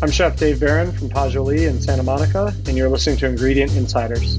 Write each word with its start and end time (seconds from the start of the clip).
I'm 0.00 0.12
Chef 0.12 0.36
Dave 0.36 0.60
Beran 0.60 0.92
from 0.92 1.08
Pasjoli 1.08 1.68
in 1.68 1.80
Santa 1.80 2.04
Monica, 2.04 2.54
and 2.68 2.76
you're 2.76 2.88
listening 2.88 3.16
to 3.16 3.26
Ingredient 3.26 3.74
Insiders. 3.74 4.38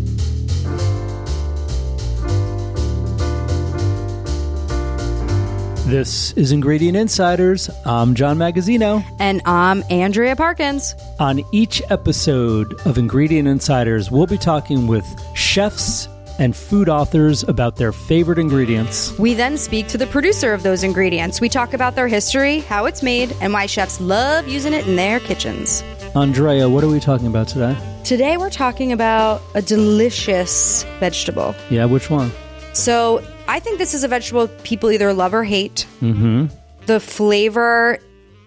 This 5.85 6.31
is 6.37 6.53
Ingredient 6.53 6.95
Insiders. 6.95 7.69
I'm 7.83 8.15
John 8.15 8.37
Magazzino. 8.37 9.03
And 9.19 9.41
I'm 9.43 9.83
Andrea 9.89 10.33
Parkins. 10.37 10.95
On 11.19 11.41
each 11.51 11.81
episode 11.89 12.79
of 12.85 12.97
Ingredient 12.97 13.49
Insiders, 13.49 14.09
we'll 14.09 14.27
be 14.27 14.37
talking 14.37 14.87
with 14.87 15.05
chefs 15.35 16.07
and 16.39 16.55
food 16.55 16.89
authors 16.89 17.43
about 17.43 17.75
their 17.75 17.91
favorite 17.91 18.39
ingredients. 18.39 19.15
We 19.19 19.35
then 19.35 19.57
speak 19.57 19.87
to 19.89 19.97
the 19.97 20.07
producer 20.07 20.53
of 20.53 20.63
those 20.63 20.83
ingredients. 20.83 21.39
We 21.39 21.49
talk 21.49 21.73
about 21.73 21.95
their 21.95 22.07
history, 22.07 22.59
how 22.61 22.85
it's 22.85 23.03
made, 23.03 23.35
and 23.41 23.53
why 23.53 23.67
chefs 23.67 24.01
love 24.01 24.47
using 24.47 24.73
it 24.73 24.87
in 24.87 24.95
their 24.95 25.19
kitchens. 25.19 25.83
Andrea, 26.15 26.67
what 26.67 26.83
are 26.83 26.87
we 26.87 26.99
talking 26.99 27.27
about 27.27 27.47
today? 27.47 27.77
Today 28.03 28.37
we're 28.37 28.49
talking 28.49 28.91
about 28.91 29.41
a 29.53 29.61
delicious 29.61 30.83
vegetable. 30.99 31.53
Yeah, 31.69 31.85
which 31.85 32.09
one? 32.09 32.31
So 32.73 33.23
I 33.47 33.59
think 33.59 33.77
this 33.77 33.93
is 33.93 34.03
a 34.03 34.07
vegetable 34.07 34.47
people 34.63 34.89
either 34.89 35.13
love 35.13 35.33
or 35.33 35.43
hate. 35.43 35.85
Mm-hmm. 36.01 36.47
The 36.85 36.99
flavor 36.99 37.99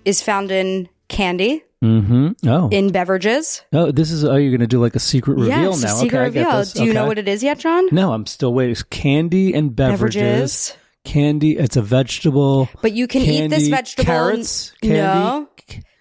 is 0.05 0.20
found 0.22 0.50
in 0.50 0.88
candy, 1.09 1.62
Mm-hmm. 1.82 2.48
Oh. 2.48 2.68
in 2.70 2.92
beverages. 2.92 3.62
oh, 3.72 3.91
this 3.91 4.10
is. 4.12 4.24
Oh, 4.24 4.36
you're 4.36 4.50
going 4.52 4.60
to 4.60 4.66
do 4.68 4.80
like 4.80 4.95
a 4.95 5.00
secret 5.00 5.34
reveal 5.34 5.48
yes, 5.48 5.82
now. 5.82 5.96
a 5.96 5.98
secret 5.98 6.18
okay, 6.28 6.41
reveal. 6.45 6.64
Do 6.64 6.84
you 6.84 6.92
know 6.95 7.06
what 7.06 7.18
it 7.18 7.27
is 7.28 7.42
yet, 7.42 7.58
John? 7.58 7.88
No, 7.91 8.12
I'm 8.12 8.27
still 8.27 8.55
waiting. 8.55 8.72
It's 8.72 8.82
candy 8.84 9.52
and 9.52 9.74
beverages. 9.74 10.22
Beverages. 10.22 10.77
Candy. 11.05 11.56
It's 11.58 11.77
a 11.77 11.82
vegetable. 11.82 12.68
But 12.80 12.92
you 12.92 13.08
can 13.08 13.22
eat 13.22 13.48
this 13.48 13.66
vegetable. 13.68 14.05
Carrots. 14.05 14.72
Candy. 14.80 14.96
No. 14.98 15.48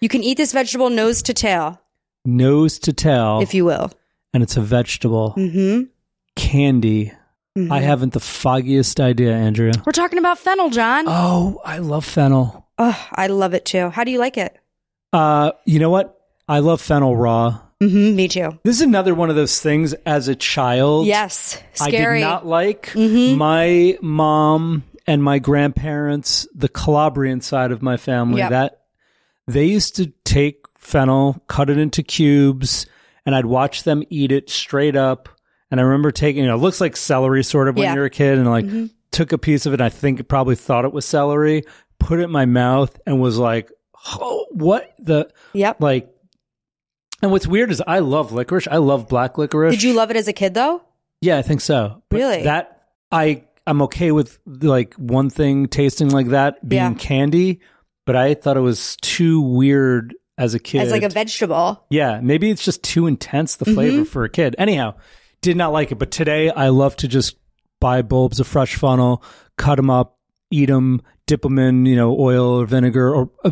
You 0.02 0.10
can 0.10 0.24
eat 0.24 0.38
this 0.38 0.52
vegetable 0.54 0.90
nose 0.90 1.22
to 1.24 1.34
tail, 1.34 1.82
Nose 2.26 2.78
to 2.80 2.94
tail. 2.94 3.40
if 3.42 3.54
you 3.54 3.66
will. 3.66 3.92
and 4.34 4.44
it's 4.44 4.58
a 4.58 4.62
vegetable. 4.62 5.34
Mm-hmm. 5.38 5.84
Candy. 6.36 7.12
I 7.70 7.82
haven't 7.82 8.14
the 8.14 8.20
foggiest 8.22 9.00
idea, 9.02 9.36
Andrea. 9.36 9.74
We're 9.86 9.92
talking 9.92 10.20
about 10.20 10.40
fennel, 10.40 10.70
John. 10.70 11.04
Oh, 11.08 11.60
I 11.66 11.80
love 11.80 12.06
fennel. 12.06 12.66
Oh, 12.78 13.08
I 13.14 13.28
love 13.28 13.54
it 13.54 13.66
too. 13.66 13.90
How 13.90 14.06
do 14.06 14.12
you 14.12 14.20
like 14.20 14.38
it? 14.38 14.58
Uh, 15.14 15.52
you 15.66 15.80
know 15.80 15.90
what? 15.90 16.20
I 16.48 16.60
love 16.60 16.82
fennel 16.82 17.16
raw. 17.16 17.60
Mm-hmm, 17.82 18.16
me 18.16 18.28
too. 18.28 18.60
This 18.64 18.76
is 18.76 18.82
another 18.82 19.16
one 19.16 19.30
of 19.30 19.36
those 19.36 19.60
things 19.60 19.94
as 20.06 20.28
a 20.28 20.36
child. 20.36 21.08
Yes, 21.08 21.62
scary. 21.74 22.18
I 22.18 22.20
did 22.20 22.26
not 22.28 22.46
like 22.46 22.88
Mhm. 22.94 23.38
my 23.38 23.98
mom 24.02 24.84
and 25.08 25.24
my 25.24 25.40
grandparents, 25.40 26.48
the 26.54 26.70
Calabrian 26.70 27.42
side 27.42 27.72
of 27.72 27.82
my 27.82 27.98
family, 27.98 28.40
Yep. 28.40 28.50
that 28.52 28.78
they 29.48 29.66
used 29.66 29.96
to 29.96 30.12
take 30.26 30.58
fennel, 30.78 31.42
cut 31.48 31.70
it 31.70 31.78
into 31.80 32.04
cubes, 32.04 32.86
and 33.26 33.34
I'd 33.36 33.46
watch 33.48 33.84
them 33.84 34.04
eat 34.10 34.32
it 34.32 34.50
straight 34.50 34.96
up. 34.96 35.28
And 35.72 35.80
I 35.80 35.84
remember 35.84 36.12
taking, 36.12 36.44
you 36.44 36.48
know, 36.50 36.56
it 36.56 36.60
looks 36.62 36.82
like 36.82 36.96
celery 36.96 37.44
sort 37.44 37.68
of 37.68 37.76
when 37.76 37.86
Yeah. 37.86 37.96
you're 37.96 38.06
a 38.06 38.10
kid, 38.12 38.38
and 38.38 38.48
like 38.50 38.66
Mm-hmm. 38.66 38.86
took 39.12 39.32
a 39.32 39.38
piece 39.40 39.66
of 39.66 39.74
it. 39.74 39.82
I 39.82 39.90
think 39.90 40.28
probably 40.28 40.56
thought 40.56 40.86
it 40.86 40.94
was 40.94 41.06
celery, 41.06 41.64
put 42.00 42.20
it 42.20 42.24
in 42.24 42.32
my 42.32 42.46
mouth, 42.46 43.00
and 43.08 43.20
was 43.20 43.38
like, 43.40 43.72
oh, 44.08 44.48
what 44.52 44.94
the 45.00 45.30
Yep. 45.54 45.78
like. 45.82 46.10
And 47.22 47.32
what's 47.32 47.46
weird 47.48 47.70
is 47.72 47.82
I 47.86 48.00
love 48.00 48.32
licorice. 48.32 48.68
I 48.70 48.78
love 48.78 49.08
black 49.08 49.38
licorice. 49.38 49.72
Did 49.72 49.84
you 49.84 49.94
love 49.94 50.10
it 50.12 50.18
as 50.18 50.28
a 50.28 50.34
kid 50.34 50.54
though? 50.54 50.82
Yeah, 51.22 51.38
I 51.38 51.44
think 51.44 51.62
so. 51.62 52.02
But 52.10 52.18
Really? 52.18 52.44
That 52.44 52.82
I 53.12 53.44
I'm 53.68 53.84
okay 53.84 54.12
with 54.12 54.40
like 54.48 54.96
one 54.96 55.30
thing 55.30 55.68
tasting 55.68 56.10
like 56.10 56.30
that 56.30 56.68
being 56.68 56.82
Yeah. 56.82 56.94
candy, 56.96 57.60
but 58.08 58.16
I 58.16 58.34
thought 58.34 58.58
it 58.58 58.62
was 58.62 58.96
too 59.02 59.40
weird 59.42 60.16
as 60.40 60.56
a 60.56 60.60
kid. 60.60 60.82
As 60.82 60.92
like 60.92 61.04
a 61.04 61.10
vegetable. 61.10 61.86
yeah, 61.92 62.20
maybe 62.24 62.50
it's 62.50 62.66
just 62.66 62.82
too 62.82 63.06
intense 63.06 63.58
the 63.58 63.66
Mm-hmm. 63.66 63.74
flavor 63.76 64.06
for 64.06 64.24
a 64.24 64.30
kid. 64.30 64.56
Anyhow, 64.58 64.96
did 65.44 65.58
not 65.58 65.72
like 65.74 65.92
it, 65.92 66.00
but 66.00 66.10
today 66.10 66.50
I 66.50 66.70
love 66.70 66.96
to 66.98 67.08
just 67.08 67.36
buy 67.80 68.02
bulbs 68.02 68.40
of 68.40 68.48
fresh 68.48 68.76
fennel, 68.76 69.24
cut 69.58 69.76
them 69.76 69.92
up, 69.92 70.18
eat 70.52 70.68
them, 70.68 71.02
dip 71.26 71.42
them 71.42 71.58
in 71.58 71.86
you 71.86 71.96
know 71.96 72.16
oil 72.20 72.62
or 72.62 72.66
vinegar 72.66 73.14
or 73.16 73.32
uh, 73.44 73.52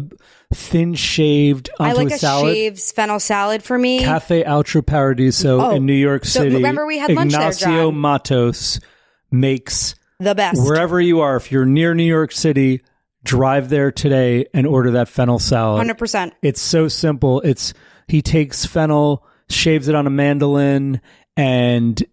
thin 0.53 0.93
shaved 0.95 1.69
onto 1.79 1.89
I 1.91 1.93
like 2.03 2.11
a 2.11 2.15
a 2.15 2.17
salad. 2.19 2.55
shaved 2.55 2.79
fennel 2.79 3.19
salad 3.19 3.63
for 3.63 3.77
me. 3.77 3.99
Cafe 4.01 4.43
Altro 4.43 4.81
Paradiso 4.85 5.59
Oh, 5.61 5.71
in 5.75 5.85
New 5.85 5.93
York 5.93 6.25
City. 6.25 6.49
so 6.51 6.55
remember 6.57 6.85
we 6.85 6.97
had 6.99 7.11
lunch 7.11 7.31
there, 7.31 7.41
Ignacio 7.41 7.67
John. 7.91 8.01
Mattos 8.01 8.79
makes 9.31 9.95
the 10.19 10.35
best. 10.35 10.61
wherever 10.63 10.99
you 10.99 11.21
are. 11.21 11.35
If 11.35 11.51
you're 11.51 11.65
near 11.65 11.93
New 11.93 12.03
York 12.03 12.31
City, 12.31 12.81
drive 13.23 13.69
there 13.69 13.91
today 13.91 14.45
and 14.53 14.65
order 14.67 14.91
that 14.91 15.07
fennel 15.07 15.39
salad. 15.39 15.77
Hundred 15.79 15.97
percent. 15.97 16.33
It's 16.41 16.61
so 16.61 16.87
simple. 16.87 17.41
It's 17.41 17.73
he 18.07 18.21
takes 18.21 18.65
fennel, 18.65 19.25
shaves 19.49 19.87
it 19.87 19.95
on 19.95 20.07
a 20.07 20.09
mandolin, 20.09 20.99
and 21.37 22.03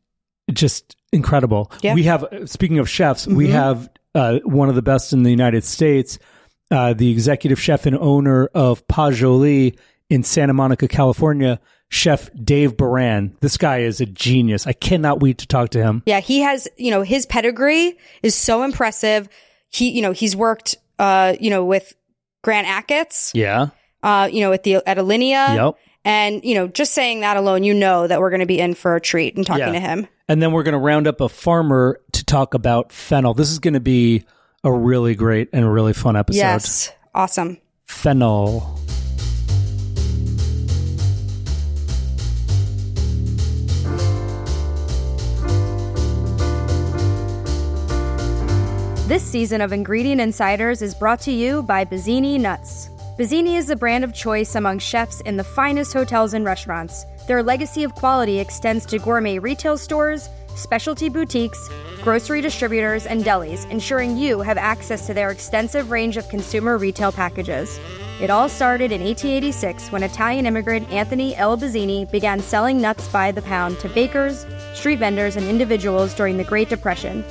just 0.53 0.95
incredible. 1.13 1.73
Yeah. 1.83 1.95
We 1.95 2.03
have 2.05 2.27
speaking 2.47 2.79
of 2.79 2.89
chefs, 2.89 3.27
we 3.27 3.45
Mm-hmm. 3.47 3.53
have 3.55 3.89
uh, 4.17 4.39
one 4.45 4.69
of 4.69 4.75
the 4.75 4.83
best 4.83 5.13
in 5.13 5.23
the 5.23 5.31
United 5.31 5.63
States, 5.63 6.19
uh, 6.71 6.93
the 6.95 7.11
executive 7.11 7.61
chef 7.61 7.87
and 7.87 7.97
owner 7.97 8.47
of 8.55 8.87
Pasjoli 8.89 9.79
in 10.11 10.23
Santa 10.23 10.53
Monica, 10.55 10.89
California, 10.89 11.61
Chef 11.89 12.31
Dave 12.35 12.77
Beran. 12.77 13.37
This 13.41 13.57
guy 13.57 13.79
is 13.81 14.01
a 14.01 14.07
genius. 14.07 14.67
I 14.67 14.73
cannot 14.73 15.21
wait 15.21 15.39
to 15.39 15.47
talk 15.47 15.71
to 15.71 15.83
him. 15.83 16.03
Yeah, 16.07 16.19
he 16.21 16.41
has. 16.41 16.67
You 16.77 16.91
know, 16.91 17.03
his 17.03 17.27
pedigree 17.27 17.97
is 18.23 18.35
so 18.35 18.63
impressive. 18.65 19.29
He, 19.71 19.91
you 19.91 20.03
know, 20.03 20.13
he's 20.13 20.35
worked, 20.35 20.77
uh, 20.99 21.37
you 21.39 21.51
know, 21.51 21.65
with 21.65 21.95
Grant 22.43 22.67
Achatz, 22.67 23.31
Yeah. 23.35 23.69
uh, 24.03 24.29
you 24.33 24.41
know, 24.41 24.53
at 24.53 24.63
the 24.65 24.77
at 24.87 24.97
Alinea. 24.97 25.55
Yep. 25.55 25.75
And 26.07 26.45
you 26.45 26.55
know, 26.55 26.69
just 26.69 26.93
saying 26.95 27.21
that 27.21 27.37
alone, 27.37 27.65
you 27.65 27.75
know 27.75 28.07
that 28.07 28.21
we're 28.21 28.31
going 28.31 28.41
to 28.41 28.47
be 28.47 28.61
in 28.61 28.75
for 28.75 28.95
a 28.95 29.01
treat 29.01 29.37
and 29.37 29.45
talking 29.45 29.67
Yeah. 29.67 29.73
to 29.73 29.81
him. 29.81 30.07
And 30.29 30.41
then 30.41 30.53
we're 30.53 30.63
going 30.63 30.73
to 30.75 30.79
round 30.79 31.07
up 31.09 31.21
a 31.21 31.29
farmer 31.29 32.01
to 32.13 32.25
talk 32.25 32.55
about 32.55 32.93
fennel. 32.93 33.35
This 33.35 33.51
is 33.51 33.59
going 33.59 33.75
to 33.75 33.81
be 33.81 34.25
a 34.65 34.73
really 34.73 35.17
great 35.17 35.49
and 35.53 35.71
really 35.71 35.93
fun 35.93 36.17
episode. 36.17 36.39
Yes, 36.39 36.93
awesome. 37.13 37.59
Fennel. 37.87 38.79
This 49.09 49.23
season 49.23 49.61
of 49.61 49.73
Ingredient 49.73 50.21
Insiders 50.21 50.83
is 50.83 50.93
brought 50.93 51.21
to 51.21 51.31
you 51.33 51.63
by 51.63 51.85
Bazzini 51.85 52.41
Nuts. 52.41 52.91
Bazzini 53.19 53.57
is 53.57 53.67
the 53.67 53.77
brand 53.77 54.05
of 54.05 54.13
choice 54.13 54.57
among 54.57 54.79
chefs 54.79 55.23
in 55.23 55.39
the 55.39 55.45
finest 55.45 55.95
hotels 55.95 56.35
and 56.35 56.45
restaurants. 56.45 57.07
Their 57.27 57.43
legacy 57.43 57.83
of 57.83 57.95
quality 57.95 58.39
extends 58.39 58.85
to 58.87 58.99
gourmet 58.99 59.39
retail 59.39 59.79
stores, 59.79 60.29
specialty 60.55 61.09
boutiques, 61.09 61.71
grocery 62.03 62.43
distributors, 62.43 63.07
and 63.07 63.25
delis, 63.25 63.67
ensuring 63.71 64.19
you 64.19 64.41
have 64.41 64.59
access 64.59 65.07
to 65.07 65.15
their 65.15 65.31
extensive 65.31 65.91
range 65.91 66.19
of 66.19 66.29
consumer 66.29 66.77
retail 66.77 67.11
packages. 67.11 67.81
It 68.21 68.29
all 68.29 68.51
started 68.51 68.93
in 68.93 69.03
1886 69.03 69.91
when 69.91 70.03
Italian 70.03 70.45
immigrant 70.45 70.91
Anthony 70.91 71.35
L. 71.37 71.57
Bazzini 71.57 72.11
began 72.11 72.41
selling 72.41 72.83
nuts 72.83 73.09
by 73.09 73.33
the 73.33 73.41
pound 73.41 73.79
to 73.79 73.89
bakers, 73.89 74.45
street 74.75 74.99
vendors, 74.99 75.37
and 75.37 75.49
individuals 75.49 76.13
during 76.13 76.37
the 76.37 76.45
Great 76.45 76.69
Depression. 76.69 77.25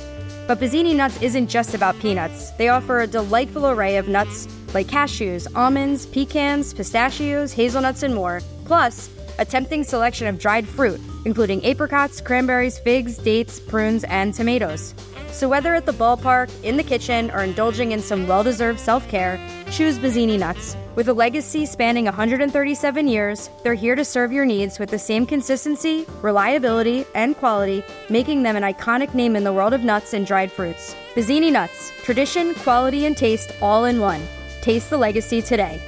But 0.48 0.58
Bazzini 0.58 0.96
Nuts 0.96 1.22
isn't 1.22 1.46
just 1.46 1.74
about 1.74 1.98
peanuts. 2.00 2.50
They 2.52 2.70
offer 2.70 3.00
a 3.00 3.06
delightful 3.06 3.68
array 3.68 3.98
of 3.98 4.08
nuts 4.08 4.48
like 4.74 4.86
cashews, 4.86 5.46
almonds, 5.54 6.06
pecans, 6.06 6.74
pistachios, 6.74 7.52
hazelnuts, 7.52 8.02
and 8.02 8.14
more. 8.14 8.40
Plus, 8.64 9.10
a 9.38 9.44
tempting 9.44 9.84
selection 9.84 10.26
of 10.26 10.38
dried 10.38 10.66
fruit, 10.66 11.00
including 11.24 11.64
apricots, 11.64 12.20
cranberries, 12.20 12.78
figs, 12.78 13.18
dates, 13.18 13.60
prunes, 13.60 14.04
and 14.04 14.32
tomatoes. 14.34 14.94
So 15.30 15.48
whether 15.48 15.74
at 15.74 15.84
the 15.84 15.92
ballpark, 15.92 16.50
in 16.62 16.78
the 16.78 16.82
kitchen, 16.82 17.30
or 17.30 17.42
indulging 17.42 17.92
in 17.92 18.00
some 18.00 18.26
well-deserved 18.26 18.80
self-care, 18.80 19.38
choose 19.70 19.98
Bazzini 19.98 20.38
Nuts. 20.38 20.74
With 20.94 21.08
a 21.08 21.12
legacy 21.12 21.66
spanning 21.66 22.06
137 22.06 23.06
years, 23.06 23.50
they're 23.62 23.74
here 23.74 23.94
to 23.94 24.04
serve 24.04 24.32
your 24.32 24.46
needs 24.46 24.78
with 24.78 24.88
the 24.88 24.98
same 24.98 25.26
consistency, 25.26 26.06
reliability, 26.22 27.04
and 27.14 27.36
quality, 27.36 27.84
making 28.08 28.44
them 28.44 28.56
an 28.56 28.62
iconic 28.62 29.12
name 29.12 29.36
in 29.36 29.44
the 29.44 29.52
world 29.52 29.74
of 29.74 29.84
nuts 29.84 30.14
and 30.14 30.26
dried 30.26 30.50
fruits. 30.50 30.96
Bazzini 31.14 31.52
Nuts, 31.52 31.92
tradition, 32.02 32.54
quality, 32.54 33.04
and 33.04 33.14
taste 33.14 33.52
all 33.60 33.84
in 33.84 34.00
one. 34.00 34.22
Taste 34.66 34.90
the 34.90 34.98
legacy 34.98 35.40
today. 35.40 35.80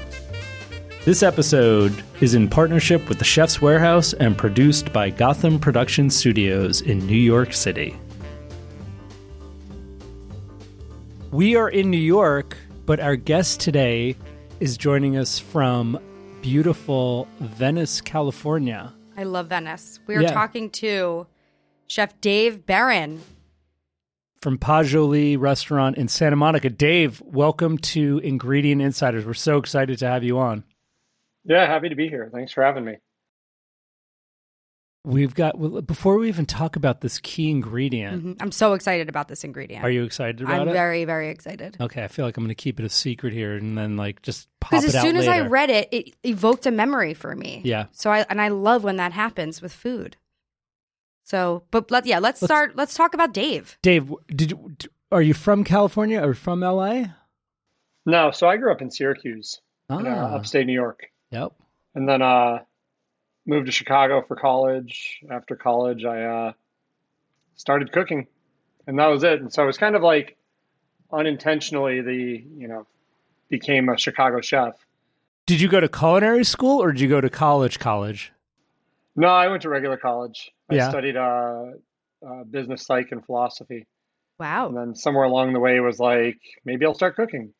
This 1.04 1.24
episode 1.24 2.04
is 2.20 2.34
in 2.36 2.48
partnership 2.48 3.08
with 3.08 3.18
the 3.18 3.24
Chef's 3.24 3.60
Warehouse 3.60 4.12
and 4.12 4.38
produced 4.38 4.92
by 4.92 5.10
Gotham 5.10 5.58
Production 5.58 6.08
Studios 6.10 6.80
in 6.80 7.04
New 7.04 7.16
York 7.18 7.52
City. 7.52 7.96
We 11.32 11.56
are 11.56 11.68
in 11.68 11.90
New 11.90 11.98
York, 11.98 12.56
but 12.86 13.00
our 13.00 13.16
guest 13.16 13.58
today 13.58 14.14
is 14.60 14.76
joining 14.76 15.16
us 15.16 15.40
from 15.40 15.98
beautiful 16.40 17.26
Venice, 17.40 18.00
California. 18.00 18.94
I 19.16 19.24
love 19.24 19.48
Venice. 19.48 19.98
We 20.06 20.14
are 20.14 20.22
Yeah. 20.22 20.32
talking 20.32 20.70
to 20.70 21.26
Chef 21.88 22.20
Dave 22.20 22.64
Beran. 22.64 23.22
From 24.40 24.56
Pasjoli 24.56 25.36
Restaurant 25.38 25.96
in 25.96 26.06
Santa 26.06 26.36
Monica. 26.36 26.70
Dave, 26.70 27.20
welcome 27.24 27.76
to 27.78 28.18
Ingredient 28.18 28.80
Insiders. 28.80 29.26
We're 29.26 29.34
so 29.34 29.58
excited 29.58 29.98
to 29.98 30.06
have 30.06 30.22
you 30.22 30.38
on. 30.38 30.62
Yeah, 31.44 31.66
happy 31.66 31.88
to 31.88 31.96
be 31.96 32.08
here. 32.08 32.30
Thanks 32.32 32.52
for 32.52 32.62
having 32.62 32.84
me. 32.84 32.98
We've 35.04 35.34
got 35.34 35.86
before 35.86 36.18
we 36.18 36.28
even 36.28 36.44
talk 36.46 36.76
about 36.76 37.00
this 37.00 37.18
key 37.18 37.50
ingredient. 37.50 38.18
Mm-hmm. 38.18 38.42
I'm 38.42 38.52
so 38.52 38.74
excited 38.74 39.08
about 39.08 39.26
this 39.26 39.42
ingredient. 39.42 39.82
Are 39.82 39.90
you 39.90 40.04
excited 40.04 40.40
about 40.40 40.58
it? 40.58 40.68
I'm 40.68 40.72
very, 40.74 41.04
very 41.04 41.30
excited. 41.30 41.76
Okay, 41.80 42.04
I 42.04 42.08
feel 42.08 42.24
like 42.24 42.36
I'm 42.36 42.44
going 42.44 42.48
to 42.48 42.54
keep 42.54 42.78
it 42.78 42.84
a 42.84 42.90
secret 42.90 43.32
here, 43.32 43.56
and 43.56 43.76
then 43.76 43.96
like 43.96 44.22
just 44.22 44.48
pop 44.60 44.74
it 44.74 44.82
Because 44.82 44.94
as 44.94 45.00
soon 45.00 45.16
as. 45.16 45.26
I 45.26 45.40
read 45.40 45.70
it, 45.70 45.88
it 45.90 46.14
evoked 46.24 46.66
a 46.66 46.70
memory 46.70 47.14
for 47.14 47.34
me. 47.34 47.62
Yeah. 47.64 47.86
So 47.92 48.10
I 48.10 48.26
and 48.28 48.40
I 48.40 48.48
love 48.48 48.84
when 48.84 48.96
that 48.96 49.12
happens 49.12 49.62
with 49.62 49.72
food. 49.72 50.16
So, 51.28 51.64
but 51.70 51.90
let 51.90 52.06
yeah, 52.06 52.20
let's, 52.20 52.40
Let's- 52.40 52.48
start. 52.48 52.74
Let's 52.74 52.94
talk 52.94 53.12
about 53.12 53.34
Dave. 53.34 53.76
Dave, 53.82 54.10
did 54.34 54.52
you, 54.52 54.74
are 55.12 55.20
you 55.20 55.34
from 55.34 55.62
California 55.62 56.26
or 56.26 56.32
from 56.32 56.60
LA? 56.60 57.04
No, 58.06 58.30
so 58.30 58.48
I 58.48 58.56
grew 58.56 58.72
up 58.72 58.80
in 58.80 58.90
Syracuse, 58.90 59.60
Ah, 59.90 59.98
in, 59.98 60.06
uh, 60.06 60.10
upstate 60.10 60.66
New 60.66 60.72
York, 60.72 61.10
yep. 61.30 61.52
and 61.94 62.08
then 62.08 62.22
uh, 62.22 62.60
moved 63.44 63.66
to 63.66 63.72
Chicago 63.72 64.24
for 64.26 64.36
college. 64.36 65.20
After 65.30 65.54
college, 65.54 66.06
I 66.06 66.22
uh, 66.22 66.52
started 67.56 67.92
cooking, 67.92 68.26
and 68.86 68.98
that 68.98 69.08
was 69.08 69.22
it. 69.22 69.38
And 69.42 69.52
so 69.52 69.62
it 69.64 69.66
was 69.66 69.76
kind 69.76 69.96
of 69.96 70.02
like 70.02 70.38
unintentionally 71.12 72.00
the 72.00 72.42
you 72.56 72.68
know 72.68 72.86
became 73.50 73.90
a 73.90 73.98
Chicago 73.98 74.40
chef. 74.40 74.74
Did 75.46 75.60
you 75.60 75.68
go 75.68 75.80
to 75.80 75.90
culinary 75.90 76.44
school 76.44 76.82
or 76.82 76.90
did 76.92 77.00
you 77.02 77.08
go 77.08 77.20
to 77.20 77.28
college? 77.28 77.78
College. 77.78 78.32
No, 79.18 79.28
I 79.28 79.48
went 79.48 79.62
to 79.62 79.68
regular 79.68 79.96
college. 79.96 80.50
I 80.70 80.78
studied 80.88 81.16
uh, 81.16 81.64
uh, 82.24 82.44
business 82.48 82.86
psych 82.86 83.08
and 83.10 83.24
philosophy. 83.26 83.86
Wow. 84.38 84.68
And 84.68 84.76
then 84.76 84.94
somewhere 84.94 85.24
along 85.24 85.52
the 85.54 85.58
way 85.60 85.80
was 85.80 85.98
like, 85.98 86.38
maybe 86.64 86.86
I'll 86.86 86.94
start 86.94 87.16
cooking. 87.16 87.52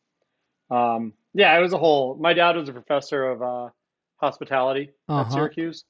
Um, 0.71 1.15
yeah, 1.35 1.59
it 1.59 1.61
was 1.61 1.73
a 1.73 1.79
whole. 1.79 2.17
My 2.21 2.33
dad 2.33 2.55
was 2.57 2.69
a 2.69 2.73
professor 2.73 3.25
of 3.29 3.43
uh, 3.43 3.69
hospitality 4.19 4.91
Uh-huh. 5.09 5.23
at 5.23 5.33
Syracuse, 5.33 5.85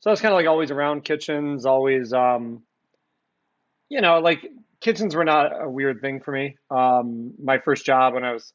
so 0.00 0.10
I 0.10 0.12
was 0.12 0.20
kind 0.20 0.32
of 0.32 0.36
like 0.38 0.48
always 0.48 0.70
around 0.72 1.04
kitchens, 1.04 1.66
always, 1.66 2.12
um, 2.12 2.62
you 3.88 4.00
know, 4.00 4.18
like 4.18 4.40
kitchens 4.80 5.14
were 5.14 5.24
not 5.24 5.52
a 5.62 5.68
weird 5.70 6.00
thing 6.00 6.20
for 6.20 6.32
me. 6.32 6.56
Um, 6.70 7.34
my 7.42 7.58
first 7.58 7.84
job 7.86 8.14
when 8.14 8.24
I 8.24 8.32
was, 8.32 8.52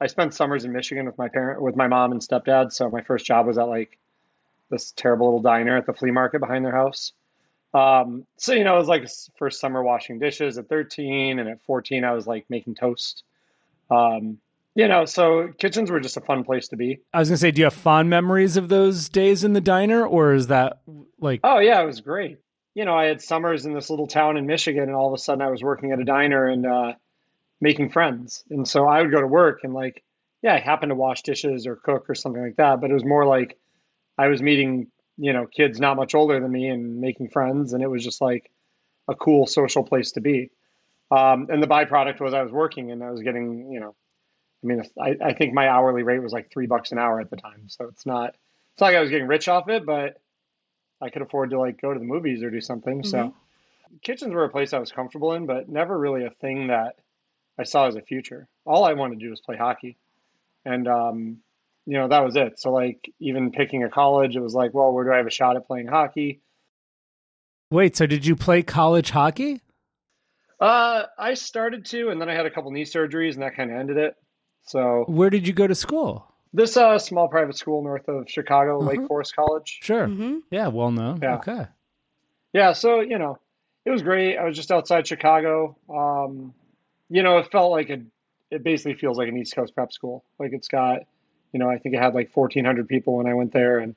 I 0.00 0.06
spent 0.08 0.34
summers 0.34 0.64
in 0.64 0.72
Michigan 0.72 1.06
with 1.06 1.16
my 1.16 1.28
parent, 1.28 1.62
with 1.62 1.76
my 1.76 1.86
mom 1.88 2.12
and 2.12 2.20
stepdad. 2.20 2.72
So 2.72 2.90
my 2.90 3.02
first 3.02 3.24
job 3.24 3.46
was 3.46 3.56
at 3.56 3.68
like 3.68 3.98
this 4.70 4.92
terrible 4.92 5.26
little 5.26 5.42
diner 5.42 5.76
at 5.76 5.86
the 5.86 5.92
flea 5.92 6.10
market 6.10 6.40
behind 6.40 6.64
their 6.64 6.74
house. 6.74 7.12
Um, 7.74 8.26
so 8.38 8.52
you 8.52 8.64
know, 8.64 8.76
it 8.76 8.78
was 8.78 8.88
like 8.88 9.08
first 9.38 9.60
summer 9.60 9.82
washing 9.82 10.18
dishes 10.18 10.58
at 10.58 10.68
13, 10.68 11.38
and 11.38 11.48
at 11.48 11.62
14, 11.64 12.04
I 12.04 12.12
was 12.12 12.26
like 12.26 12.46
making 12.48 12.74
toast. 12.74 13.22
Um, 13.90 14.38
you 14.74 14.86
know, 14.88 15.04
so 15.04 15.48
kitchens 15.58 15.90
were 15.90 16.00
just 16.00 16.16
a 16.16 16.20
fun 16.20 16.44
place 16.44 16.68
to 16.68 16.76
be. 16.76 17.00
I 17.12 17.18
was 17.18 17.28
gonna 17.28 17.38
say, 17.38 17.50
do 17.50 17.60
you 17.60 17.64
have 17.64 17.74
fond 17.74 18.08
memories 18.08 18.56
of 18.56 18.68
those 18.68 19.08
days 19.08 19.44
in 19.44 19.52
the 19.52 19.60
diner, 19.60 20.06
or 20.06 20.34
is 20.34 20.46
that 20.46 20.80
like? 21.20 21.40
Oh 21.44 21.58
yeah, 21.58 21.82
it 21.82 21.86
was 21.86 22.00
great. 22.00 22.38
You 22.74 22.84
know, 22.84 22.94
I 22.94 23.06
had 23.06 23.20
summers 23.20 23.66
in 23.66 23.74
this 23.74 23.90
little 23.90 24.06
town 24.06 24.36
in 24.36 24.46
Michigan, 24.46 24.84
and 24.84 24.94
all 24.94 25.08
of 25.08 25.14
a 25.14 25.18
sudden 25.18 25.42
I 25.42 25.50
was 25.50 25.62
working 25.62 25.90
at 25.92 25.98
a 25.98 26.04
diner 26.04 26.46
and 26.46 26.64
uh, 26.64 26.92
making 27.60 27.90
friends. 27.90 28.44
And 28.50 28.66
so 28.66 28.86
I 28.86 29.02
would 29.02 29.10
go 29.10 29.20
to 29.20 29.26
work 29.26 29.60
and 29.64 29.74
like, 29.74 30.04
yeah, 30.42 30.54
I 30.54 30.58
happened 30.58 30.90
to 30.90 30.94
wash 30.94 31.22
dishes 31.22 31.66
or 31.66 31.76
cook 31.76 32.08
or 32.08 32.14
something 32.14 32.40
like 32.40 32.56
that. 32.56 32.80
But 32.80 32.90
it 32.90 32.94
was 32.94 33.04
more 33.04 33.26
like 33.26 33.58
I 34.18 34.26
was 34.28 34.42
meeting, 34.42 34.88
you 35.16 35.32
know, 35.32 35.46
kids 35.46 35.78
not 35.78 35.96
much 35.96 36.14
older 36.14 36.40
than 36.40 36.50
me 36.50 36.68
and 36.68 37.00
making 37.00 37.30
friends, 37.30 37.72
and 37.72 37.82
it 37.82 37.88
was 37.88 38.04
just 38.04 38.20
like 38.20 38.50
a 39.08 39.14
cool 39.14 39.46
social 39.46 39.84
place 39.84 40.12
to 40.12 40.20
be. 40.20 40.50
Um, 41.10 41.46
and 41.50 41.62
the 41.62 41.66
byproduct 41.66 42.20
was 42.20 42.34
I 42.34 42.42
was 42.42 42.52
working 42.52 42.90
and 42.90 43.02
I 43.02 43.10
was 43.10 43.22
getting, 43.22 43.72
you 43.72 43.80
know, 43.80 43.94
I 44.62 44.66
mean, 44.66 44.82
I, 45.00 45.16
I 45.24 45.32
think 45.32 45.54
my 45.54 45.68
hourly 45.68 46.02
rate 46.02 46.18
was 46.18 46.32
like 46.32 46.50
three 46.50 46.66
bucks 46.66 46.92
an 46.92 46.98
hour 46.98 47.20
at 47.20 47.30
the 47.30 47.36
time. 47.36 47.68
So 47.68 47.86
it's 47.86 48.04
not, 48.04 48.34
it's 48.72 48.80
not 48.80 48.88
like 48.88 48.96
I 48.96 49.00
was 49.00 49.08
getting 49.08 49.26
rich 49.26 49.48
off 49.48 49.68
it, 49.68 49.86
but 49.86 50.20
I 51.00 51.08
could 51.08 51.22
afford 51.22 51.50
to 51.50 51.58
like 51.58 51.80
go 51.80 51.94
to 51.94 51.98
the 51.98 52.04
movies 52.04 52.42
or 52.42 52.50
do 52.50 52.60
something. 52.60 53.04
So 53.04 53.34
kitchens 54.02 54.34
were 54.34 54.44
a 54.44 54.50
place 54.50 54.72
I 54.72 54.78
was 54.78 54.92
comfortable 54.92 55.32
in, 55.32 55.46
but 55.46 55.68
never 55.68 55.96
really 55.96 56.24
a 56.24 56.30
thing 56.30 56.66
that 56.66 56.96
I 57.58 57.62
saw 57.62 57.86
as 57.86 57.96
a 57.96 58.02
future. 58.02 58.48
All 58.66 58.84
I 58.84 58.92
wanted 58.92 59.20
to 59.20 59.24
do 59.24 59.30
was 59.30 59.40
play 59.40 59.56
hockey. 59.56 59.96
And, 60.64 60.86
um, 60.88 61.38
you 61.88 61.94
know, 61.94 62.06
that 62.08 62.22
was 62.22 62.36
it. 62.36 62.60
So 62.60 62.70
like 62.70 63.10
even 63.18 63.50
picking 63.50 63.82
a 63.82 63.88
college, 63.88 64.36
it 64.36 64.40
was 64.40 64.52
like, 64.52 64.74
well, 64.74 64.92
where 64.92 65.04
do 65.04 65.10
I 65.12 65.16
have 65.16 65.26
a 65.26 65.30
shot 65.30 65.56
at 65.56 65.66
playing 65.66 65.86
hockey? 65.86 66.42
Wait, 67.70 67.96
so 67.96 68.04
did 68.04 68.26
you 68.26 68.36
play 68.36 68.62
college 68.62 69.08
hockey? 69.10 69.62
Uh, 70.60 71.04
I 71.18 71.32
started 71.32 71.86
to, 71.86 72.10
and 72.10 72.20
then 72.20 72.28
I 72.28 72.34
had 72.34 72.44
a 72.44 72.50
couple 72.50 72.70
knee 72.72 72.84
surgeries 72.84 73.34
and 73.34 73.42
that 73.42 73.56
kind 73.56 73.70
of 73.70 73.78
ended 73.78 73.96
it. 73.96 74.16
So 74.66 75.04
Where 75.08 75.30
did 75.30 75.46
you 75.46 75.54
go 75.54 75.66
to 75.66 75.74
school? 75.74 76.26
this 76.52 76.76
uh 76.76 76.98
small 76.98 77.28
private 77.28 77.56
school 77.56 77.82
north 77.82 78.06
of 78.08 78.28
Chicago, 78.28 78.78
Lake 78.80 79.06
Forest 79.06 79.34
College. 79.34 79.78
Sure. 79.82 80.06
hmm 80.08 80.38
Yeah, 80.50 80.68
well 80.68 80.90
known. 80.90 81.20
Yeah. 81.22 81.36
Okay. 81.36 81.66
Yeah, 82.52 82.72
so 82.74 83.00
you 83.00 83.18
know, 83.18 83.38
it 83.86 83.90
was 83.90 84.02
great. 84.02 84.36
I 84.36 84.44
was 84.44 84.56
just 84.56 84.70
outside 84.70 85.06
Chicago. 85.06 85.76
Um, 85.88 86.52
you 87.08 87.22
know, 87.22 87.38
it 87.38 87.50
felt 87.50 87.70
like 87.70 87.88
a. 87.88 87.98
It 88.50 88.62
basically 88.62 88.94
feels 88.94 89.16
like 89.18 89.28
an 89.28 89.36
East 89.38 89.54
Coast 89.54 89.74
prep 89.74 89.92
school. 89.92 90.24
Like 90.38 90.52
it's 90.54 90.68
got, 90.68 91.00
you 91.52 91.58
know, 91.58 91.68
I 91.68 91.78
think 91.78 91.94
it 91.94 91.98
had 91.98 92.14
like 92.14 92.34
1,400 92.34 92.88
people 92.88 93.16
when 93.16 93.26
I 93.26 93.34
went 93.34 93.52
there, 93.52 93.78
and 93.78 93.94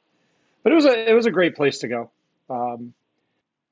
but 0.64 0.72
it 0.72 0.76
was 0.76 0.86
a 0.86 1.10
it 1.10 1.14
was 1.14 1.26
a 1.26 1.32
great 1.32 1.56
place 1.56 1.80
to 1.80 1.88
go. 1.88 2.12
Um, 2.50 2.94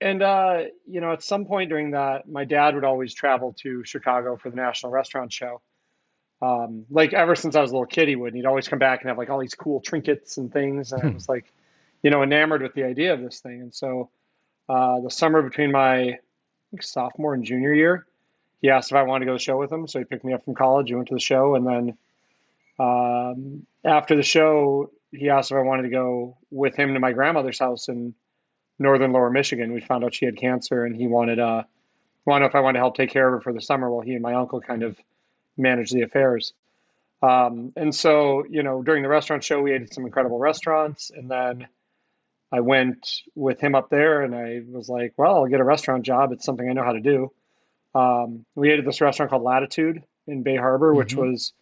and 0.01 0.21
uh, 0.21 0.63
you 0.87 1.01
know, 1.01 1.11
at 1.11 1.23
some 1.23 1.45
point 1.45 1.69
during 1.69 1.91
that, 1.91 2.27
my 2.27 2.45
dad 2.45 2.75
would 2.75 2.83
always 2.83 3.13
travel 3.13 3.53
to 3.59 3.83
Chicago 3.83 4.37
for 4.37 4.49
the 4.49 4.55
National 4.55 4.91
Restaurant 4.91 5.31
Show. 5.31 5.61
Um, 6.41 6.85
like 6.89 7.13
ever 7.13 7.35
since 7.35 7.55
I 7.55 7.61
was 7.61 7.71
a 7.71 7.73
little 7.73 7.85
kid, 7.85 8.07
he 8.07 8.15
would. 8.15 8.27
And 8.27 8.37
he'd 8.37 8.45
always 8.45 8.67
come 8.67 8.79
back 8.79 9.01
and 9.01 9.09
have 9.09 9.17
like 9.17 9.29
all 9.29 9.39
these 9.39 9.55
cool 9.55 9.81
trinkets 9.81 10.37
and 10.37 10.51
things, 10.51 10.93
and 10.93 11.03
I 11.03 11.09
was 11.09 11.27
like, 11.27 11.51
you 12.01 12.11
know, 12.11 12.23
enamored 12.23 12.61
with 12.61 12.73
the 12.73 12.83
idea 12.83 13.13
of 13.13 13.21
this 13.21 13.39
thing. 13.39 13.61
And 13.61 13.73
so, 13.73 14.09
uh, 14.69 15.01
the 15.01 15.11
summer 15.11 15.41
between 15.41 15.71
my 15.71 16.01
I 16.01 16.19
think 16.71 16.83
sophomore 16.83 17.33
and 17.33 17.43
junior 17.43 17.73
year, 17.73 18.05
he 18.61 18.69
asked 18.69 18.91
if 18.91 18.95
I 18.95 19.03
wanted 19.03 19.25
to 19.25 19.31
go 19.31 19.31
to 19.33 19.35
the 19.37 19.43
show 19.43 19.57
with 19.57 19.71
him. 19.71 19.87
So 19.87 19.99
he 19.99 20.05
picked 20.05 20.23
me 20.23 20.33
up 20.33 20.45
from 20.45 20.55
college. 20.55 20.91
We 20.91 20.95
went 20.95 21.07
to 21.09 21.15
the 21.15 21.19
show, 21.19 21.55
and 21.55 21.65
then 21.65 21.97
um, 22.79 23.65
after 23.83 24.15
the 24.15 24.23
show, 24.23 24.91
he 25.11 25.29
asked 25.29 25.51
if 25.51 25.57
I 25.57 25.61
wanted 25.61 25.83
to 25.83 25.89
go 25.89 26.37
with 26.51 26.75
him 26.75 26.93
to 26.93 26.99
my 26.99 27.11
grandmother's 27.13 27.59
house 27.59 27.89
in 27.89 28.13
northern 28.77 29.11
Lower 29.11 29.29
Michigan. 29.29 29.73
We 29.73 29.81
found 29.81 30.03
out 30.03 30.13
she 30.13 30.25
had 30.25 30.37
cancer, 30.37 30.85
and 30.85 30.95
he 30.95 31.07
wanted 31.07 31.39
uh 31.39 31.63
wanted 32.25 32.39
to 32.39 32.43
know 32.45 32.49
if 32.49 32.55
I 32.55 32.59
wanted 32.61 32.73
to 32.77 32.83
help 32.83 32.95
take 32.95 33.09
care 33.09 33.27
of 33.27 33.33
her 33.33 33.41
for 33.41 33.53
the 33.53 33.61
summer 33.61 33.89
while 33.89 34.01
he 34.01 34.13
and 34.13 34.21
my 34.21 34.35
uncle 34.35 34.61
kind 34.61 34.83
of 34.83 34.97
managed 35.57 35.93
the 35.93 36.03
affairs. 36.03 36.53
Um, 37.21 37.73
and 37.75 37.93
so, 37.93 38.45
you 38.49 38.63
know, 38.63 38.81
during 38.81 39.03
the 39.03 39.09
restaurant 39.09 39.43
show, 39.43 39.61
we 39.61 39.73
ate 39.73 39.81
at 39.81 39.93
some 39.93 40.05
incredible 40.05 40.37
restaurants, 40.39 41.09
and 41.09 41.29
then 41.29 41.67
I 42.51 42.61
went 42.61 43.21
with 43.35 43.59
him 43.59 43.75
up 43.75 43.89
there, 43.89 44.21
and 44.21 44.33
I 44.33 44.61
was 44.67 44.87
like, 44.89 45.13
"Well, 45.17 45.35
I'll 45.35 45.47
get 45.47 45.59
a 45.59 45.65
restaurant 45.65 46.03
job. 46.03 46.31
It's 46.31 46.45
something 46.45 46.67
I 46.69 46.73
know 46.73 46.83
how 46.83 46.93
to 46.93 47.01
do." 47.01 47.31
Um, 47.93 48.45
we 48.55 48.71
ate 48.71 48.79
at 48.79 48.85
this 48.85 49.01
restaurant 49.01 49.31
called 49.31 49.43
Latitude 49.43 50.03
in 50.27 50.43
Bay 50.43 50.55
Harbor, 50.55 50.93
which 50.93 51.15
Mhm. 51.15 51.31
was 51.31 51.53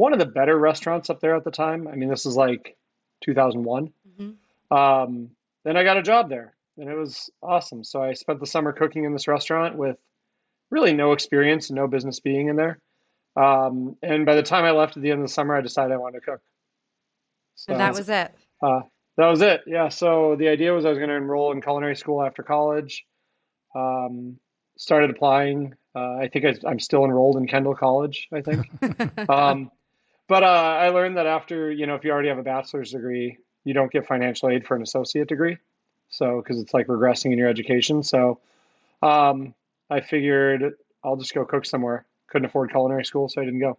one 0.00 0.14
of 0.14 0.18
the 0.18 0.24
better 0.24 0.58
restaurants 0.58 1.10
up 1.10 1.20
there 1.20 1.36
at 1.36 1.44
the 1.44 1.50
time. 1.50 1.86
I 1.86 1.94
mean, 1.94 2.08
this 2.08 2.24
is 2.24 2.34
like 2.34 2.74
2001. 3.22 3.92
Mhm. 4.18 4.36
Um, 4.74 5.30
then 5.64 5.76
I 5.76 5.84
got 5.84 5.98
a 5.98 6.02
job 6.02 6.30
there, 6.30 6.54
and 6.78 6.88
it 6.88 6.94
was 6.94 7.28
awesome. 7.42 7.84
So 7.84 8.02
I 8.02 8.14
spent 8.14 8.40
the 8.40 8.46
summer 8.46 8.72
cooking 8.72 9.04
in 9.04 9.12
this 9.12 9.28
restaurant 9.28 9.76
with 9.76 9.98
really 10.70 10.94
no 10.94 11.12
experience 11.12 11.68
and 11.68 11.76
no 11.76 11.86
business 11.86 12.18
being 12.20 12.48
in 12.48 12.56
there. 12.56 12.78
Um, 13.36 13.98
and 14.02 14.24
by 14.24 14.36
the 14.36 14.42
time 14.42 14.64
I 14.64 14.70
left 14.70 14.96
at 14.96 15.02
the 15.02 15.10
end 15.10 15.20
of 15.20 15.28
the 15.28 15.32
summer, 15.34 15.54
I 15.54 15.60
decided 15.60 15.92
I 15.92 15.98
wanted 15.98 16.20
to 16.20 16.24
cook. 16.24 16.40
So 17.56 17.72
And 17.74 17.80
that 17.80 17.92
was 17.92 18.08
it. 18.08 18.32
uh, 18.62 18.80
that 19.18 19.26
was 19.28 19.42
it. 19.42 19.64
Yeah. 19.66 19.90
So 19.90 20.34
the 20.34 20.48
idea 20.48 20.72
was 20.72 20.86
I 20.86 20.88
was 20.88 20.98
going 20.98 21.10
to 21.10 21.16
enroll 21.16 21.52
in 21.52 21.60
culinary 21.60 21.96
school 21.96 22.22
after 22.22 22.42
college. 22.42 23.04
Um, 23.74 24.38
started 24.78 25.10
applying. 25.10 25.74
Uh, 25.94 26.14
I 26.14 26.28
think 26.32 26.46
I, 26.46 26.54
I'm 26.66 26.80
still 26.80 27.04
enrolled 27.04 27.36
in 27.36 27.46
Kendall 27.46 27.74
College. 27.74 28.28
I 28.32 28.40
think. 28.40 28.66
um, 29.28 29.70
but 30.30 30.44
uh, 30.44 30.46
I 30.46 30.90
learned 30.90 31.16
that 31.16 31.26
after 31.26 31.72
you 31.72 31.88
know, 31.88 31.96
if 31.96 32.04
you 32.04 32.12
already 32.12 32.28
have 32.28 32.38
a 32.38 32.44
bachelor's 32.44 32.92
degree, 32.92 33.36
you 33.64 33.74
don't 33.74 33.90
get 33.90 34.06
financial 34.06 34.48
aid 34.48 34.64
for 34.64 34.76
an 34.76 34.82
associate 34.82 35.26
degree. 35.26 35.58
So 36.08 36.40
because 36.40 36.60
it's 36.60 36.72
like 36.72 36.86
regressing 36.86 37.32
in 37.32 37.38
your 37.38 37.48
education. 37.48 38.04
So 38.04 38.38
um, 39.02 39.54
I 39.90 40.00
figured 40.00 40.74
I'll 41.02 41.16
just 41.16 41.34
go 41.34 41.44
cook 41.44 41.66
somewhere. 41.66 42.06
Couldn't 42.28 42.46
afford 42.46 42.70
culinary 42.70 43.04
school, 43.04 43.28
so 43.28 43.42
I 43.42 43.44
didn't 43.44 43.58
go. 43.58 43.76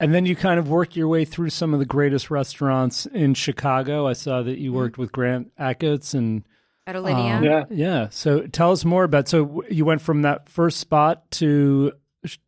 And 0.00 0.14
then 0.14 0.24
you 0.24 0.34
kind 0.34 0.58
of 0.58 0.70
work 0.70 0.96
your 0.96 1.08
way 1.08 1.26
through 1.26 1.50
some 1.50 1.74
of 1.74 1.78
the 1.78 1.84
greatest 1.84 2.30
restaurants 2.30 3.04
in 3.04 3.34
Chicago. 3.34 4.06
I 4.06 4.14
saw 4.14 4.42
that 4.42 4.58
you 4.58 4.72
worked 4.72 4.96
with 4.96 5.12
Grant 5.12 5.54
Achatz 5.60 6.14
and 6.14 6.42
At 6.86 6.96
Alinea. 6.96 7.36
um, 7.36 7.44
Yeah. 7.44 7.64
yeah. 7.68 8.08
So 8.08 8.46
tell 8.46 8.72
us 8.72 8.86
more 8.86 9.04
about. 9.04 9.28
So 9.28 9.62
you 9.68 9.84
went 9.84 10.00
from 10.00 10.22
that 10.22 10.48
first 10.48 10.78
spot 10.78 11.30
to 11.32 11.92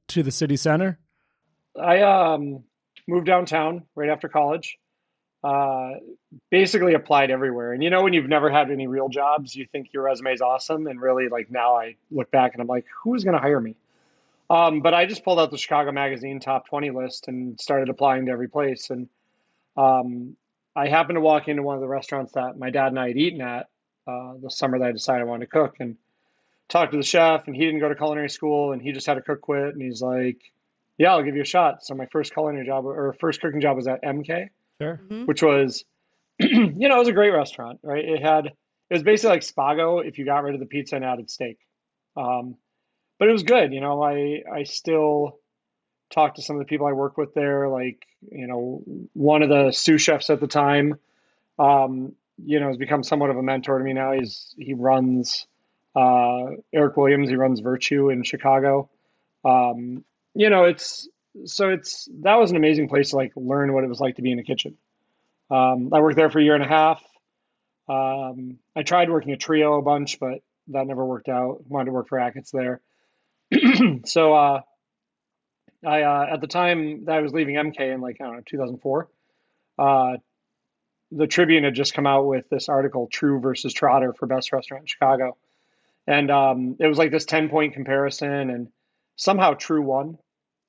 to 0.08 0.22
the 0.22 0.30
city 0.30 0.56
center. 0.56 0.98
I 1.78 2.00
um, 2.00 2.64
moved 3.06 3.26
downtown 3.26 3.84
right 3.94 4.08
after 4.08 4.28
college. 4.28 4.78
Uh, 5.42 5.90
basically 6.50 6.94
applied 6.94 7.30
everywhere. 7.30 7.74
And 7.74 7.82
you 7.82 7.90
know, 7.90 8.02
when 8.02 8.14
you've 8.14 8.28
never 8.28 8.50
had 8.50 8.70
any 8.70 8.86
real 8.86 9.10
jobs, 9.10 9.54
you 9.54 9.66
think 9.66 9.92
your 9.92 10.02
resume 10.02 10.32
is 10.32 10.40
awesome. 10.40 10.86
And 10.86 11.00
really, 11.00 11.28
like 11.28 11.50
now 11.50 11.76
I 11.76 11.96
look 12.10 12.30
back 12.30 12.54
and 12.54 12.62
I'm 12.62 12.66
like, 12.66 12.86
who 13.02 13.14
is 13.14 13.24
going 13.24 13.34
to 13.34 13.40
hire 13.40 13.60
me? 13.60 13.76
Um, 14.48 14.80
but 14.80 14.94
I 14.94 15.04
just 15.04 15.22
pulled 15.22 15.38
out 15.38 15.50
the 15.50 15.58
Chicago 15.58 15.92
Magazine 15.92 16.40
top 16.40 16.68
20 16.68 16.90
list 16.90 17.28
and 17.28 17.60
started 17.60 17.90
applying 17.90 18.26
to 18.26 18.32
every 18.32 18.48
place. 18.48 18.88
And, 18.88 19.08
um, 19.76 20.36
I 20.76 20.88
happened 20.88 21.16
to 21.16 21.20
walk 21.20 21.48
into 21.48 21.62
one 21.62 21.76
of 21.76 21.80
the 21.80 21.88
restaurants 21.88 22.32
that 22.32 22.58
my 22.58 22.70
dad 22.70 22.88
and 22.88 22.98
I 22.98 23.08
had 23.08 23.16
eaten 23.16 23.40
at 23.40 23.68
uh, 24.06 24.34
the 24.42 24.50
summer 24.50 24.78
that 24.78 24.88
I 24.88 24.92
decided 24.92 25.22
I 25.22 25.24
wanted 25.24 25.46
to 25.46 25.50
cook, 25.50 25.76
and 25.78 25.96
talked 26.68 26.92
to 26.92 26.98
the 26.98 27.04
chef. 27.04 27.46
And 27.46 27.54
he 27.54 27.64
didn't 27.64 27.80
go 27.80 27.88
to 27.88 27.94
culinary 27.94 28.28
school, 28.28 28.72
and 28.72 28.82
he 28.82 28.92
just 28.92 29.06
had 29.06 29.16
a 29.16 29.22
cook 29.22 29.40
quit. 29.40 29.74
And 29.74 29.80
he's 29.80 30.02
like, 30.02 30.40
"Yeah, 30.98 31.12
I'll 31.12 31.22
give 31.22 31.36
you 31.36 31.42
a 31.42 31.46
shot." 31.46 31.84
So 31.84 31.94
my 31.94 32.06
first 32.06 32.32
culinary 32.32 32.66
job 32.66 32.86
or 32.86 33.14
first 33.20 33.40
cooking 33.40 33.60
job 33.60 33.76
was 33.76 33.86
at 33.86 34.02
MK, 34.02 34.48
Sure. 34.80 35.00
which 35.26 35.42
was, 35.42 35.84
you 36.40 36.88
know, 36.88 36.96
it 36.96 36.98
was 36.98 37.08
a 37.08 37.12
great 37.12 37.30
restaurant, 37.32 37.80
right? 37.82 38.04
It 38.04 38.22
had 38.22 38.46
it 38.46 38.54
was 38.90 39.02
basically 39.02 39.30
like 39.30 39.42
Spago 39.42 40.06
if 40.06 40.18
you 40.18 40.24
got 40.24 40.42
rid 40.44 40.54
of 40.54 40.60
the 40.60 40.66
pizza 40.66 40.96
and 40.96 41.04
added 41.04 41.30
steak. 41.30 41.58
Um, 42.16 42.56
but 43.18 43.28
it 43.28 43.32
was 43.32 43.42
good. 43.42 43.72
You 43.72 43.80
know, 43.80 44.02
I 44.02 44.42
I 44.52 44.62
still 44.64 45.38
talk 46.10 46.34
to 46.36 46.42
some 46.42 46.56
of 46.56 46.60
the 46.60 46.66
people 46.66 46.86
I 46.86 46.92
work 46.92 47.16
with 47.16 47.34
there. 47.34 47.68
Like, 47.68 48.06
you 48.30 48.46
know, 48.46 48.82
one 49.14 49.42
of 49.42 49.48
the 49.48 49.72
sous 49.72 50.00
chefs 50.00 50.30
at 50.30 50.40
the 50.40 50.46
time, 50.46 50.98
um, 51.58 52.12
you 52.44 52.60
know, 52.60 52.68
has 52.68 52.76
become 52.76 53.02
somewhat 53.02 53.30
of 53.30 53.36
a 53.36 53.42
mentor 53.42 53.78
to 53.78 53.84
me 53.84 53.92
now. 53.94 54.12
He's 54.12 54.54
he 54.58 54.74
runs 54.74 55.46
uh, 55.96 56.46
Eric 56.72 56.96
Williams. 56.96 57.28
He 57.28 57.36
runs 57.36 57.60
Virtue 57.60 58.10
in 58.10 58.22
Chicago. 58.22 58.90
Um, 59.44 60.04
you 60.34 60.50
know, 60.50 60.64
it's 60.64 61.08
so 61.46 61.70
it's 61.70 62.08
that 62.22 62.36
was 62.36 62.50
an 62.50 62.56
amazing 62.56 62.88
place 62.88 63.10
to 63.10 63.16
like 63.16 63.32
learn 63.36 63.72
what 63.72 63.84
it 63.84 63.88
was 63.88 64.00
like 64.00 64.16
to 64.16 64.22
be 64.22 64.32
in 64.32 64.38
a 64.38 64.44
kitchen. 64.44 64.76
Um, 65.50 65.90
I 65.92 66.00
worked 66.00 66.16
there 66.16 66.30
for 66.30 66.38
a 66.38 66.42
year 66.42 66.54
and 66.54 66.64
a 66.64 66.68
half. 66.68 67.02
Um, 67.88 68.58
I 68.74 68.82
tried 68.82 69.10
working 69.10 69.32
a 69.32 69.36
trio 69.36 69.78
a 69.78 69.82
bunch, 69.82 70.18
but 70.18 70.40
that 70.68 70.86
never 70.86 71.04
worked 71.04 71.28
out. 71.28 71.68
Wanted 71.68 71.86
to 71.86 71.92
work 71.92 72.08
for 72.08 72.18
Achatz 72.18 72.50
there. 72.50 72.80
so 74.04 74.34
uh, 74.34 74.60
I 75.84 76.02
uh, 76.02 76.26
at 76.32 76.40
the 76.40 76.46
time 76.46 77.04
that 77.06 77.16
I 77.16 77.20
was 77.20 77.32
leaving 77.32 77.56
MK 77.56 77.94
in 77.94 78.00
like 78.00 78.16
I 78.20 78.24
don't 78.24 78.36
know 78.36 78.42
2004, 78.46 79.08
uh, 79.78 80.16
the 81.10 81.26
Tribune 81.26 81.64
had 81.64 81.74
just 81.74 81.94
come 81.94 82.06
out 82.06 82.26
with 82.26 82.48
this 82.48 82.68
article, 82.68 83.08
Tru 83.10 83.40
versus 83.40 83.72
Trotter 83.72 84.12
for 84.12 84.26
best 84.26 84.52
restaurant 84.52 84.82
in 84.82 84.86
Chicago, 84.86 85.36
and 86.06 86.30
um, 86.30 86.76
it 86.80 86.86
was 86.86 86.98
like 86.98 87.10
this 87.10 87.24
10 87.26 87.48
point 87.50 87.74
comparison, 87.74 88.50
and 88.50 88.68
somehow 89.16 89.54
Tru 89.54 89.82
won. 89.82 90.18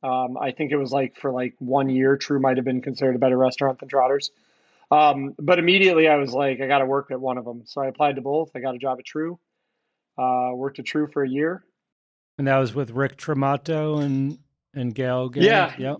Um, 0.03 0.37
I 0.37 0.51
think 0.51 0.71
it 0.71 0.77
was 0.77 0.91
like 0.91 1.17
for 1.17 1.31
like 1.31 1.55
one 1.59 1.89
year, 1.89 2.17
Tru 2.17 2.39
might 2.39 2.57
have 2.57 2.65
been 2.65 2.81
considered 2.81 3.15
a 3.15 3.19
better 3.19 3.37
restaurant 3.37 3.79
than 3.79 3.89
Trotters. 3.89 4.31
Um, 4.91 5.33
but 5.39 5.57
immediately 5.57 6.07
I 6.07 6.17
was 6.17 6.31
like, 6.31 6.61
I 6.61 6.67
got 6.67 6.79
to 6.79 6.85
work 6.85 7.09
at 7.09 7.19
one 7.19 7.37
of 7.39 7.45
them, 7.45 7.63
so 7.65 7.81
I 7.81 7.87
applied 7.87 8.17
to 8.17 8.21
both. 8.21 8.51
I 8.55 8.59
got 8.59 8.75
a 8.75 8.77
job 8.77 8.99
at 8.99 9.05
Tru. 9.05 9.39
Uh, 10.17 10.51
worked 10.53 10.77
at 10.79 10.85
Tru 10.85 11.07
for 11.07 11.23
a 11.23 11.29
year. 11.29 11.63
And 12.37 12.47
that 12.47 12.57
was 12.57 12.75
with 12.75 12.91
Rick 12.91 13.17
Tramonto 13.17 14.03
and 14.03 14.37
and 14.73 14.93
Gale. 14.93 15.29
Gary? 15.29 15.47
Yeah. 15.47 15.73
Yep. 15.77 15.97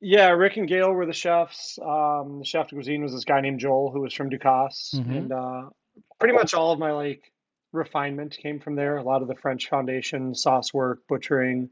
Yeah, 0.00 0.28
Rick 0.30 0.56
and 0.58 0.68
Gale 0.68 0.92
were 0.92 1.06
the 1.06 1.12
chefs. 1.12 1.78
Um, 1.82 2.38
the 2.38 2.44
chef 2.44 2.68
de 2.68 2.76
cuisine 2.76 3.02
was 3.02 3.12
this 3.12 3.24
guy 3.24 3.40
named 3.40 3.58
Joel 3.58 3.90
who 3.90 4.02
was 4.02 4.14
from 4.14 4.30
Ducasse, 4.30 4.94
Mhm. 4.94 5.16
and 5.16 5.32
uh, 5.32 5.62
pretty 6.20 6.34
much 6.34 6.54
all 6.54 6.72
of 6.72 6.78
my 6.78 6.92
like 6.92 7.32
refinement 7.72 8.36
came 8.40 8.60
from 8.60 8.76
there. 8.76 8.98
A 8.98 9.02
lot 9.02 9.22
of 9.22 9.28
the 9.28 9.34
French 9.34 9.68
foundation, 9.68 10.34
sauce 10.34 10.72
work, 10.72 11.00
butchering. 11.08 11.70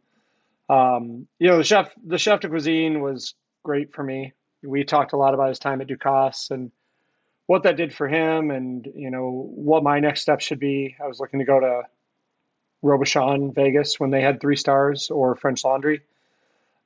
Um, 0.68 1.28
you 1.38 1.48
know, 1.48 1.58
the 1.58 1.64
chef 1.64 1.90
the 2.04 2.18
chef 2.18 2.40
de 2.40 2.48
cuisine 2.48 3.00
was 3.00 3.34
great 3.62 3.94
for 3.94 4.02
me. 4.02 4.32
We 4.62 4.84
talked 4.84 5.12
a 5.12 5.16
lot 5.16 5.34
about 5.34 5.50
his 5.50 5.58
time 5.58 5.80
at 5.80 5.86
Ducasse 5.86 6.50
and 6.50 6.72
what 7.46 7.62
that 7.62 7.76
did 7.76 7.94
for 7.94 8.08
him, 8.08 8.50
and 8.50 8.86
you 8.94 9.10
know 9.10 9.30
what 9.54 9.82
my 9.82 10.00
next 10.00 10.22
step 10.22 10.40
should 10.40 10.58
be. 10.58 10.96
I 11.02 11.06
was 11.06 11.20
looking 11.20 11.38
to 11.38 11.46
go 11.46 11.60
to 11.60 11.82
Robuchon, 12.82 13.54
Vegas, 13.54 14.00
when 14.00 14.10
they 14.10 14.20
had 14.20 14.40
three 14.40 14.56
stars, 14.56 15.10
or 15.10 15.36
French 15.36 15.64
Laundry. 15.64 16.02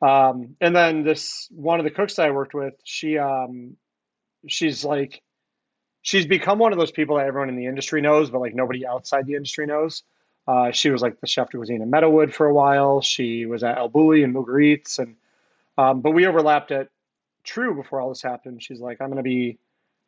Um, 0.03 0.57
and 0.61 0.75
then 0.75 1.03
this 1.03 1.49
one 1.51 1.79
of 1.81 1.85
the 1.85 1.91
cooks 1.91 2.17
that 2.17 2.27
I 2.27 2.31
worked 2.31 2.55
with, 2.55 2.75
she 2.85 3.19
um, 3.19 3.77
she's 4.47 4.85
like 4.85 5.23
she's 6.03 6.27
become 6.27 6.59
one 6.59 6.73
of 6.73 6.79
those 6.79 6.93
people 6.93 7.17
that 7.17 7.27
everyone 7.27 7.49
in 7.49 7.57
the 7.57 7.67
industry 7.67 8.01
knows, 8.01 8.31
but 8.31 8.41
like 8.41 8.55
nobody 8.55 8.87
outside 8.87 9.27
the 9.27 9.35
industry 9.35 9.67
knows. 9.67 10.03
Uh, 10.47 10.73
she 10.73 10.91
was 10.91 11.03
like 11.03 11.21
the 11.21 11.27
chef 11.27 11.51
de 11.51 11.59
cuisine 11.59 11.83
in 11.83 11.91
Meadowood 11.91 12.33
for 12.33 12.47
a 12.47 12.55
while. 12.55 13.01
She 13.01 13.47
was 13.47 13.63
at 13.63 13.79
El 13.79 13.91
Bulli 13.91 14.25
and 14.25 14.35
Mugaritz, 14.35 14.99
and 14.99 15.17
um, 15.79 16.01
but 16.01 16.11
we 16.11 16.27
overlapped 16.27 16.73
at 16.73 16.89
Tru 17.45 17.75
before 17.75 18.01
all 18.01 18.09
this 18.09 18.23
happened. 18.23 18.63
She's 18.63 18.81
like, 18.81 19.01
I'm 19.01 19.09
going 19.09 19.19
to 19.19 19.23
be 19.23 19.59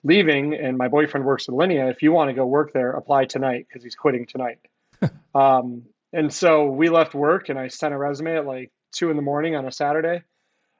leaving, 0.05 0.55
and 0.55 0.77
my 0.77 0.89
boyfriend 0.89 1.25
works 1.25 1.49
at 1.49 1.55
Linea. 1.55 1.89
If 1.89 2.03
you 2.03 2.13
want 2.13 2.31
to 2.31 2.35
go 2.35 2.47
work 2.47 2.73
there, 2.73 2.93
apply 2.93 3.27
tonight 3.27 3.67
because 3.69 3.83
he's 3.83 3.95
quitting 3.95 4.27
tonight. 4.27 4.59
um, 5.35 5.85
and 6.13 6.33
so 6.33 6.67
we 6.67 6.89
left 6.89 7.15
work, 7.15 7.49
and 7.49 7.59
I 7.59 7.69
sent 7.69 7.95
a 7.95 7.99
resume 7.99 8.37
at 8.37 8.47
like 8.47 8.73
two 8.93 9.11
in 9.11 9.17
the 9.17 9.23
morning 9.23 9.55
on 9.55 9.67
a 9.67 9.73
Saturday, 9.73 10.23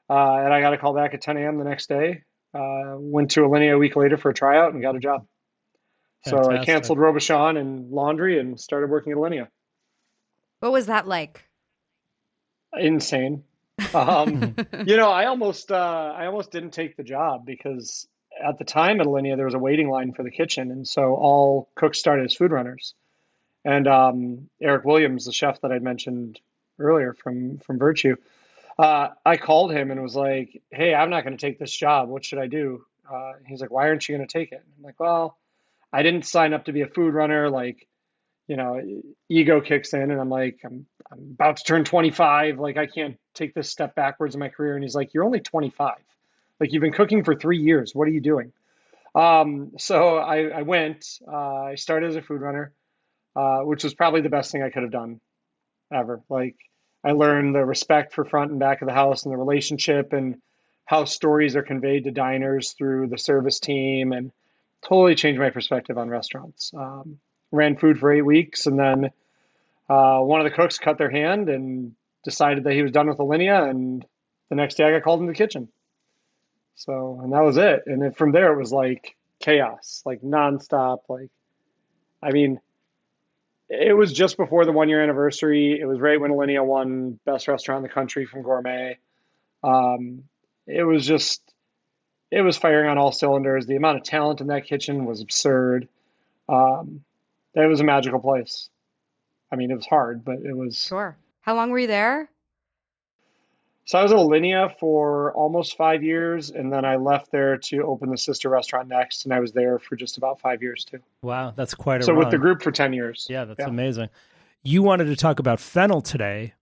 uh, 0.09 0.35
and 0.35 0.53
I 0.53 0.61
got 0.61 0.73
a 0.73 0.77
call 0.77 0.93
back 0.93 1.13
at 1.13 1.21
10 1.21 1.37
a.m. 1.37 1.57
the 1.57 1.63
next 1.63 1.87
day. 1.87 2.23
Uh, 2.53 2.95
went 2.97 3.31
to 3.31 3.41
Alinea 3.41 3.73
a 3.73 3.77
week 3.79 3.95
later 3.95 4.15
for 4.15 4.29
a 4.29 4.33
tryout 4.33 4.73
and 4.73 4.81
got 4.81 4.95
a 4.95 4.99
job. 4.99 5.25
So 6.25 6.49
I 6.49 6.63
canceled 6.63 6.99
Robuchon 6.99 7.57
and 7.57 7.91
laundry 7.91 8.39
and 8.39 8.59
started 8.59 8.89
working 8.89 9.11
at 9.11 9.17
Alinea. 9.17 9.47
What 10.59 10.71
was 10.71 10.85
that 10.85 11.07
like? 11.07 11.43
Insane. 12.77 13.43
Um, 13.95 14.55
you 14.85 14.97
know, 14.97 15.09
I 15.09 15.25
almost 15.25 15.71
uh, 15.71 16.13
I 16.15 16.27
almost 16.27 16.51
didn't 16.51 16.71
take 16.71 16.95
the 16.95 17.03
job 17.03 17.43
because 17.43 18.07
at 18.41 18.59
the 18.59 18.63
time 18.65 19.01
at 19.01 19.07
Alinea 19.07 19.35
there 19.35 19.45
was 19.45 19.55
a 19.55 19.59
waiting 19.59 19.89
line 19.89 20.13
for 20.13 20.21
the 20.21 20.29
kitchen, 20.29 20.69
and 20.69 20.87
so 20.87 21.15
all 21.15 21.69
cooks 21.75 21.97
started 21.97 22.25
as 22.25 22.35
food 22.35 22.51
runners. 22.51 22.93
And 23.65 23.87
um, 23.87 24.49
Eric 24.61 24.85
Williams, 24.85 25.25
the 25.25 25.31
chef 25.31 25.61
that 25.61 25.71
I'd 25.71 25.81
mentioned 25.81 26.39
earlier 26.79 27.13
from 27.13 27.57
from 27.57 27.79
Virtue, 27.79 28.15
uh, 28.77 29.09
I 29.25 29.37
called 29.37 29.71
him 29.71 29.89
and 29.89 30.01
was 30.01 30.15
like, 30.15 30.61
"Hey, 30.71 30.93
I'm 30.93 31.09
not 31.09 31.23
going 31.23 31.35
to 31.35 31.41
take 31.45 31.57
this 31.57 31.75
job. 31.75 32.09
What 32.09 32.23
should 32.23 32.39
I 32.39 32.47
do?" 32.47 32.85
Uh, 33.11 33.33
he's 33.47 33.59
like, 33.59 33.71
"Why 33.71 33.87
aren't 33.87 34.07
you 34.07 34.15
going 34.15 34.27
to 34.27 34.31
take 34.31 34.51
it?" 34.51 34.63
I'm 34.77 34.83
like, 34.83 34.99
"Well, 34.99 35.37
I 35.93 36.01
didn't 36.03 36.25
sign 36.25 36.53
up 36.53 36.65
to 36.65 36.73
be 36.73 36.81
a 36.81 36.87
food 36.87 37.13
runner. 37.13 37.49
Like, 37.49 37.87
you 38.47 38.57
know, 38.57 38.81
ego 39.29 39.61
kicks 39.61 39.93
in, 39.93 40.11
and 40.11 40.19
I'm 40.19 40.29
like, 40.29 40.59
I'm 40.65 40.85
I'm 41.11 41.31
about 41.33 41.57
to 41.57 41.63
turn 41.63 41.85
25. 41.85 42.59
Like, 42.59 42.77
I 42.77 42.87
can't 42.87 43.17
take 43.35 43.53
this 43.53 43.69
step 43.69 43.95
backwards 43.95 44.35
in 44.35 44.39
my 44.39 44.49
career." 44.49 44.75
And 44.75 44.83
he's 44.83 44.95
like, 44.95 45.13
"You're 45.13 45.23
only 45.23 45.39
25. 45.39 45.95
Like, 46.59 46.73
you've 46.73 46.81
been 46.81 46.93
cooking 46.93 47.23
for 47.23 47.35
three 47.35 47.59
years. 47.59 47.93
What 47.93 48.07
are 48.07 48.11
you 48.11 48.21
doing?" 48.21 48.51
Um, 49.15 49.73
so 49.77 50.17
I, 50.17 50.47
I 50.47 50.61
went. 50.63 51.05
Uh, 51.25 51.63
I 51.63 51.75
started 51.75 52.09
as 52.09 52.15
a 52.15 52.21
food 52.21 52.41
runner, 52.41 52.73
uh, 53.35 53.59
which 53.59 53.83
was 53.83 53.93
probably 53.93 54.21
the 54.21 54.29
best 54.29 54.51
thing 54.51 54.63
I 54.63 54.71
could 54.71 54.83
have 54.83 54.91
done 54.91 55.21
ever. 55.93 56.21
Like, 56.29 56.55
I 57.03 57.11
learned 57.11 57.53
the 57.53 57.63
respect 57.63 58.13
for 58.13 58.25
front 58.25 58.51
and 58.51 58.59
back 58.59 58.81
of 58.81 58.87
the 58.87 58.93
house 58.93 59.23
and 59.23 59.33
the 59.33 59.37
relationship 59.37 60.13
and 60.13 60.41
how 60.85 61.05
stories 61.05 61.55
are 61.55 61.63
conveyed 61.63 62.05
to 62.05 62.11
diners 62.11 62.73
through 62.73 63.07
the 63.07 63.17
service 63.17 63.59
team 63.59 64.11
and 64.11 64.31
totally 64.87 65.15
changed 65.15 65.39
my 65.39 65.49
perspective 65.49 65.97
on 65.97 66.09
restaurants. 66.09 66.71
Um, 66.75 67.19
ran 67.51 67.77
food 67.77 67.99
for 67.99 68.11
eight 68.11 68.25
weeks 68.25 68.65
and 68.65 68.79
then 68.79 69.11
uh, 69.89 70.19
one 70.19 70.41
of 70.41 70.45
the 70.45 70.55
cooks 70.55 70.79
cut 70.79 70.97
their 70.97 71.11
hand 71.11 71.49
and 71.49 71.93
decided 72.23 72.63
that 72.63 72.73
he 72.73 72.81
was 72.81 72.91
done 72.91 73.07
with 73.07 73.17
Alinea 73.17 73.69
and 73.69 74.05
the 74.49 74.55
next 74.55 74.75
day 74.75 74.85
I 74.85 74.91
got 74.91 75.03
called 75.03 75.19
into 75.19 75.31
the 75.31 75.37
kitchen. 75.37 75.67
So, 76.75 77.19
and 77.23 77.33
that 77.33 77.43
was 77.43 77.57
it. 77.57 77.83
And 77.85 78.01
then 78.01 78.13
from 78.13 78.31
there 78.31 78.53
it 78.53 78.57
was 78.57 78.71
like 78.71 79.15
chaos, 79.39 80.01
like 80.05 80.21
nonstop. 80.21 80.99
Like, 81.09 81.29
I 82.21 82.31
mean, 82.31 82.59
it 83.69 83.95
was 83.95 84.11
just 84.11 84.37
before 84.37 84.65
the 84.65 84.71
one 84.71 84.89
year 84.89 85.01
anniversary. 85.01 85.79
It 85.79 85.85
was 85.85 85.99
right 85.99 86.19
when 86.19 86.31
Alinea 86.31 86.65
won 86.65 87.19
best 87.25 87.47
restaurant 87.47 87.79
in 87.79 87.83
the 87.83 87.93
country 87.93 88.25
from 88.25 88.41
Gourmet. 88.41 88.97
Um, 89.63 90.23
it 90.65 90.83
was 90.83 91.05
just, 91.05 91.41
it 92.35 92.41
was 92.41 92.57
firing 92.57 92.89
on 92.89 92.97
all 92.97 93.11
cylinders. 93.11 93.65
The 93.65 93.75
amount 93.75 93.97
of 93.97 94.03
talent 94.03 94.41
in 94.41 94.47
that 94.47 94.65
kitchen 94.65 95.05
was 95.05 95.21
absurd. 95.21 95.87
Um, 96.49 97.03
it 97.53 97.67
was 97.67 97.79
a 97.79 97.83
magical 97.83 98.19
place. 98.19 98.69
I 99.51 99.55
mean, 99.55 99.69
it 99.71 99.75
was 99.75 99.85
hard, 99.85 100.25
but 100.25 100.37
it 100.43 100.55
was. 100.55 100.79
Sure. 100.83 101.15
How 101.41 101.55
long 101.55 101.69
were 101.69 101.79
you 101.79 101.87
there? 101.87 102.29
So 103.85 103.99
I 103.99 104.03
was 104.03 104.13
at 104.13 104.17
Alinea 104.17 104.77
for 104.79 105.33
almost 105.33 105.75
five 105.75 106.03
years, 106.03 106.49
and 106.49 106.71
then 106.71 106.85
I 106.85 106.95
left 106.95 107.31
there 107.31 107.57
to 107.57 107.83
open 107.83 108.09
the 108.09 108.17
sister 108.17 108.49
restaurant 108.49 108.87
next, 108.87 109.25
and 109.25 109.33
I 109.33 109.41
was 109.41 109.51
there 109.51 109.77
for 109.77 109.97
just 109.97 110.17
about 110.17 110.39
five 110.39 110.61
years 110.61 110.85
too. 110.85 110.99
Wow, 111.21 111.51
that's 111.55 111.73
quite 111.73 111.99
a 112.01 112.03
So 112.05 112.13
run. 112.13 112.19
with 112.19 112.31
the 112.31 112.37
group 112.37 112.61
for 112.61 112.71
ten 112.71 112.93
years. 112.93 113.27
Yeah, 113.29 113.43
that's 113.43 113.59
Yeah. 113.59 113.67
amazing. 113.67 114.09
You 114.63 114.81
wanted 114.83 115.05
to 115.05 115.15
talk 115.17 115.39
about 115.39 115.59
fennel 115.59 116.01
today. 116.01 116.53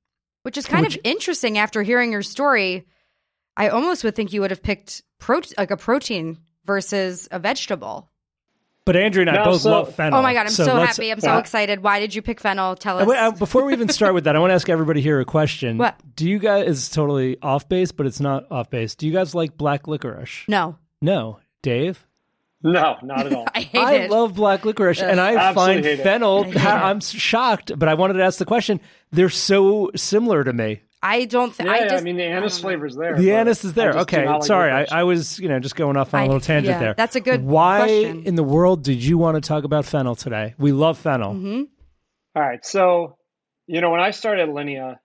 Which 0.41 0.57
is 0.57 0.65
kind 0.65 0.83
Which- 0.83 0.95
of 0.95 1.01
interesting 1.03 1.59
after 1.59 1.83
hearing 1.83 2.11
your 2.11 2.23
story. 2.23 2.87
I 3.57 3.69
almost 3.69 4.03
would 4.03 4.15
think 4.15 4.33
you 4.33 4.41
would 4.41 4.51
have 4.51 4.63
picked 4.63 5.03
prote- 5.19 5.53
like 5.57 5.71
a 5.71 5.77
protein 5.77 6.37
versus 6.65 7.27
a 7.31 7.39
vegetable. 7.39 8.09
But 8.83 8.95
Andrea 8.95 9.27
and 9.27 9.29
I 9.29 9.43
No, 9.43 9.51
both 9.51 9.61
so- 9.61 9.69
love 9.71 9.93
fennel. 9.95 10.17
Oh 10.19 10.21
my 10.23 10.33
god, 10.33 10.41
I'm 10.47 10.49
so, 10.49 10.73
let's- 10.73 10.97
happy. 10.97 11.11
I'm 11.11 11.19
so 11.19 11.33
Yeah. 11.33 11.37
excited. 11.39 11.83
Why 11.83 11.99
did 11.99 12.15
you 12.15 12.21
pick 12.23 12.39
fennel? 12.39 12.75
Tell 12.75 12.97
Uh, 12.97 13.01
us. 13.01 13.07
wait, 13.07 13.17
uh, 13.17 13.31
before 13.31 13.63
we 13.65 13.73
even 13.73 13.89
start 13.89 14.13
with 14.15 14.23
that, 14.23 14.35
I 14.35 14.39
want 14.39 14.49
to 14.51 14.55
ask 14.55 14.69
everybody 14.69 15.01
here 15.01 15.19
a 15.19 15.25
question. 15.25 15.77
What? 15.77 15.95
Do 16.15 16.27
you 16.27 16.39
guys, 16.39 16.67
it's 16.67 16.89
totally 16.89 17.37
off 17.43 17.69
base, 17.69 17.91
but 17.91 18.07
it's 18.07 18.19
not 18.19 18.45
off 18.49 18.69
base. 18.71 18.95
Do 18.95 19.05
you 19.05 19.13
guys 19.13 19.35
like 19.35 19.55
black 19.57 19.87
licorice? 19.87 20.45
no, 20.47 20.77
No. 21.01 21.39
Dave? 21.61 22.07
No, 22.63 22.95
not 23.03 23.25
at 23.27 23.33
all. 23.33 23.45
I 23.55 23.61
hate 23.61 23.79
I 23.79 23.93
it. 23.93 24.11
love 24.11 24.33
black 24.35 24.65
licorice, 24.65 25.01
and 25.01 25.19
I 25.19 25.35
Absolutely 25.35 25.83
find 25.95 25.99
fennel. 26.03 26.41
I 26.41 26.45
hate 26.45 26.57
ha- 26.57 26.77
it. 26.77 26.89
I'm 26.89 26.99
shocked, 27.01 27.71
but 27.77 27.87
I 27.89 27.93
wanted 27.95 28.13
to 28.13 28.23
ask 28.23 28.39
the 28.39 28.45
question. 28.45 28.79
They're 29.11 29.29
so 29.29 29.91
similar 29.95 30.43
to 30.43 30.53
me. 30.53 30.81
I 31.03 31.25
don't 31.25 31.53
think. 31.53 31.67
Yeah, 31.67 31.73
I 31.75 31.81
just. 31.87 31.95
I 31.95 32.01
mean 32.01 32.17
the 32.17 32.23
I 32.25 32.27
anise 32.27 32.53
don't 32.55 32.63
know. 32.63 32.69
flavor's 32.69 32.95
there. 32.95 33.15
The 33.17 33.27
but 33.29 33.35
anise 33.35 33.63
is 33.65 33.73
there. 33.73 33.89
I 33.89 33.93
just 33.93 34.07
do 34.09 34.17
Okay, 34.17 34.27
like 34.29 34.43
sorry, 34.43 34.71
I. 34.71 34.85
I 34.91 35.03
was 35.03 35.39
you 35.39 35.49
know 35.49 35.59
just 35.59 35.75
going 35.75 35.97
off 35.97 36.13
on 36.13 36.19
a 36.19 36.23
I- 36.23 36.27
little 36.27 36.39
tangent 36.41 36.73
yeah, 36.75 36.79
there. 36.79 36.93
that's 36.95 37.15
a 37.15 37.21
good 37.21 37.43
Why 37.43 37.79
question. 37.79 38.23
in 38.23 38.35
the 38.35 38.43
world 38.43 38.83
did 38.83 39.03
you 39.03 39.17
want 39.17 39.35
to 39.35 39.41
talk 39.47 39.63
about 39.63 39.85
fennel 39.85 40.15
today? 40.15 40.53
We 40.59 40.71
love 40.71 40.97
fennel. 40.99 41.33
Mhm. 41.33 41.67
All 42.35 42.41
right, 42.41 42.63
so 42.65 43.17
you 43.67 43.81
know 43.81 43.89
when 43.89 43.99
I 43.99 44.11
started 44.11 44.49
Linea, 44.49 44.99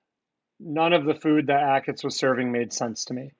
none 0.60 0.92
of 0.92 1.04
the 1.04 1.14
food 1.14 1.46
that 1.48 1.60
Achatz 1.62 2.04
was 2.04 2.16
serving 2.16 2.52
made 2.52 2.72
sense 2.72 3.06
to 3.06 3.14
me. 3.14 3.32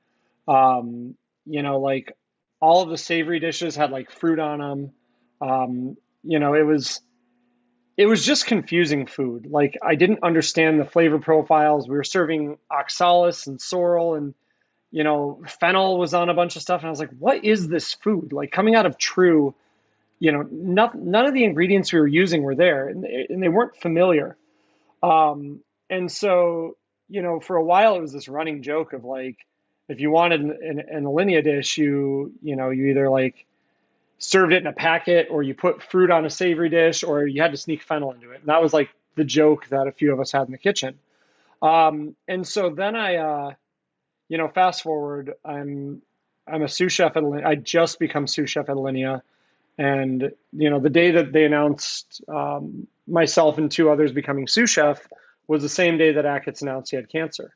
Um, 0.48 1.14
you 1.44 1.62
know, 1.62 1.78
like 1.80 2.12
all 2.60 2.82
of 2.82 2.88
the 2.88 2.96
savory 2.98 3.38
dishes 3.40 3.76
had 3.76 3.90
like 3.90 4.10
fruit 4.10 4.38
on 4.38 4.58
them. 4.60 4.92
Um, 5.40 5.96
you 6.22 6.38
know, 6.38 6.54
it 6.54 6.62
was 6.62 7.00
it 7.97 8.07
was 8.07 8.25
just 8.25 8.47
confusing 8.47 9.07
food. 9.07 9.47
Like 9.50 9.79
I 9.83 9.95
didn't 9.95 10.23
understand 10.23 10.79
the 10.79 10.85
flavor 10.85 11.19
profiles. 11.19 11.88
We 11.88 11.97
were 11.97 12.05
serving 12.05 12.59
oxalis 12.71 13.47
and 13.47 13.61
sorrel 13.61 14.15
and 14.15 14.35
you 14.91 15.05
know, 15.05 15.43
fennel 15.61 15.99
was 15.99 16.15
on 16.15 16.31
a 16.31 16.35
bunch 16.35 16.57
of 16.57 16.62
stuff 16.62 16.81
and 16.81 16.87
I 16.87 16.91
was 16.91 17.00
like, 17.00 17.11
what 17.19 17.45
is 17.45 17.69
this 17.69 17.95
food? 17.95 18.33
Like 18.33 18.50
coming 18.50 18.75
out 18.75 18.87
of 18.87 18.97
Tru, 18.97 19.55
you 20.19 20.33
know, 20.33 20.47
not, 20.50 20.95
none 20.95 21.26
of 21.26 21.35
the 21.35 21.45
ingredients 21.45 21.93
we 21.93 22.00
were 22.00 22.07
using 22.07 22.43
were 22.43 22.55
there 22.55 22.88
and 22.88 23.05
they, 23.05 23.26
and 23.29 23.43
they 23.43 23.49
weren't 23.49 23.76
familiar. 23.76 24.37
Um, 25.03 25.61
and 25.91 26.11
so, 26.11 26.76
you 27.09 27.23
know, 27.23 27.41
for 27.41 27.57
a 27.57 27.65
while 27.65 27.97
it 27.97 28.00
was 28.00 28.12
this 28.12 28.29
running 28.29 28.62
joke 28.62 28.93
of 28.93 29.05
like, 29.05 29.37
if 29.88 30.00
you 30.00 30.11
wanted 30.11 30.41
an, 30.41 30.50
an, 30.62 30.83
an 30.91 31.05
Alinea 31.05 31.45
dish, 31.45 31.79
you, 31.79 32.33
you 32.43 32.57
know, 32.57 32.71
you 32.71 32.87
either 32.87 33.11
like 33.11 33.45
served 34.18 34.52
it 34.52 34.62
in 34.62 34.66
a 34.66 34.73
packet 34.73 35.28
or 35.30 35.42
you 35.42 35.54
put 35.54 35.82
fruit 35.82 36.11
on 36.11 36.25
a 36.25 36.30
savory 36.30 36.68
dish 36.68 37.04
or 37.04 37.26
you 37.26 37.42
had 37.42 37.52
to 37.52 37.56
sneak 37.56 37.82
fennel 37.82 38.12
into 38.12 38.30
it. 38.30 38.40
And 38.40 38.49
that 38.49 38.62
was 38.62 38.73
like 38.73 38.90
the 39.14 39.25
joke 39.25 39.66
that 39.68 39.87
a 39.87 39.92
few 39.92 40.12
of 40.12 40.20
us 40.20 40.32
had 40.32 40.46
in 40.46 40.52
the 40.52 40.58
kitchen. 40.58 40.99
Um, 41.61 42.16
and 42.26 42.46
so 42.46 42.70
then 42.70 42.96
I, 42.96 43.16
uh, 43.16 43.54
you 44.28 44.38
know, 44.38 44.49
fast 44.49 44.82
forward, 44.82 45.35
I'm, 45.44 46.02
I'm 46.46 46.62
a 46.62 46.68
sous 46.68 46.92
chef 46.92 47.16
at, 47.16 47.23
Alinea. 47.23 47.44
I 47.44 47.54
just 47.56 47.99
become 47.99 48.26
sous 48.26 48.50
chef 48.50 48.68
at 48.68 48.76
Alinea. 48.76 49.23
And, 49.78 50.32
you 50.52 50.70
know, 50.70 50.80
the 50.80 50.90
day 50.90 51.12
that 51.12 51.32
they 51.32 51.44
announced 51.44 52.23
um, 52.28 52.87
myself 53.06 53.58
and 53.58 53.70
two 53.70 53.90
others 53.90 54.12
becoming 54.12 54.46
sous 54.46 54.70
chef 54.70 55.06
was 55.46 55.62
the 55.62 55.68
same 55.68 55.99
day 55.99 56.12
that 56.12 56.25
Achatz 56.25 56.62
announced 56.62 56.90
he 56.90 56.96
had 56.96 57.08
cancer. 57.11 57.54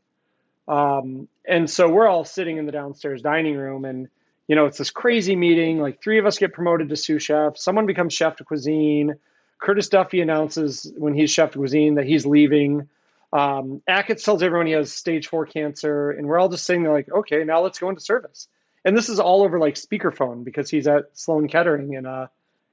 Um, 0.68 1.28
and 1.46 1.68
so 1.68 1.88
we're 1.88 2.06
all 2.06 2.24
sitting 2.24 2.58
in 2.58 2.66
the 2.66 2.72
downstairs 2.72 3.22
dining 3.22 3.56
room 3.56 3.84
and, 3.84 4.08
you 4.50 4.56
know, 4.56 4.66
it's 4.66 4.78
this 4.78 4.90
crazy 4.90 5.36
meeting. 5.36 5.78
Like 5.78 6.02
three 6.02 6.18
of 6.18 6.26
us 6.26 6.36
get 6.36 6.52
promoted 6.52 6.88
to 6.88 6.96
sous 6.96 7.22
chef. 7.22 7.56
Someone 7.56 7.86
becomes 7.86 8.12
chef 8.12 8.36
de 8.36 8.42
cuisine. 8.42 9.14
Curtis 9.60 9.88
Duffy 9.88 10.20
announces 10.20 10.92
when 10.96 11.14
he's 11.14 11.30
chef 11.30 11.52
de 11.52 11.58
cuisine 11.58 11.94
that 11.94 12.04
he's 12.04 12.26
leaving. 12.26 12.88
Um, 13.32 13.80
tells 13.86 14.42
everyone 14.42 14.66
he 14.66 14.72
has 14.72 14.92
stage 14.92 15.28
four 15.28 15.46
cancer. 15.46 16.10
And 16.10 16.26
we're 16.26 16.36
all 16.36 16.48
just 16.48 16.66
sitting 16.66 16.82
there 16.82 16.92
like, 16.92 17.08
okay, 17.08 17.44
now 17.44 17.60
let's 17.60 17.78
go 17.78 17.90
into 17.90 18.00
service. 18.00 18.48
And 18.84 18.96
this 18.96 19.08
is 19.08 19.20
all 19.20 19.44
over 19.44 19.60
like 19.60 19.76
speakerphone 19.76 20.42
because 20.42 20.68
he's 20.68 20.88
at 20.88 21.10
Sloan 21.12 21.46
Kettering 21.46 21.92
in, 21.92 22.04
uh, 22.04 22.26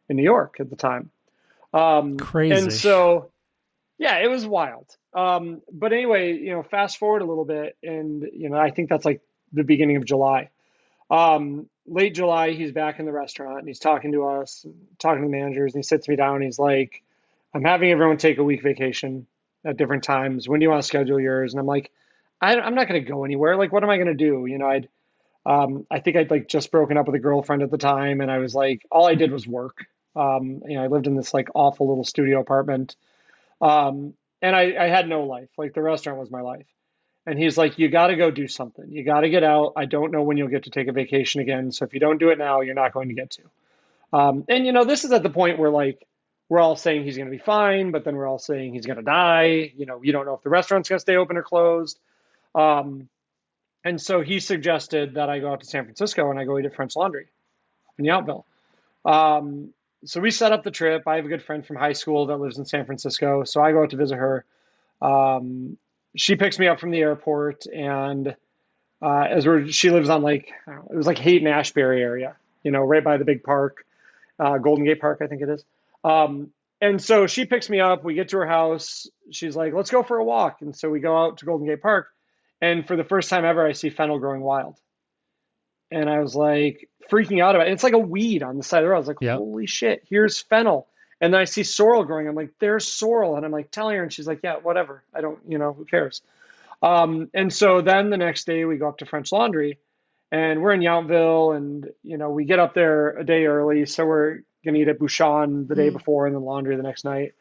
in 0.09 0.15
New 0.15 0.23
York 0.23 0.55
at 0.59 0.71
the 0.71 0.75
time. 0.75 1.11
Um, 1.75 2.17
Crazy. 2.17 2.55
And 2.55 2.73
so, 2.73 3.29
yeah, 3.99 4.17
it 4.17 4.31
was 4.31 4.47
wild. 4.47 4.87
Um, 5.13 5.61
but 5.71 5.93
anyway, 5.93 6.33
you 6.33 6.53
know, 6.53 6.63
fast 6.63 6.97
forward 6.97 7.21
a 7.21 7.25
little 7.25 7.45
bit, 7.45 7.77
and 7.83 8.27
you 8.33 8.49
know, 8.49 8.57
I 8.57 8.71
think 8.71 8.89
that's 8.89 9.05
like 9.05 9.21
the 9.53 9.63
beginning 9.63 9.97
of 9.97 10.05
July. 10.05 10.49
Um, 11.09 11.69
late 11.85 12.13
July, 12.13 12.51
he's 12.51 12.71
back 12.71 12.99
in 12.99 13.05
the 13.05 13.11
restaurant 13.11 13.59
and 13.59 13.67
he's 13.67 13.79
talking 13.79 14.11
to 14.11 14.25
us, 14.25 14.65
talking 14.99 15.21
to 15.21 15.27
the 15.27 15.31
managers, 15.31 15.73
and 15.73 15.83
he 15.83 15.87
sits 15.87 16.07
me 16.07 16.15
down. 16.15 16.35
And 16.35 16.43
he's 16.43 16.59
like, 16.59 17.03
"I'm 17.53 17.63
having 17.63 17.91
everyone 17.91 18.17
take 18.17 18.37
a 18.37 18.43
week 18.43 18.61
vacation 18.61 19.27
at 19.65 19.77
different 19.77 20.03
times. 20.03 20.47
When 20.47 20.59
do 20.59 20.65
you 20.65 20.69
want 20.69 20.81
to 20.81 20.87
schedule 20.87 21.19
yours?" 21.19 21.53
And 21.53 21.59
I'm 21.59 21.65
like, 21.65 21.91
I, 22.41 22.57
"I'm 22.57 22.75
not 22.75 22.87
going 22.87 23.03
to 23.03 23.09
go 23.09 23.23
anywhere. 23.23 23.55
Like, 23.55 23.71
what 23.71 23.83
am 23.83 23.89
I 23.89 23.97
going 23.97 24.07
to 24.07 24.13
do?" 24.13 24.45
You 24.45 24.57
know, 24.57 24.67
I'd, 24.67 24.89
um, 25.45 25.87
I 25.89 25.99
think 25.99 26.17
I'd 26.17 26.31
like 26.31 26.47
just 26.47 26.71
broken 26.71 26.97
up 26.97 27.05
with 27.05 27.15
a 27.15 27.19
girlfriend 27.19 27.63
at 27.63 27.71
the 27.71 27.77
time, 27.77 28.21
and 28.21 28.29
I 28.29 28.39
was 28.39 28.53
like, 28.53 28.85
all 28.91 29.07
I 29.07 29.15
did 29.15 29.31
was 29.31 29.47
work. 29.47 29.85
Um, 30.15 30.63
you 30.67 30.75
know, 30.75 30.83
I 30.83 30.87
lived 30.87 31.07
in 31.07 31.15
this 31.15 31.33
like 31.33 31.49
awful 31.53 31.87
little 31.87 32.03
studio 32.03 32.39
apartment. 32.41 32.95
Um, 33.61 34.13
and 34.41 34.55
I, 34.55 34.75
I 34.79 34.87
had 34.87 35.07
no 35.07 35.23
life. 35.23 35.49
Like 35.57 35.73
the 35.73 35.81
restaurant 35.81 36.19
was 36.19 36.31
my 36.31 36.41
life. 36.41 36.67
And 37.27 37.37
he's 37.37 37.57
like, 37.57 37.77
you 37.77 37.89
got 37.89 38.07
to 38.07 38.15
go 38.15 38.31
do 38.31 38.47
something. 38.47 38.89
You 38.89 39.03
got 39.03 39.19
to 39.19 39.29
get 39.29 39.43
out. 39.43 39.73
I 39.75 39.83
don't 39.83 40.11
know 40.13 40.23
when 40.23 40.37
you'll 40.37 40.47
get 40.47 40.63
to 40.63 40.69
take 40.69 40.87
a 40.87 40.93
vacation 40.93 41.41
again. 41.41 41.73
So 41.73 41.83
if 41.83 41.93
you 41.93 41.99
don't 41.99 42.19
do 42.19 42.29
it 42.29 42.37
now, 42.37 42.61
you're 42.61 42.73
not 42.73 42.93
going 42.93 43.09
to 43.09 43.13
get 43.13 43.31
to. 43.31 43.41
Um, 44.13 44.45
and 44.47 44.65
you 44.65 44.71
know, 44.71 44.85
this 44.85 45.03
is 45.03 45.11
at 45.11 45.23
the 45.23 45.29
point 45.29 45.59
where 45.59 45.69
like 45.69 46.07
we're 46.47 46.61
all 46.61 46.77
saying 46.77 47.03
he's 47.03 47.17
going 47.17 47.29
to 47.29 47.37
be 47.37 47.43
fine, 47.43 47.91
but 47.91 48.05
then 48.05 48.15
we're 48.15 48.27
all 48.27 48.39
saying 48.39 48.73
he's 48.73 48.85
going 48.85 48.95
to 48.95 49.03
die. 49.03 49.73
You 49.75 49.85
know, 49.85 50.01
you 50.01 50.13
don't 50.13 50.25
know 50.25 50.35
if 50.35 50.41
the 50.41 50.49
restaurant's 50.49 50.87
going 50.87 50.99
to 50.99 51.01
stay 51.01 51.17
open 51.17 51.35
or 51.35 51.43
closed. 51.43 51.99
Um, 52.55 53.09
and 53.83 54.01
so 54.01 54.21
he 54.21 54.39
suggested 54.39 55.15
that 55.15 55.29
I 55.29 55.39
go 55.39 55.51
out 55.51 55.59
to 55.59 55.65
San 55.65 55.83
Francisco 55.83 56.29
and 56.29 56.39
I 56.39 56.45
go 56.45 56.57
eat 56.57 56.65
at 56.65 56.75
French 56.75 56.95
Laundry 56.95 57.27
in 57.99 58.05
Yountville. 58.05 58.45
Um, 59.03 59.73
so 60.05 60.21
we 60.21 60.31
set 60.31 60.53
up 60.53 60.63
the 60.63 60.71
trip. 60.71 61.05
I 61.07 61.17
have 61.17 61.25
a 61.25 61.29
good 61.29 61.43
friend 61.43 61.65
from 61.65 61.75
high 61.75 61.93
school 61.93 62.27
that 62.27 62.37
lives 62.37 62.57
in 62.57 62.63
San 62.63 62.85
Francisco, 62.85 63.43
so 63.43 63.61
I 63.61 63.73
go 63.73 63.83
out 63.83 63.89
to 63.89 63.97
visit 63.97 64.15
her. 64.15 64.45
Um, 65.01 65.77
she 66.15 66.35
picks 66.35 66.57
me 66.59 66.67
up 66.67 66.79
from 66.79 66.91
the 66.91 66.99
airport, 66.99 67.65
and 67.65 68.35
uh, 69.01 69.21
as 69.29 69.45
we're 69.45 69.67
she 69.67 69.89
lives 69.89 70.09
on 70.09 70.21
like 70.21 70.51
know, 70.67 70.87
it 70.89 70.95
was 70.95 71.07
like 71.07 71.17
Haight-Ashbury 71.17 72.01
area, 72.01 72.35
you 72.63 72.71
know, 72.71 72.81
right 72.81 73.03
by 73.03 73.17
the 73.17 73.25
big 73.25 73.43
park, 73.43 73.85
uh, 74.39 74.57
Golden 74.57 74.85
Gate 74.85 74.99
Park, 75.01 75.19
I 75.21 75.27
think 75.27 75.41
it 75.41 75.49
is. 75.49 75.63
Um, 76.03 76.51
and 76.79 77.01
so 77.01 77.25
she 77.27 77.45
picks 77.45 77.69
me 77.69 77.79
up. 77.79 78.03
We 78.03 78.13
get 78.13 78.29
to 78.29 78.37
her 78.37 78.47
house. 78.47 79.07
She's 79.31 79.55
like, 79.55 79.73
"Let's 79.73 79.91
go 79.91 80.03
for 80.03 80.17
a 80.17 80.23
walk." 80.23 80.61
And 80.61 80.75
so 80.75 80.89
we 80.89 80.99
go 80.99 81.17
out 81.17 81.39
to 81.39 81.45
Golden 81.45 81.67
Gate 81.67 81.81
Park, 81.81 82.07
and 82.61 82.87
for 82.87 82.95
the 82.95 83.03
first 83.03 83.29
time 83.29 83.45
ever, 83.45 83.65
I 83.65 83.71
see 83.73 83.89
fennel 83.89 84.19
growing 84.19 84.41
wild 84.41 84.79
and 85.91 86.09
I 86.09 86.19
was 86.19 86.35
like 86.35 86.89
freaking 87.09 87.41
out 87.41 87.55
about 87.55 87.67
it. 87.67 87.73
It's 87.73 87.83
like 87.83 87.93
a 87.93 87.97
weed 87.99 88.43
on 88.43 88.57
the 88.57 88.63
side 88.63 88.79
of 88.79 88.83
the 88.85 88.89
road. 88.89 88.95
I 88.97 88.99
was 88.99 89.07
like, 89.07 89.21
Yep. 89.21 89.37
holy 89.37 89.67
shit, 89.67 90.03
here's 90.09 90.41
fennel. 90.41 90.87
And 91.19 91.33
then 91.33 91.41
I 91.41 91.45
see 91.45 91.63
sorrel 91.63 92.03
growing. 92.03 92.27
I'm 92.27 92.35
like, 92.35 92.51
there's 92.59 92.87
sorrel. 92.87 93.35
And 93.35 93.45
I'm 93.45 93.51
like 93.51 93.71
telling 93.71 93.97
her, 93.97 94.03
and 94.03 94.13
she's 94.13 94.27
like, 94.27 94.41
yeah, 94.43 94.57
whatever. 94.57 95.03
I 95.13 95.21
don't, 95.21 95.39
you 95.47 95.57
know, 95.57 95.73
who 95.73 95.85
cares? 95.85 96.21
Um, 96.81 97.29
and 97.33 97.51
so 97.51 97.81
then 97.81 98.09
the 98.11 98.17
next 98.17 98.45
day 98.45 98.65
we 98.65 98.77
go 98.77 98.87
up 98.87 98.99
to 98.99 99.05
French 99.07 99.31
Laundry 99.31 99.79
and 100.31 100.61
we're 100.61 100.73
in 100.73 100.81
Yountville 100.81 101.55
and, 101.55 101.89
you 102.03 102.17
know, 102.17 102.29
we 102.29 102.45
get 102.45 102.59
up 102.59 102.75
there 102.75 103.17
a 103.17 103.25
day 103.25 103.45
early. 103.45 103.85
So 103.87 104.05
we're 104.05 104.41
going 104.63 104.75
to 104.75 104.79
eat 104.81 104.87
at 104.87 104.99
Bouchon 104.99 105.67
the 105.67 105.73
day 105.75 105.89
Mm. 105.89 105.93
before 105.93 106.27
and 106.27 106.35
then 106.35 106.43
laundry 106.43 106.75
the 106.75 106.83
next 106.83 107.03
night. 107.03 107.33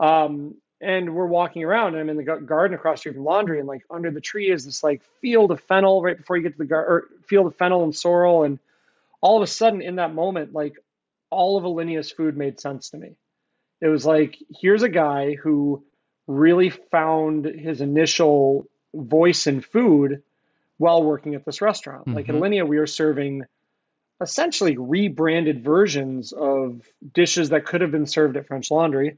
Um, 0.00 0.56
and 0.80 1.14
we're 1.14 1.26
walking 1.26 1.62
around 1.62 1.88
and 1.94 1.98
I'm 2.00 2.08
in 2.08 2.16
the 2.16 2.24
garden 2.24 2.74
across 2.74 2.96
the 2.96 3.00
street 3.00 3.14
from 3.16 3.24
laundry 3.24 3.58
and 3.58 3.68
like 3.68 3.82
under 3.90 4.10
the 4.10 4.20
tree 4.20 4.50
is 4.50 4.64
this 4.64 4.82
like 4.82 5.02
field 5.20 5.50
of 5.52 5.60
fennel 5.60 6.02
right 6.02 6.16
before 6.16 6.36
you 6.38 6.42
get 6.42 6.52
to 6.52 6.58
the 6.58 6.64
gar- 6.64 6.86
or 6.86 7.04
field 7.26 7.46
of 7.46 7.54
fennel 7.56 7.84
and 7.84 7.94
sorrel. 7.94 8.44
And 8.44 8.58
all 9.20 9.36
of 9.36 9.42
a 9.42 9.46
sudden 9.46 9.82
in 9.82 9.96
that 9.96 10.14
moment, 10.14 10.54
like 10.54 10.76
all 11.30 11.56
of 11.56 11.64
Alinea's 11.64 12.10
food 12.10 12.36
made 12.36 12.60
sense 12.60 12.90
to 12.90 12.98
me. 12.98 13.16
It 13.80 13.88
was 13.88 14.04
like, 14.04 14.36
here's 14.60 14.82
a 14.82 14.88
guy 14.88 15.34
who 15.34 15.84
really 16.26 16.70
found 16.70 17.44
his 17.44 17.80
initial 17.80 18.66
voice 18.94 19.46
in 19.46 19.60
food 19.60 20.22
while 20.76 21.02
working 21.02 21.34
at 21.34 21.44
this 21.44 21.60
restaurant. 21.60 22.08
Like 22.08 22.28
at. 22.28 22.34
Alinea, 22.34 22.66
we 22.66 22.78
were 22.78 22.86
serving 22.86 23.44
essentially 24.20 24.76
rebranded 24.76 25.64
versions 25.64 26.32
of 26.32 26.82
dishes 27.14 27.50
that 27.50 27.64
could 27.64 27.80
have 27.80 27.90
been 27.90 28.06
served 28.06 28.36
at 28.36 28.46
French 28.46 28.70
Laundry. 28.70 29.16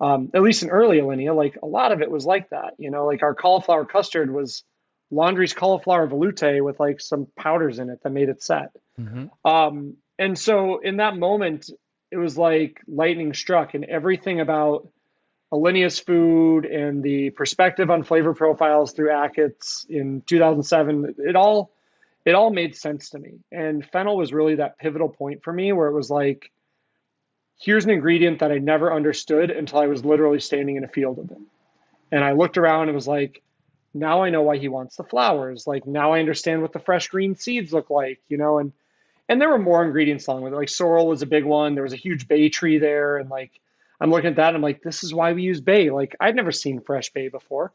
Um, 0.00 0.30
at 0.34 0.42
least 0.42 0.62
in 0.62 0.70
early 0.70 0.98
Alinea, 0.98 1.34
like 1.34 1.58
a 1.62 1.66
lot 1.66 1.92
of 1.92 2.02
it 2.02 2.10
was 2.10 2.26
like 2.26 2.50
that. 2.50 2.74
You 2.78 2.90
know, 2.90 3.06
like 3.06 3.22
our 3.22 3.34
cauliflower 3.34 3.84
custard 3.84 4.32
was 4.32 4.64
Laundry's 5.10 5.52
cauliflower 5.54 6.08
veloute 6.08 6.64
with 6.64 6.80
like 6.80 7.00
some 7.00 7.28
powders 7.36 7.78
in 7.78 7.88
it 7.88 8.02
that 8.02 8.10
made 8.10 8.28
it 8.28 8.42
set. 8.42 8.70
Mhm. 8.98 9.30
Um, 9.44 9.96
and 10.18 10.38
so 10.38 10.78
in 10.78 10.98
that 10.98 11.16
moment, 11.16 11.70
it 12.10 12.16
was 12.16 12.36
like 12.36 12.80
lightning 12.86 13.34
struck, 13.34 13.74
and 13.74 13.84
everything 13.84 14.40
about 14.40 14.88
Alinea's 15.52 15.98
food 15.98 16.64
and 16.64 17.02
the 17.02 17.30
perspective 17.30 17.90
on 17.90 18.04
flavor 18.04 18.34
profiles 18.34 18.92
through 18.92 19.10
Achatz 19.10 19.88
in 19.88 20.22
2007, 20.26 21.16
it 21.18 21.36
all 21.36 21.72
it 22.24 22.34
all 22.34 22.50
made 22.50 22.76
sense 22.76 23.10
to 23.10 23.18
me. 23.18 23.40
And 23.50 23.84
fennel 23.84 24.16
was 24.16 24.32
really 24.32 24.56
that 24.56 24.78
pivotal 24.78 25.08
point 25.08 25.42
for 25.42 25.52
me 25.52 25.72
where 25.72 25.88
it 25.88 25.94
was 25.94 26.08
like, 26.08 26.50
here's 27.60 27.84
an 27.84 27.90
ingredient 27.90 28.38
that 28.40 28.52
I 28.52 28.58
never 28.58 28.92
understood 28.92 29.50
until 29.50 29.80
I 29.80 29.88
was 29.88 30.04
literally 30.04 30.40
standing 30.40 30.76
in 30.76 30.84
a 30.84 30.88
field 30.88 31.18
of 31.18 31.28
them. 31.28 31.46
And 32.12 32.22
I 32.22 32.32
looked 32.32 32.58
around 32.58 32.88
and 32.88 32.94
was 32.94 33.08
like, 33.08 33.42
now 33.92 34.22
I 34.22 34.30
know 34.30 34.42
why 34.42 34.58
he 34.58 34.68
wants 34.68 34.96
the 34.96 35.04
flowers. 35.04 35.66
Like 35.66 35.86
now 35.86 36.12
I 36.12 36.20
understand 36.20 36.62
what 36.62 36.72
the 36.72 36.78
fresh 36.78 37.08
green 37.08 37.34
seeds 37.34 37.72
look 37.72 37.90
like, 37.90 38.20
you 38.28 38.38
know, 38.38 38.58
and 38.58 38.72
and 39.32 39.40
there 39.40 39.48
were 39.48 39.58
more 39.58 39.82
ingredients 39.82 40.26
along 40.26 40.42
with 40.42 40.52
it. 40.52 40.56
Like 40.56 40.68
sorrel 40.68 41.06
was 41.08 41.22
a 41.22 41.26
big 41.26 41.44
one. 41.44 41.74
There 41.74 41.82
was 41.82 41.94
a 41.94 41.96
huge 41.96 42.28
bay 42.28 42.50
tree 42.50 42.78
there, 42.78 43.16
and 43.16 43.30
like 43.30 43.50
I'm 43.98 44.10
looking 44.10 44.28
at 44.28 44.36
that, 44.36 44.48
and 44.48 44.56
I'm 44.56 44.62
like, 44.62 44.82
this 44.82 45.02
is 45.04 45.14
why 45.14 45.32
we 45.32 45.42
use 45.42 45.62
bay. 45.62 45.88
Like 45.88 46.14
I'd 46.20 46.36
never 46.36 46.52
seen 46.52 46.82
fresh 46.82 47.10
bay 47.14 47.28
before, 47.28 47.72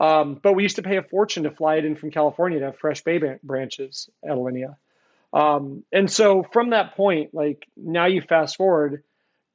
um, 0.00 0.40
but 0.42 0.54
we 0.54 0.64
used 0.64 0.76
to 0.76 0.82
pay 0.82 0.96
a 0.96 1.02
fortune 1.04 1.44
to 1.44 1.52
fly 1.52 1.76
it 1.76 1.84
in 1.84 1.94
from 1.94 2.10
California 2.10 2.58
to 2.58 2.64
have 2.66 2.78
fresh 2.78 3.04
bay 3.04 3.20
branches 3.44 4.10
at 4.24 4.30
Alinea. 4.30 4.76
Um, 5.32 5.84
and 5.92 6.10
so 6.10 6.42
from 6.52 6.70
that 6.70 6.96
point, 6.96 7.32
like 7.32 7.68
now 7.76 8.06
you 8.06 8.20
fast 8.20 8.56
forward 8.56 9.04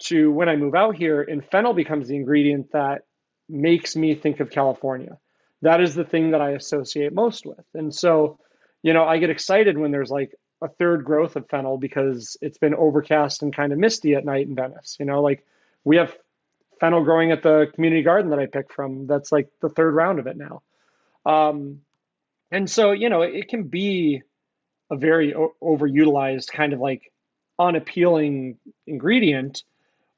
to 0.04 0.32
when 0.32 0.48
I 0.48 0.56
move 0.56 0.76
out 0.76 0.96
here, 0.96 1.22
and 1.22 1.44
fennel 1.46 1.74
becomes 1.74 2.08
the 2.08 2.16
ingredient 2.16 2.72
that 2.72 3.02
makes 3.50 3.96
me 3.96 4.16
think 4.16 4.40
of 4.40 4.50
California. 4.50 5.18
that 5.62 5.82
is 5.82 5.96
the 5.96 6.04
thing 6.06 6.32
that 6.32 6.42
I 6.42 6.52
associate 6.52 7.14
most 7.14 7.46
with. 7.46 7.66
And 7.74 7.94
so, 7.94 8.40
you 8.82 8.94
know, 8.94 9.04
I 9.04 9.18
get 9.18 9.30
excited 9.30 9.78
when 9.78 9.92
there's 9.92 10.12
like 10.12 10.34
a 10.64 10.70
third 10.70 11.04
growth 11.04 11.36
of 11.36 11.48
fennel 11.50 11.78
because 11.78 12.38
it's 12.42 12.58
been 12.58 12.74
overcast 12.74 13.44
and 13.44 13.54
kind 13.54 13.74
of 13.74 13.78
misty 13.78 14.16
at 14.16 14.24
night 14.24 14.48
in 14.48 14.56
Venice. 14.56 14.96
You 15.00 15.06
know, 15.06 15.22
like 15.22 15.46
we 15.84 15.98
have 15.98 16.16
fennel 16.80 17.04
growing 17.04 17.32
at 17.32 17.44
the 17.44 17.68
community 17.76 18.02
garden 18.02 18.32
that 18.32 18.40
I 18.40 18.46
picked 18.46 18.72
from. 18.72 19.06
That's 19.06 19.32
like 19.32 19.50
the 19.62 19.70
third 19.70 19.94
round 19.94 20.20
of 20.20 20.28
it 20.28 20.38
now. 20.38 20.62
Um, 21.26 21.82
and 22.50 22.70
so, 22.70 22.92
you 22.92 23.10
know, 23.10 23.24
it, 23.24 23.50
can 23.50 23.64
be 23.64 24.24
a 24.90 24.96
very 24.96 25.34
o- 25.34 25.56
overutilized 25.62 26.52
kind 26.52 26.74
of 26.74 26.80
like 26.80 27.12
unappealing 27.60 28.58
ingredient, 28.88 29.64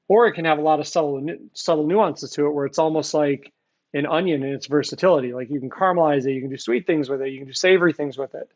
or 0.07 0.27
it 0.27 0.33
can 0.33 0.45
have 0.45 0.59
a 0.59 0.61
lot 0.61 0.79
of 0.79 0.87
subtle 0.87 1.25
subtle 1.53 1.87
nuances 1.87 2.31
to 2.31 2.45
it 2.45 2.51
where 2.51 2.65
it's 2.65 2.79
almost 2.79 3.13
like 3.13 3.51
an 3.93 4.05
onion 4.05 4.43
in 4.43 4.53
its 4.53 4.67
versatility. 4.67 5.33
Like 5.33 5.49
you 5.49 5.59
can 5.59 5.69
caramelize 5.69 6.25
it, 6.27 6.33
you 6.33 6.41
can 6.41 6.49
do 6.49 6.57
sweet 6.57 6.85
things 6.85 7.09
with 7.09 7.21
it, 7.21 7.29
you 7.29 7.39
can 7.39 7.47
do 7.47 7.53
savory 7.53 7.93
things 7.93 8.17
with 8.17 8.35
it. 8.35 8.49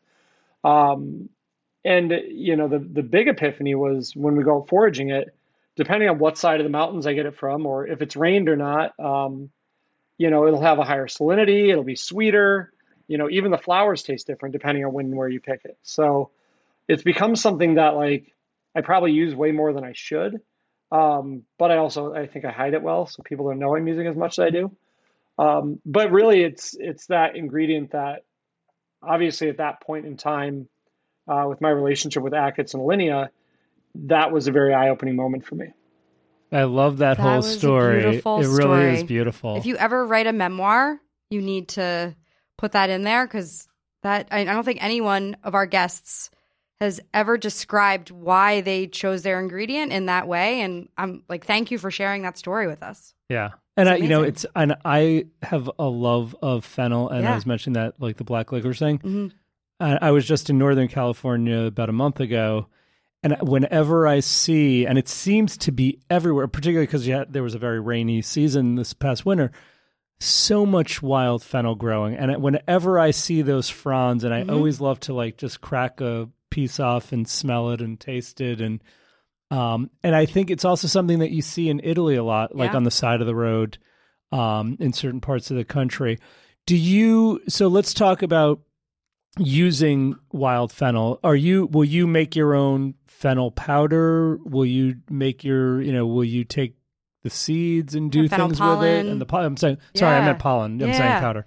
Um, 0.62 1.30
and 1.84 2.12
you 2.28 2.56
know, 2.56 2.68
the 2.68 2.78
the 2.78 3.02
big 3.02 3.28
epiphany 3.28 3.74
was 3.74 4.14
when 4.14 4.36
we 4.36 4.44
go 4.44 4.66
foraging 4.68 5.10
it. 5.10 5.34
Depending 5.76 6.08
on 6.10 6.18
what 6.18 6.36
side 6.36 6.60
of 6.60 6.64
the 6.64 6.70
mountains 6.70 7.06
I 7.06 7.14
get 7.14 7.26
it 7.26 7.36
from, 7.38 7.64
or 7.64 7.86
if 7.86 8.02
it's 8.02 8.16
rained 8.16 8.48
or 8.48 8.56
not, 8.56 8.92
um, 8.98 9.50
you 10.18 10.28
know, 10.28 10.46
it'll 10.46 10.60
have 10.60 10.78
a 10.78 10.84
higher 10.84 11.06
salinity. 11.06 11.70
It'll 11.70 11.84
be 11.84 11.96
sweeter. 11.96 12.72
You 13.08 13.16
know, 13.16 13.30
even 13.30 13.50
the 13.50 13.58
flowers 13.58 14.02
taste 14.02 14.26
different 14.26 14.52
depending 14.52 14.84
on 14.84 14.92
when 14.92 15.06
and 15.06 15.16
where 15.16 15.28
you 15.28 15.40
pick 15.40 15.62
it. 15.64 15.78
So 15.82 16.30
it's 16.86 17.02
become 17.02 17.36
something 17.36 17.76
that 17.76 17.96
like 17.96 18.34
I 18.74 18.82
probably 18.82 19.12
use 19.12 19.34
way 19.34 19.52
more 19.52 19.72
than 19.72 19.84
I 19.84 19.92
should. 19.94 20.40
Um, 20.92 21.44
but 21.56 21.70
I 21.70 21.76
also 21.76 22.12
I 22.12 22.26
think 22.26 22.44
I 22.44 22.50
hide 22.50 22.74
it 22.74 22.82
well, 22.82 23.06
so 23.06 23.22
people 23.22 23.48
don't 23.48 23.58
know 23.58 23.74
I'm 23.74 23.86
using 23.86 24.06
as 24.06 24.16
much 24.16 24.38
as 24.38 24.44
I 24.44 24.50
do. 24.50 24.76
Um, 25.38 25.80
but 25.86 26.10
really, 26.10 26.42
it's 26.42 26.76
it's 26.78 27.06
that 27.06 27.36
ingredient 27.36 27.92
that 27.92 28.24
obviously 29.02 29.48
at 29.48 29.58
that 29.58 29.80
point 29.80 30.04
in 30.04 30.16
time, 30.16 30.68
uh, 31.30 31.46
with 31.48 31.60
my 31.60 31.70
relationship 31.70 32.22
with 32.22 32.32
Achatz 32.32 32.74
and 32.74 32.82
Alinea, 32.82 33.28
that 33.94 34.32
was 34.32 34.46
a 34.48 34.52
very 34.52 34.74
eye 34.74 34.88
opening 34.90 35.16
moment 35.16 35.44
for 35.46 35.54
me. 35.54 35.72
I 36.52 36.64
love 36.64 36.98
that, 36.98 37.16
That 37.16 37.22
whole 37.22 37.36
was 37.36 37.46
a 37.54 37.58
story. 37.58 37.98
it 38.16 38.24
really 38.24 38.52
story. 38.54 38.94
is 38.96 39.04
beautiful. 39.04 39.56
If 39.56 39.66
you 39.66 39.76
ever 39.76 40.04
write 40.04 40.26
a 40.26 40.32
memoir, 40.32 41.00
you 41.30 41.40
need 41.40 41.68
to 41.70 42.16
put 42.58 42.72
that 42.72 42.90
in 42.90 43.02
there 43.02 43.26
because 43.26 43.68
that 44.02 44.28
I, 44.32 44.40
I 44.40 44.44
don't 44.44 44.64
think 44.64 44.82
anyone 44.82 45.36
of 45.44 45.54
our 45.54 45.66
guests 45.66 46.30
has 46.80 47.00
ever 47.14 47.36
described 47.36 48.10
why 48.10 48.62
they 48.62 48.86
chose 48.88 49.22
their 49.22 49.38
ingredient 49.38 49.92
in 49.92 50.06
that 50.06 50.26
way. 50.26 50.62
And 50.62 50.88
I'm 50.98 51.22
like, 51.28 51.44
thank 51.44 51.70
you 51.70 51.78
for 51.78 51.90
sharing 51.90 52.22
that 52.22 52.36
story 52.38 52.66
with 52.66 52.82
us. 52.82 53.14
Yeah. 53.28 53.50
And 53.76 53.88
It's 53.88 54.00
I, 54.00 54.02
you 54.02 54.08
know, 54.08 54.22
it's 54.22 54.46
and 54.56 54.76
I 54.84 55.26
have 55.42 55.70
a 55.78 55.84
love 55.86 56.34
of 56.42 56.64
fennel, 56.64 57.08
and 57.10 57.26
I 57.26 57.34
was 57.34 57.46
mentioning 57.46 57.74
that 57.74 57.94
like 58.00 58.16
the 58.16 58.24
black 58.24 58.50
liquor 58.50 58.74
thing. 58.74 58.98
Mhm. 58.98 59.32
I, 59.80 59.98
I 60.02 60.10
was 60.10 60.26
just 60.26 60.50
in 60.50 60.58
Northern 60.58 60.88
California 60.88 61.60
about 61.62 61.88
a 61.88 61.92
month 61.92 62.20
ago, 62.20 62.66
and 63.22 63.36
whenever 63.42 64.06
I 64.06 64.20
see, 64.20 64.86
and 64.86 64.98
it 64.98 65.08
seems 65.08 65.56
to 65.58 65.72
be 65.72 65.98
everywhere, 66.08 66.48
particularly 66.48 66.86
because 66.86 67.06
there 67.28 67.42
was 67.42 67.54
a 67.54 67.58
very 67.58 67.80
rainy 67.80 68.22
season 68.22 68.76
this 68.76 68.92
past 68.92 69.26
winter, 69.26 69.50
so 70.20 70.66
much 70.66 71.02
wild 71.02 71.42
fennel 71.42 71.74
growing, 71.74 72.14
and 72.14 72.42
whenever 72.42 72.98
I 72.98 73.10
see 73.10 73.42
those 73.42 73.68
fronds, 73.70 74.22
and 74.24 74.34
I 74.34 74.42
Mhm. 74.42 74.52
always 74.52 74.80
love 74.80 75.00
to 75.00 75.14
like 75.14 75.36
just 75.38 75.60
crack 75.60 76.00
a 76.00 76.28
piece 76.50 76.78
off 76.80 77.12
and 77.12 77.26
smell 77.26 77.70
it 77.70 77.80
and 77.80 77.98
taste 77.98 78.40
it, 78.40 78.60
and 78.60 78.82
um, 79.50 79.90
and 80.04 80.14
I 80.14 80.26
think 80.26 80.48
it's 80.48 80.64
also 80.64 80.86
something 80.86 81.18
that 81.18 81.32
you 81.32 81.42
see 81.42 81.68
in 81.70 81.80
Italy 81.82 82.14
a 82.14 82.22
lot, 82.22 82.54
like 82.54 82.70
Yeah. 82.70 82.76
on 82.76 82.84
the 82.84 82.90
side 82.92 83.20
of 83.20 83.26
the 83.26 83.34
road, 83.34 83.78
um, 84.30 84.76
in 84.78 84.92
certain 84.92 85.20
parts 85.20 85.50
of 85.50 85.56
the 85.56 85.64
country. 85.64 86.18
Do 86.66 86.76
you? 86.76 87.40
So 87.48 87.66
let's 87.66 87.92
talk 87.92 88.22
about 88.22 88.60
using 89.38 90.16
wild 90.32 90.72
fennel. 90.72 91.20
Are 91.22 91.36
you? 91.36 91.66
Will 91.66 91.84
you 91.84 92.06
make 92.06 92.36
your 92.36 92.54
own 92.54 92.94
fennel 93.06 93.50
powder? 93.50 94.36
Will 94.44 94.66
you 94.66 94.96
make 95.08 95.44
your? 95.44 95.80
You 95.80 95.92
know, 95.92 96.06
will 96.06 96.24
you 96.24 96.44
take 96.44 96.76
the 97.22 97.30
seeds 97.30 97.94
and 97.94 98.10
do 98.10 98.22
Yeah, 98.22 98.28
fennel 98.28 98.48
things 98.48 98.60
with 98.60 98.82
it? 98.82 99.06
And 99.06 99.20
the 99.20 99.26
pollen. 99.26 99.46
I'm 99.46 99.56
saying, 99.56 99.78
sorry, 99.94 100.16
I 100.16 100.24
meant 100.24 100.38
pollen. 100.38 100.82
I'm 100.82 100.92
saying 100.92 101.20
powder. 101.20 101.46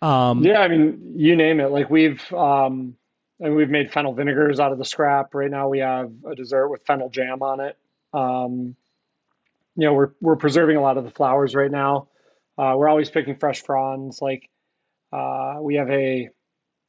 Um, 0.00 0.42
Yeah, 0.42 0.58
I 0.58 0.68
mean, 0.68 1.14
you 1.16 1.36
name 1.36 1.60
it. 1.60 1.70
Like 1.70 1.88
we've 1.88 2.20
um 2.32 2.96
and 3.38 3.56
we've 3.56 3.70
made 3.70 3.92
fennel 3.92 4.14
vinegars 4.14 4.60
out 4.60 4.72
of 4.72 4.78
the 4.78 4.84
scrap. 4.84 5.34
Right 5.34 5.50
now 5.50 5.68
we 5.68 5.78
have 5.78 6.12
a 6.28 6.34
dessert 6.34 6.68
with 6.68 6.82
fennel 6.86 7.08
jam 7.08 7.42
on 7.42 7.60
it. 7.60 7.76
Um 8.12 8.76
you 9.76 9.86
know, 9.86 9.94
we're 9.94 10.10
we're 10.20 10.36
preserving 10.36 10.76
a 10.76 10.82
lot 10.82 10.98
of 10.98 11.04
the 11.04 11.10
flowers 11.10 11.54
right 11.54 11.70
now. 11.70 12.08
Uh, 12.58 12.74
we're 12.76 12.88
always 12.88 13.08
picking 13.10 13.36
fresh 13.36 13.62
fronds. 13.62 14.20
Like 14.20 14.50
uh, 15.12 15.56
we 15.60 15.76
have 15.76 15.88
a 15.90 16.28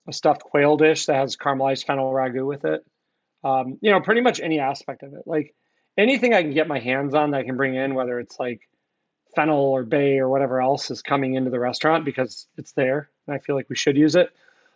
a 0.07 0.13
stuffed 0.13 0.41
quail 0.41 0.77
dish 0.77 1.05
that 1.05 1.15
has 1.15 1.37
caramelized 1.37 1.85
fennel 1.85 2.11
ragu 2.11 2.45
with 2.45 2.65
it. 2.65 2.85
Um, 3.43 3.77
you 3.81 3.91
know, 3.91 4.01
pretty 4.01 4.21
much 4.21 4.39
any 4.39 4.59
aspect 4.59 5.03
of 5.03 5.13
it. 5.13 5.23
Like 5.25 5.53
anything 5.97 6.33
I 6.33 6.41
can 6.41 6.53
get 6.53 6.67
my 6.67 6.79
hands 6.79 7.13
on 7.13 7.31
that 7.31 7.41
I 7.41 7.43
can 7.43 7.57
bring 7.57 7.75
in, 7.75 7.93
whether 7.93 8.19
it's 8.19 8.39
like 8.39 8.61
fennel 9.35 9.59
or 9.59 9.83
bay 9.83 10.19
or 10.19 10.29
whatever 10.29 10.61
else 10.61 10.91
is 10.91 11.01
coming 11.01 11.35
into 11.35 11.49
the 11.49 11.59
restaurant 11.59 12.05
because 12.05 12.47
it's 12.57 12.73
there 12.73 13.09
and 13.27 13.35
I 13.35 13.39
feel 13.39 13.55
like 13.55 13.69
we 13.69 13.75
should 13.75 13.97
use 13.97 14.15
it. 14.15 14.29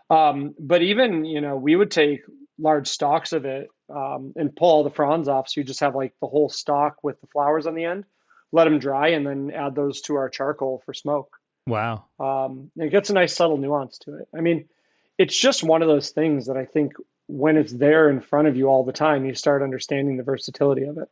Um, 0.09 0.55
but 0.57 0.81
even, 0.81 1.25
you 1.25 1.41
know, 1.41 1.55
we 1.55 1.75
would 1.75 1.91
take 1.91 2.23
large 2.59 2.87
stalks 2.87 3.33
of 3.33 3.45
it 3.45 3.69
um, 3.93 4.33
and 4.35 4.55
pull 4.55 4.69
all 4.69 4.83
the 4.83 4.89
fronds 4.89 5.27
off. 5.27 5.49
So 5.49 5.61
you 5.61 5.65
just 5.65 5.81
have 5.81 5.95
like 5.95 6.13
the 6.21 6.27
whole 6.27 6.49
stalk 6.49 7.03
with 7.03 7.19
the 7.21 7.27
flowers 7.27 7.67
on 7.67 7.75
the 7.75 7.85
end, 7.85 8.05
let 8.51 8.65
them 8.65 8.79
dry, 8.79 9.09
and 9.09 9.25
then 9.25 9.51
add 9.51 9.75
those 9.75 10.01
to 10.01 10.15
our 10.15 10.29
charcoal 10.29 10.81
for 10.85 10.93
smoke. 10.93 11.37
wow. 11.67 12.05
Um, 12.19 12.71
it 12.77 12.89
gets 12.89 13.09
a 13.09 13.13
nice 13.13 13.35
subtle 13.35 13.57
nuance 13.57 13.99
to 13.99 14.15
it. 14.19 14.27
I 14.35 14.41
mean, 14.41 14.69
it's 15.17 15.38
just 15.38 15.63
one 15.63 15.82
of 15.82 15.88
those 15.88 16.10
things 16.12 16.47
that 16.47 16.58
I 16.58 16.65
think 16.65 16.93
when 17.27 17.58
it's 17.58 17.73
there 17.73 18.10
in 18.10 18.21
front 18.21 18.47
of 18.47 18.56
you 18.56 18.67
all 18.67 18.84
the 18.84 18.93
time, 18.93 19.25
you 19.25 19.34
start 19.36 19.62
understanding 19.62 20.17
the 20.17 20.23
versatility 20.23 20.84
of 20.84 20.97
it. 20.97 21.10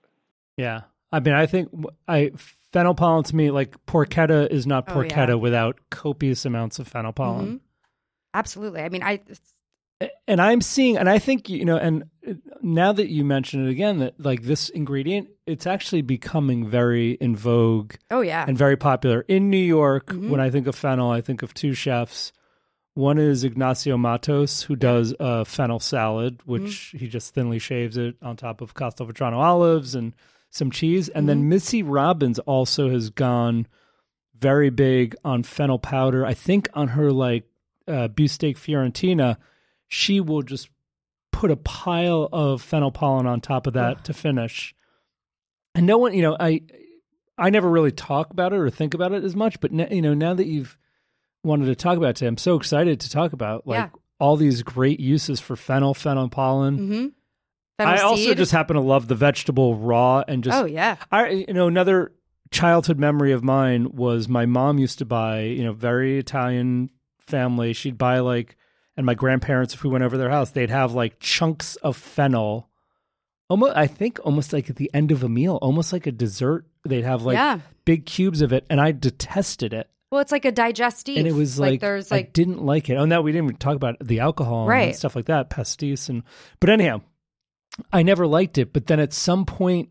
Yeah. 0.57 0.81
I 1.11 1.19
mean, 1.19 1.33
I 1.33 1.45
think 1.45 1.69
I 2.07 2.31
fennel 2.71 2.95
pollen 2.95 3.23
to 3.25 3.35
me, 3.35 3.51
like 3.51 3.75
porchetta 3.85 4.49
is 4.49 4.65
not 4.67 4.85
Oh, 4.87 5.01
yeah. 5.01 5.07
porchetta 5.09 5.39
without 5.39 5.79
copious 5.89 6.45
amounts 6.45 6.79
of 6.79 6.87
fennel 6.87 7.13
pollen. 7.13 7.45
Mhm. 7.47 7.59
Absolutely. 8.33 8.81
I 8.81 8.89
mean, 8.89 9.03
I 9.03 9.21
and 10.27 10.41
I'm 10.41 10.59
seeing, 10.59 10.97
and 10.97 11.09
I 11.09 11.19
think 11.19 11.47
you 11.49 11.63
know, 11.63 11.77
and 11.77 12.03
now 12.61 12.91
that 12.91 13.07
you 13.07 13.23
mention 13.23 13.65
it 13.65 13.71
again, 13.71 13.99
that 13.99 14.19
like 14.19 14.43
this 14.43 14.69
ingredient, 14.69 15.29
it's 15.47 15.65
actually 15.65 16.01
becoming 16.01 16.67
very 16.67 17.11
in 17.11 17.35
vogue 17.35 17.93
oh 18.11 18.19
yeah, 18.21 18.43
and 18.45 18.57
very 18.57 18.75
popular 18.75 19.21
in 19.29 19.49
New 19.49 19.57
York. 19.57 20.07
Mhm. 20.07 20.29
When 20.29 20.41
I 20.41 20.49
think 20.49 20.67
of 20.67 20.75
fennel, 20.75 21.11
I 21.11 21.21
think 21.21 21.43
of 21.43 21.53
two 21.53 21.73
chefs. 21.73 22.33
One 22.95 23.17
is 23.17 23.43
Ignacio 23.43 23.97
Mattos, 23.97 24.63
who 24.63 24.77
does 24.77 25.13
a 25.19 25.43
fennel 25.43 25.81
salad, 25.81 26.39
which 26.45 26.95
he 26.97 27.09
just 27.09 27.33
thinly 27.33 27.59
shaves 27.59 27.97
it 27.97 28.15
on 28.21 28.37
top 28.37 28.61
of 28.61 28.73
Castelvetrano 28.73 29.35
olives 29.35 29.95
and 29.95 30.13
some 30.49 30.71
cheese. 30.71 31.09
And 31.09 31.27
then 31.27 31.49
Missy 31.49 31.83
Robbins 31.83 32.39
also 32.39 32.89
has 32.89 33.09
gone 33.09 33.67
very 34.39 34.69
big 34.69 35.13
on 35.25 35.43
fennel 35.43 35.77
powder. 35.77 36.25
I 36.25 36.33
think 36.33 36.69
on 36.73 36.87
her 36.89 37.11
like 37.11 37.43
uh, 37.85 38.07
beefsteak 38.07 38.57
Fiorentina, 38.57 39.35
she 39.89 40.21
will 40.21 40.41
just 40.41 40.69
put 41.33 41.51
a 41.51 41.57
pile 41.57 42.29
of 42.31 42.61
fennel 42.61 42.91
pollen 42.91 43.27
on 43.27 43.41
top 43.41 43.67
of 43.67 43.73
that 43.73 44.05
to 44.05 44.13
finish. 44.13 44.73
And 45.73 45.85
no 45.85 45.97
one, 45.97 46.13
you 46.13 46.21
know, 46.21 46.37
I 46.39 46.61
I 47.37 47.49
never 47.49 47.69
really 47.69 47.91
talk 47.91 48.31
about 48.31 48.53
it 48.53 48.59
or 48.59 48.69
think 48.69 48.93
about 48.93 49.11
it 49.11 49.25
as 49.25 49.35
much, 49.35 49.59
but 49.59 49.73
you 49.91 50.01
know, 50.01 50.13
now 50.13 50.33
that 50.33 50.47
you've 50.47 50.77
wanted 51.45 51.65
to 51.67 51.75
talk 51.75 51.97
about 51.97 52.15
today, 52.15 52.27
I'm 52.27 52.37
so 52.37 52.55
excited 52.55 52.99
to 53.01 53.09
talk 53.09 53.33
about 53.33 53.65
like 53.67 53.77
Yeah. 53.77 53.89
all 54.19 54.35
these 54.35 54.63
great 54.63 54.99
uses 54.99 55.39
for 55.39 55.55
fennel, 55.55 55.93
fennel 55.93 56.29
pollen. 56.29 56.77
hmm 56.77 57.07
I 57.77 58.01
also 58.01 58.33
just 58.33 58.51
happen 58.51 58.75
to 58.75 58.81
love 58.81 59.07
the 59.07 59.15
vegetable 59.15 59.75
raw 59.75 60.23
and 60.27 60.43
just 60.43 60.57
oh 60.57 60.65
yeah, 60.65 60.95
I 61.11 61.29
you 61.29 61.53
know 61.53 61.67
another 61.67 62.13
childhood 62.51 62.97
memory 62.97 63.33
of 63.33 63.43
mine 63.43 63.91
was 63.91 64.29
my 64.29 64.45
mom 64.45 64.77
used 64.77 64.99
to 64.99 65.05
buy 65.05 65.41
you 65.41 65.63
know 65.63 65.73
very 65.73 66.17
Italian 66.17 66.89
family. 67.19 67.73
She'd 67.73 67.97
buy 67.97 68.19
like 68.19 68.55
and 68.95 69.05
my 69.05 69.13
grandparents 69.13 69.73
if 69.73 69.83
we 69.83 69.89
went 69.89 70.05
over 70.05 70.17
their 70.17 70.29
house 70.29 70.51
they'd 70.51 70.69
have 70.69 70.93
like 70.93 71.19
chunks 71.19 71.75
of 71.77 71.97
fennel. 71.97 72.69
Almost 73.49 73.75
I 73.75 73.87
think 73.87 74.19
almost 74.23 74.53
like 74.53 74.69
at 74.69 74.77
the 74.77 74.89
end 74.93 75.11
of 75.11 75.23
a 75.23 75.29
meal 75.29 75.59
almost 75.61 75.91
like 75.91 76.07
a 76.07 76.11
dessert. 76.11 76.65
They'd 76.85 77.03
have 77.03 77.23
like 77.23 77.35
yeah. 77.35 77.59
big 77.83 78.05
cubes 78.05 78.41
of 78.41 78.53
it 78.53 78.65
and 78.69 78.79
I 78.79 78.93
detested 78.93 79.73
it 79.73 79.89
Well, 80.15 80.21
it's 80.21 80.31
like 80.31 80.45
a 80.45 80.51
digestive, 80.51 81.17
and 81.17 81.27
it 81.27 81.33
was 81.33 81.59
like, 81.59 81.81
there's 81.81 82.09
I 82.09 82.15
like 82.15 82.33
didn't 82.33 82.63
like 82.63 82.89
it 82.89 82.95
oh 82.95 83.03
no 83.03 83.21
we 83.21 83.33
didn't 83.33 83.45
even 83.49 83.57
talk 83.57 83.75
about 83.75 83.97
the 84.01 84.21
alcohol 84.21 84.61
and 84.61 84.69
Right. 84.69 84.95
stuff 84.95 85.13
like 85.15 85.25
that 85.25 85.49
pastis 85.49 86.07
and 86.07 86.23
but 86.61 86.69
anyhow 86.69 87.01
I 87.91 88.03
never 88.03 88.25
liked 88.25 88.57
it 88.57 88.71
but 88.71 88.87
then 88.87 89.01
at 89.01 89.11
some 89.11 89.45
point 89.45 89.89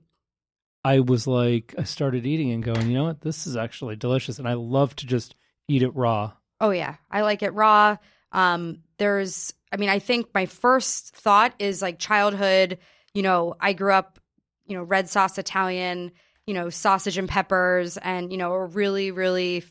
I 0.83 1.01
was 1.01 1.27
like, 1.27 1.75
I 1.79 1.85
started 1.85 2.27
eating 2.27 2.51
and 2.53 2.63
going, 2.63 2.89
you 2.89 2.95
know 2.95 3.05
what? 3.05 3.23
This 3.23 3.47
is 3.47 3.57
actually 3.57 3.97
delicious. 3.97 4.39
And 4.39 4.47
I 4.47 4.53
love 4.53 4.95
to 4.97 5.07
just 5.07 5.35
eat 5.67 5.83
it 5.83 5.95
raw. 5.95 6.33
Oh 6.61 6.71
yeah, 6.71 6.97
I 7.11 7.23
like 7.23 7.43
it 7.43 7.55
raw. 7.55 7.97
Um, 8.33 8.81
there's, 8.99 9.55
I 9.73 9.77
mean, 9.77 9.89
I 9.89 9.99
think 9.99 10.29
my 10.35 10.47
first 10.47 11.17
thought 11.17 11.55
is 11.59 11.81
like 11.81 11.99
childhood. 11.99 12.79
You 13.15 13.23
know, 13.23 13.55
I 13.61 13.73
grew 13.73 13.93
up, 13.93 14.19
you 14.67 14.77
know, 14.77 14.83
red 14.83 15.09
sauce 15.09 15.39
Italian, 15.39 16.13
you 16.47 16.53
know, 16.55 16.69
sausage 16.69 17.17
and 17.17 17.29
peppers, 17.29 17.97
and 17.97 18.31
you 18.31 18.37
know, 18.39 18.53
a 18.53 18.65
really, 18.67 19.11
really 19.11 19.65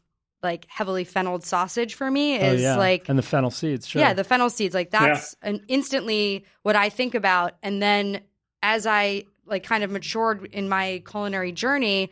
like 0.44 0.66
heavily 0.70 1.04
fennelled 1.06 1.44
sausage 1.44 1.96
for 1.96 2.10
me 2.12 2.38
Oh, 2.40 2.54
is 2.54 2.62
yeah. 2.62 2.76
like 2.78 3.08
and 3.10 3.18
the 3.18 3.24
fennel 3.24 3.50
seeds. 3.52 3.88
Sure. 3.88 4.02
yeah, 4.02 4.14
the 4.14 4.24
fennel 4.24 4.50
seeds. 4.50 4.76
Like 4.76 4.92
that's 4.92 5.36
an 5.42 5.62
instantly 5.68 6.46
what 6.64 6.76
I 6.76 6.90
think 6.90 7.16
about. 7.16 7.54
And 7.64 7.82
then 7.82 8.22
as 8.62 8.86
I 8.86 9.24
like 9.46 9.64
kind 9.64 9.84
of 9.84 9.92
matured 9.92 10.46
in 10.54 10.70
my 10.70 11.02
culinary 11.10 11.52
journey, 11.52 12.12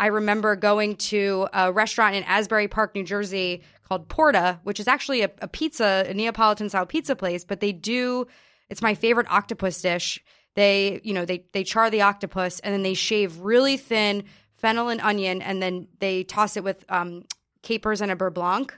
I 0.00 0.06
remember 0.06 0.54
going 0.56 0.96
to 0.96 1.48
a 1.52 1.72
restaurant 1.72 2.14
in 2.14 2.22
Asbury 2.24 2.68
Park, 2.68 2.94
New 2.94 3.04
Jersey 3.04 3.62
called 3.82 4.08
Porta, 4.08 4.60
which 4.62 4.78
is 4.80 4.86
actually 4.86 5.22
a, 5.22 5.30
a 5.40 5.48
pizza, 5.48 6.04
a 6.08 6.14
Neapolitan 6.14 6.68
style 6.68 6.86
pizza 6.86 7.16
place, 7.16 7.44
but 7.44 7.60
they 7.60 7.72
do 7.72 8.26
it's 8.68 8.82
my 8.82 8.94
favorite 8.94 9.26
octopus 9.30 9.80
dish. 9.80 10.22
They, 10.54 11.00
you 11.04 11.14
know, 11.14 11.24
they 11.24 11.44
they 11.52 11.64
char 11.64 11.88
the 11.90 12.02
octopus 12.02 12.60
and 12.60 12.74
then 12.74 12.82
they 12.82 12.94
shave 12.94 13.38
really 13.38 13.76
thin 13.76 14.24
fennel 14.56 14.88
and 14.88 15.00
onion 15.00 15.40
and 15.40 15.62
then 15.62 15.86
they 16.00 16.24
toss 16.24 16.56
it 16.56 16.64
with 16.64 16.84
um 16.88 17.24
capers 17.68 18.00
and 18.00 18.10
a 18.10 18.16
beurre 18.16 18.32
blanc. 18.32 18.74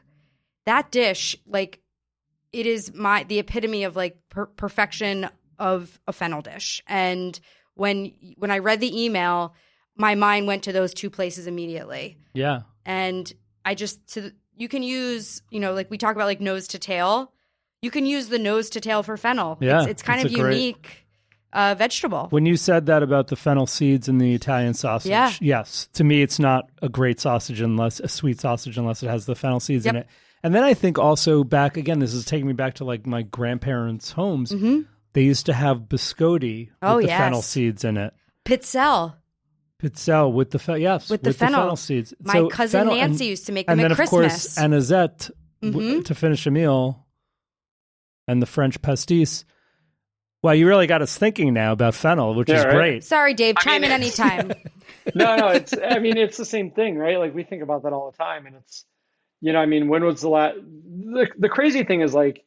That 0.66 0.90
dish, 0.90 1.36
like 1.46 1.80
it 2.52 2.66
is 2.66 2.92
my 2.92 3.22
the 3.24 3.38
epitome 3.38 3.84
of 3.84 3.94
like 3.94 4.18
per- 4.28 4.46
perfection 4.46 5.28
of 5.58 6.00
a 6.08 6.12
fennel 6.12 6.42
dish. 6.42 6.82
And 6.86 7.38
when 7.74 8.12
when 8.36 8.50
I 8.50 8.58
read 8.58 8.80
the 8.80 9.04
email, 9.04 9.54
my 9.96 10.14
mind 10.16 10.46
went 10.48 10.64
to 10.64 10.72
those 10.72 10.92
two 10.92 11.10
places 11.10 11.46
immediately. 11.46 12.18
yeah. 12.34 12.62
And 12.84 13.32
I 13.64 13.74
just 13.74 14.04
to 14.14 14.32
you 14.56 14.68
can 14.68 14.82
use 14.82 15.42
you 15.50 15.60
know 15.60 15.72
like 15.74 15.90
we 15.90 15.98
talk 15.98 16.16
about 16.16 16.26
like 16.26 16.40
nose 16.40 16.66
to 16.68 16.78
tail. 16.78 17.32
You 17.82 17.90
can 17.90 18.04
use 18.04 18.28
the 18.28 18.38
nose 18.38 18.70
to 18.70 18.80
tail 18.80 19.02
for 19.02 19.16
fennel. 19.16 19.56
Yeah, 19.60 19.80
it's, 19.82 19.86
it's 19.90 20.02
kind 20.02 20.20
of 20.26 20.32
a 20.32 20.34
great- 20.34 20.54
unique 20.54 21.06
uh, 21.52 21.74
vegetable. 21.76 22.28
When 22.30 22.46
you 22.46 22.56
said 22.56 22.86
that 22.86 23.02
about 23.02 23.28
the 23.28 23.36
fennel 23.36 23.66
seeds 23.66 24.08
and 24.08 24.20
the 24.20 24.34
Italian 24.34 24.74
sausage, 24.74 25.10
Yeah. 25.10 25.32
yes, 25.40 25.88
to 25.94 26.04
me 26.04 26.22
it's 26.22 26.38
not 26.38 26.70
a 26.82 26.88
great 26.88 27.18
sausage 27.20 27.60
unless 27.60 28.00
a 28.00 28.08
sweet 28.08 28.40
sausage 28.40 28.78
unless 28.78 29.02
it 29.02 29.08
has 29.08 29.26
the 29.26 29.34
fennel 29.34 29.60
seeds 29.60 29.86
in 29.86 29.96
it. 29.96 30.06
And 30.42 30.54
then 30.54 30.62
I 30.64 30.74
think 30.74 30.98
also 30.98 31.44
back 31.44 31.76
again, 31.76 31.98
this 31.98 32.14
is 32.14 32.24
taking 32.24 32.46
me 32.46 32.52
back 32.54 32.74
to 32.74 32.84
like 32.84 33.06
my 33.06 33.22
grandparents' 33.22 34.12
homes. 34.12 34.54
They 35.12 35.22
used 35.22 35.46
to 35.46 35.52
have 35.52 35.80
biscotti 35.82 36.68
Mm-hmm. 36.68 36.74
Oh, 36.82 36.96
with 36.96 37.04
the 37.04 37.08
yes. 37.08 37.20
fennel 37.20 37.42
seeds 37.42 37.84
in 37.84 37.96
it. 37.96 38.14
Pitzel. 38.44 39.14
Pitzel 39.82 40.32
with 40.32 40.50
the 40.50 40.58
fe- 40.58 40.78
yes 40.78 41.10
With 41.10 41.22
the 41.22 41.32
fennel. 41.32 41.74
seeds. 41.76 42.14
My 42.22 42.34
So 42.34 42.48
cousin 42.48 42.80
fennel 42.80 42.94
Nancy 42.96 43.24
and, 43.24 43.30
used 43.30 43.46
to 43.46 43.52
make 43.52 43.66
and 43.68 43.78
them 43.80 43.84
then 43.88 43.92
at 43.92 44.00
of 44.00 44.08
course 44.08 44.32
Christmas. 44.32 44.58
anisette 44.58 45.30
w- 45.62 46.00
Mhm. 46.00 46.04
to 46.04 46.14
finish 46.14 46.46
a 46.46 46.50
meal, 46.50 47.06
and 48.28 48.40
the 48.40 48.46
French 48.46 48.80
pastis. 48.82 49.44
Well, 50.42 50.54
you 50.54 50.66
really 50.66 50.86
got 50.86 51.02
us 51.02 51.16
thinking 51.18 51.52
now 51.52 51.72
about 51.72 51.94
fennel, 51.94 52.34
which 52.34 52.48
Yeah, 52.48 52.60
is 52.60 52.64
right? 52.64 52.74
great. 52.74 53.04
Sorry, 53.04 53.34
Dave. 53.34 53.56
Chime 53.58 53.82
mean- 53.82 53.90
in 53.90 53.94
anytime. 54.02 54.52
no, 55.14 55.36
no, 55.36 55.48
it's 55.48 55.74
I 55.76 55.98
mean 55.98 56.16
it's 56.16 56.36
the 56.36 56.44
same 56.44 56.70
thing, 56.70 56.96
right? 56.96 57.18
Like 57.18 57.34
we 57.34 57.44
think 57.44 57.62
about 57.62 57.82
that 57.82 57.92
all 57.92 58.10
the 58.10 58.16
time 58.16 58.46
and 58.46 58.56
it's 58.56 58.84
you 59.42 59.52
know, 59.54 59.58
I 59.58 59.66
mean, 59.66 59.88
when 59.88 60.04
was 60.04 60.20
the 60.20 60.28
last 60.28 60.56
the 60.56 61.28
the 61.38 61.48
crazy 61.48 61.84
thing 61.84 62.00
is 62.00 62.14
like 62.14 62.44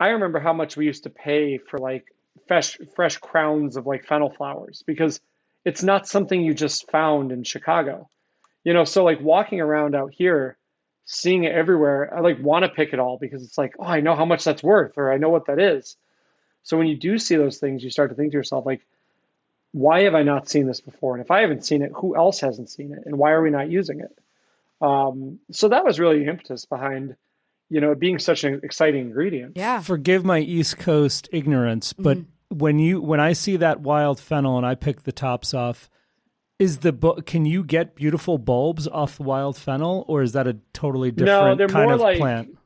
I 0.00 0.08
remember 0.08 0.38
how 0.40 0.52
much 0.52 0.76
we 0.76 0.86
used 0.86 1.04
to 1.04 1.10
pay 1.10 1.58
for 1.58 1.78
like 1.78 2.04
fresh 2.46 2.78
fresh 2.94 3.18
crowns 3.18 3.76
of 3.76 3.86
like 3.86 4.06
fennel 4.06 4.30
flowers 4.30 4.82
because 4.86 5.20
it's 5.64 5.82
not 5.82 6.06
something 6.06 6.40
you 6.40 6.54
just 6.54 6.90
found 6.90 7.32
in 7.32 7.44
Chicago. 7.44 8.08
You 8.64 8.72
know, 8.74 8.84
so 8.84 9.04
like 9.04 9.20
walking 9.20 9.60
around 9.60 9.94
out 9.94 10.12
here, 10.16 10.56
seeing 11.04 11.44
it 11.44 11.52
everywhere, 11.54 12.12
I 12.16 12.20
like 12.20 12.38
want 12.40 12.64
to 12.64 12.68
pick 12.70 12.92
it 12.92 12.98
all 12.98 13.18
because 13.20 13.42
it's 13.42 13.58
like, 13.58 13.74
oh, 13.78 13.84
I 13.84 14.00
know 14.00 14.14
how 14.14 14.24
much 14.24 14.44
that's 14.44 14.62
worth 14.62 14.92
or 14.96 15.12
I 15.12 15.16
know 15.18 15.30
what 15.30 15.46
that 15.46 15.58
is. 15.60 15.96
So 16.68 16.76
when 16.76 16.86
you 16.86 16.96
do 16.96 17.18
see 17.18 17.36
those 17.36 17.56
things, 17.56 17.82
you 17.82 17.88
start 17.88 18.10
to 18.10 18.14
think 18.14 18.32
to 18.32 18.36
yourself 18.36 18.66
like 18.66 18.82
why 19.72 20.02
have 20.02 20.14
I 20.14 20.22
not 20.22 20.48
seen 20.48 20.66
this 20.66 20.80
before? 20.80 21.14
And 21.14 21.24
if 21.24 21.30
I 21.30 21.40
haven't 21.40 21.64
seen 21.64 21.82
it, 21.82 21.92
who 21.94 22.14
else 22.16 22.40
hasn't 22.40 22.68
seen 22.70 22.92
it? 22.92 23.00
And 23.06 23.18
why 23.18 23.30
are 23.32 23.42
we 23.42 23.50
not 23.50 23.70
using 23.70 24.00
it? 24.00 24.18
Um, 24.80 25.40
so 25.50 25.68
that 25.68 25.84
was 25.84 25.98
really 25.98 26.20
the 26.24 26.30
impetus 26.30 26.64
behind, 26.64 27.16
you 27.70 27.80
know, 27.80 27.94
being 27.94 28.18
such 28.18 28.44
an 28.44 28.60
exciting 28.62 29.02
ingredient. 29.08 29.56
yeah. 29.56 29.80
Forgive 29.80 30.24
my 30.24 30.38
East 30.40 30.78
Coast 30.78 31.28
ignorance, 31.32 31.92
but 31.92 32.18
Mm-hmm. 32.18 32.58
when 32.58 32.78
you 32.78 33.00
when 33.02 33.20
I 33.20 33.32
see 33.34 33.56
that 33.56 33.80
wild 33.80 34.20
fennel 34.20 34.56
and 34.56 34.64
I 34.66 34.74
pick 34.74 35.02
the 35.04 35.12
tops 35.12 35.52
off, 35.54 35.90
is 36.58 36.78
the 36.78 36.92
bu- 36.92 37.20
can 37.22 37.44
you 37.44 37.62
get 37.64 37.94
beautiful 37.94 38.38
bulbs 38.38 38.88
off 38.88 39.16
the 39.18 39.22
wild 39.24 39.56
fennel, 39.56 40.04
or 40.08 40.22
is 40.22 40.32
that 40.32 40.46
a 40.46 40.56
totally 40.72 41.10
different 41.12 41.58
they're 41.58 41.68
kind 41.68 41.84
more 41.86 41.94
of 41.94 42.00
like- 42.00 42.18
plant? 42.18 42.56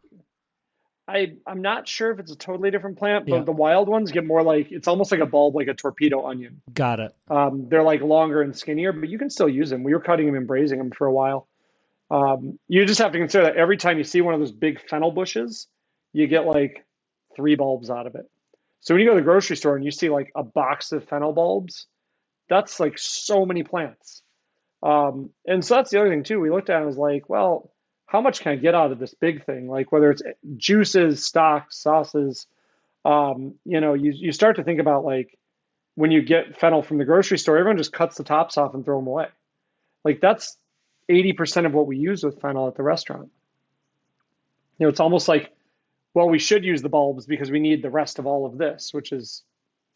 I, 1.13 1.33
I'm 1.47 1.61
not 1.63 1.87
sure 1.87 2.11
if 2.11 2.19
it's 2.19 2.33
a 2.33 2.37
totally 2.37 2.71
different 2.71 2.99
plant, 2.99 3.27
but 3.29 3.37
Yeah. 3.37 3.45
the 3.45 3.53
wild 3.53 3.89
ones 3.89 4.11
get 4.13 4.25
more 4.25 4.43
like 4.43 4.73
it's 4.73 4.89
almost 4.89 5.13
like 5.13 5.21
a 5.21 5.27
bulb, 5.27 5.55
like 5.55 5.69
a 5.69 5.75
torpedo 5.75 6.27
onion. 6.27 6.63
Got 6.73 7.01
it. 7.01 7.15
Um, 7.29 7.69
they're 7.69 7.83
like 7.83 8.01
longer 8.01 8.41
and 8.41 8.57
skinnier, 8.57 8.93
but 8.93 9.09
you 9.09 9.19
can 9.19 9.29
still 9.31 9.49
use 9.49 9.71
them. 9.71 9.83
We 9.83 9.93
were 9.93 10.01
cutting 10.01 10.27
them 10.27 10.35
and 10.37 10.47
braising 10.47 10.79
them 10.79 10.91
for 10.91 11.07
a 11.07 11.13
while. 11.13 11.49
Um, 12.11 12.59
you 12.69 12.85
just 12.87 13.01
have 13.01 13.13
to 13.13 13.19
consider 13.19 13.45
that 13.45 13.57
every 13.57 13.77
time 13.77 13.99
you 13.99 14.05
see 14.05 14.21
one 14.21 14.35
of 14.35 14.41
those 14.41 14.53
big 14.53 14.81
fennel 14.89 15.13
bushes, 15.13 15.67
you 16.13 16.27
get 16.27 16.47
like 16.47 16.85
three 17.37 17.57
bulbs 17.57 17.91
out 17.91 18.07
of 18.07 18.15
it. 18.15 18.27
So 18.81 18.95
when 18.95 19.01
you 19.03 19.07
go 19.09 19.15
to 19.15 19.21
the 19.21 19.25
grocery 19.25 19.57
store 19.57 19.77
and 19.77 19.85
you 19.85 19.91
see 19.91 20.09
like 20.11 20.31
a 20.35 20.43
box 20.43 20.93
of 20.93 21.09
fennel 21.09 21.33
bulbs, 21.33 21.87
that's 22.49 22.81
like 22.81 22.99
so 22.99 23.47
many 23.47 23.63
plants. 23.63 24.23
Um, 24.83 25.31
and 25.47 25.65
so 25.65 25.77
that's 25.77 25.91
the 25.91 26.01
other 26.01 26.11
thing 26.11 26.25
too. 26.25 26.41
We 26.41 26.51
looked 26.51 26.69
at 26.69 26.75
it 26.75 26.79
and 26.79 26.87
was 26.87 26.97
like, 26.99 27.29
well, 27.29 27.72
how 28.13 28.21
much 28.21 28.41
can 28.41 28.53
I 28.53 28.57
get 28.57 28.75
out 28.75 28.93
of 28.93 28.99
this 28.99 29.15
big 29.15 29.47
thing? 29.47 29.69
Like 29.69 29.91
whether 29.91 30.11
it's 30.11 30.23
juices, 30.59 31.25
stocks, 31.25 31.79
sauces, 31.79 32.47
um, 33.07 33.55
you 33.65 33.81
know, 33.81 33.95
you, 33.95 34.13
you 34.15 34.33
start 34.33 34.57
to 34.57 34.65
think 34.65 34.81
about 34.81 35.07
like 35.07 35.39
when 35.95 36.11
you 36.11 36.21
get 36.21 36.61
fennel 36.61 36.83
from 36.83 36.99
the 36.99 37.07
grocery 37.07 37.39
store, 37.39 37.57
everyone 37.57 37.79
just 37.79 37.91
cuts 37.91 38.19
the 38.19 38.23
tops 38.23 38.59
off 38.59 38.75
and 38.75 38.85
throw 38.85 38.99
them 38.99 39.07
away. 39.07 39.29
Like 40.05 40.21
that's 40.21 40.59
80% 41.11 41.65
of 41.65 41.73
what 41.73 41.87
we 41.87 41.97
use 41.97 42.23
with 42.23 42.39
fennel 42.39 42.69
at 42.69 42.75
the 42.75 42.83
restaurant. 42.83 43.31
You 44.79 44.87
know, 44.87 44.91
it's 44.91 45.01
almost 45.01 45.27
like, 45.27 45.51
well, 46.13 46.29
we 46.29 46.39
should 46.39 46.67
use 46.67 46.83
the 46.83 46.91
bulbs 46.91 47.25
because 47.25 47.51
we 47.51 47.61
need 47.61 47.81
the 47.81 47.91
rest 47.91 48.19
of 48.19 48.27
all 48.27 48.45
of 48.45 48.59
this, 48.59 48.93
which 48.93 49.13
is, 49.13 49.43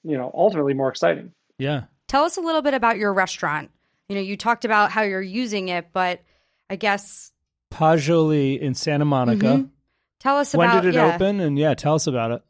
you 0.05 0.17
know, 0.17 0.31
ultimately 0.33 0.73
more 0.73 0.89
exciting. 0.89 1.33
Yeah. 1.59 1.85
Tell 2.09 2.25
us 2.25 2.39
a 2.39 2.41
little 2.41 2.63
bit 2.63 2.73
about 2.73 2.97
your 2.97 3.13
restaurant. 3.13 3.71
You 4.09 4.15
know, 4.15 4.23
you 4.23 4.39
talked 4.39 4.65
about 4.65 4.91
how 4.91 5.03
you're 5.03 5.21
using 5.21 5.69
it, 5.69 5.89
but 5.93 6.23
I 6.71 6.77
guess 6.77 7.33
Pasjoli 7.71 8.59
in 8.59 8.75
Santa 8.75 9.05
Monica. 9.05 9.47
Mhm. 9.47 9.71
tell 10.19 10.37
us 10.39 10.55
When 10.55 10.69
about 10.69 10.83
did 10.83 10.89
it 10.91 10.95
yeah. 10.95 11.15
open? 11.15 11.41
And 11.41 11.59
yeah, 11.59 11.75
tell 11.75 11.95
us 11.95 12.07
about 12.07 12.31
it. 12.33 12.43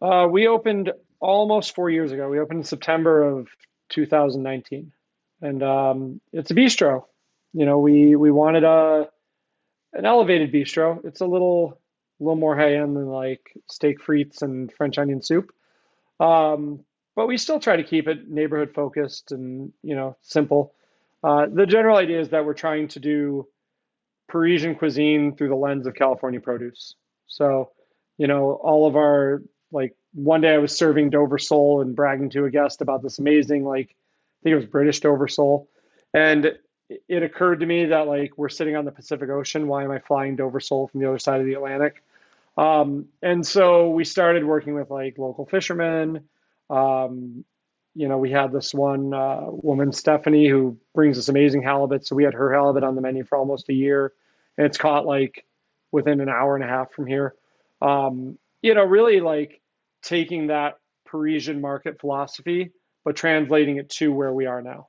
Uh, 0.00 0.28
we 0.30 0.46
opened 0.46 0.92
almost 1.20 1.74
four 1.74 1.90
years 1.90 2.12
ago. 2.12 2.28
We 2.28 2.38
opened 2.38 2.60
in 2.60 2.64
September 2.64 3.22
of 3.22 3.48
2019, 3.90 4.92
and 5.42 5.62
um, 5.62 6.20
it's 6.32 6.50
a 6.50 6.54
bistro. 6.54 7.04
You 7.52 7.66
know, 7.66 7.78
we 7.78 8.14
we 8.14 8.30
wanted 8.30 8.64
a 8.64 9.08
an 9.92 10.04
elevated 10.04 10.52
bistro. 10.52 11.04
It's 11.04 11.20
a 11.20 11.26
little 11.26 11.80
a 12.20 12.24
little 12.24 12.36
more 12.36 12.56
high 12.56 12.74
end 12.76 12.96
than 12.96 13.06
like 13.06 13.52
steak 13.68 14.00
frites 14.00 14.42
and 14.42 14.72
French 14.72 14.98
onion 14.98 15.22
soup, 15.22 15.50
um, 16.20 16.84
but 17.16 17.26
we 17.26 17.36
still 17.38 17.58
try 17.58 17.76
to 17.76 17.84
keep 17.84 18.06
it 18.06 18.28
neighborhood 18.28 18.72
focused 18.74 19.32
and 19.32 19.72
you 19.82 19.96
know 19.96 20.16
simple. 20.22 20.74
Uh, 21.24 21.46
the 21.52 21.66
general 21.66 21.96
idea 21.96 22.20
is 22.20 22.28
that 22.28 22.44
we're 22.44 22.54
trying 22.54 22.86
to 22.88 23.00
do 23.00 23.48
Parisian 24.28 24.74
cuisine 24.74 25.34
through 25.36 25.48
the 25.48 25.56
lens 25.56 25.86
of 25.86 25.94
California 25.94 26.40
produce. 26.40 26.94
So, 27.26 27.72
you 28.16 28.26
know, 28.26 28.52
all 28.52 28.86
of 28.86 28.96
our 28.96 29.42
like 29.72 29.94
one 30.12 30.40
day 30.40 30.54
I 30.54 30.58
was 30.58 30.76
serving 30.76 31.10
Dover 31.10 31.38
sole 31.38 31.80
and 31.82 31.94
bragging 31.94 32.30
to 32.30 32.44
a 32.44 32.50
guest 32.50 32.80
about 32.80 33.02
this 33.02 33.18
amazing 33.18 33.64
like 33.64 33.90
I 33.90 34.38
think 34.42 34.52
it 34.52 34.56
was 34.56 34.66
British 34.66 35.00
Dover 35.00 35.28
sole, 35.28 35.68
and 36.14 36.46
it- 36.46 37.22
occurred 37.22 37.60
to 37.60 37.66
me 37.66 37.86
that 37.86 38.06
like 38.06 38.38
we're 38.38 38.48
sitting 38.48 38.76
on 38.76 38.84
the 38.84 38.92
Pacific 38.92 39.28
Ocean. 39.28 39.68
Why 39.68 39.84
am 39.84 39.90
I 39.90 39.98
flying 39.98 40.36
Dover 40.36 40.60
sole 40.60 40.88
from 40.88 41.00
the 41.00 41.08
other 41.08 41.18
side 41.18 41.40
of 41.40 41.46
the 41.46 41.54
Atlantic? 41.54 42.02
Um, 42.56 43.06
and 43.22 43.46
so 43.46 43.90
we 43.90 44.04
started 44.04 44.44
working 44.44 44.74
with 44.74 44.90
like 44.90 45.18
local 45.18 45.44
fishermen. 45.44 46.28
Um, 46.70 47.44
you 47.98 48.06
know, 48.06 48.16
we 48.16 48.30
had 48.30 48.52
this 48.52 48.72
one 48.72 49.12
uh, 49.12 49.40
woman, 49.48 49.92
Stephanie, 49.92 50.48
who 50.48 50.78
brings 50.94 51.18
us 51.18 51.28
amazing 51.28 51.62
halibut. 51.62 52.06
So 52.06 52.14
we 52.14 52.22
had 52.22 52.32
her 52.34 52.54
halibut 52.54 52.84
on 52.84 52.94
the 52.94 53.00
menu 53.00 53.24
for 53.24 53.36
almost 53.36 53.68
a 53.70 53.72
year, 53.72 54.12
and 54.56 54.64
it's 54.64 54.78
caught 54.78 55.04
like 55.04 55.44
within 55.90 56.20
an 56.20 56.28
hour 56.28 56.54
and 56.54 56.64
a 56.64 56.68
half 56.68 56.92
from 56.92 57.08
here. 57.08 57.34
Um, 57.82 58.38
you 58.62 58.74
know, 58.74 58.84
really 58.84 59.20
like 59.20 59.60
taking 60.02 60.46
that 60.46 60.78
Parisian 61.06 61.60
market 61.60 62.00
philosophy, 62.00 62.70
but 63.04 63.16
translating 63.16 63.78
it 63.78 63.90
to 63.90 64.12
where 64.12 64.32
we 64.32 64.46
are 64.46 64.62
now. 64.62 64.86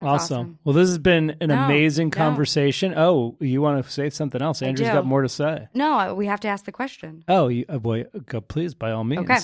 Awesome. 0.00 0.36
awesome. 0.38 0.58
Well, 0.62 0.74
this 0.74 0.88
has 0.90 0.98
been 0.98 1.36
an 1.40 1.48
No, 1.48 1.64
amazing 1.64 2.08
no. 2.08 2.16
conversation. 2.16 2.94
Oh, 2.96 3.36
you 3.40 3.62
want 3.62 3.84
to 3.84 3.90
say 3.90 4.10
something 4.10 4.40
else? 4.40 4.62
Andrea's 4.62 4.90
got 4.90 5.06
more 5.06 5.22
to 5.22 5.28
say. 5.28 5.66
No, 5.74 6.14
we 6.14 6.26
have 6.26 6.38
to 6.40 6.48
ask 6.48 6.66
the 6.66 6.72
question. 6.72 7.24
Oh, 7.26 7.48
you, 7.48 7.64
uh, 7.68 7.78
boy, 7.78 8.04
go, 8.26 8.40
please, 8.40 8.74
by 8.74 8.92
all 8.92 9.02
means. 9.02 9.22
Okay. 9.28 9.40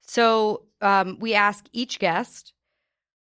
So 0.00 0.62
um, 0.80 1.18
we 1.20 1.34
ask 1.34 1.66
each 1.72 1.98
guest, 1.98 2.52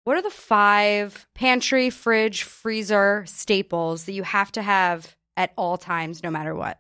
what 0.04 0.18
are 0.18 0.22
the 0.22 0.30
five 0.30 1.28
pantry, 1.34 1.90
fridge, 1.90 2.44
freezer 2.44 3.24
staples 3.28 4.06
that 4.06 4.14
you 4.14 4.24
have 4.24 4.52
to 4.54 4.62
have 4.62 5.16
at 5.38 5.52
all 5.58 5.78
times, 5.78 6.24
no 6.24 6.32
matter 6.32 6.56
what? 6.56 6.80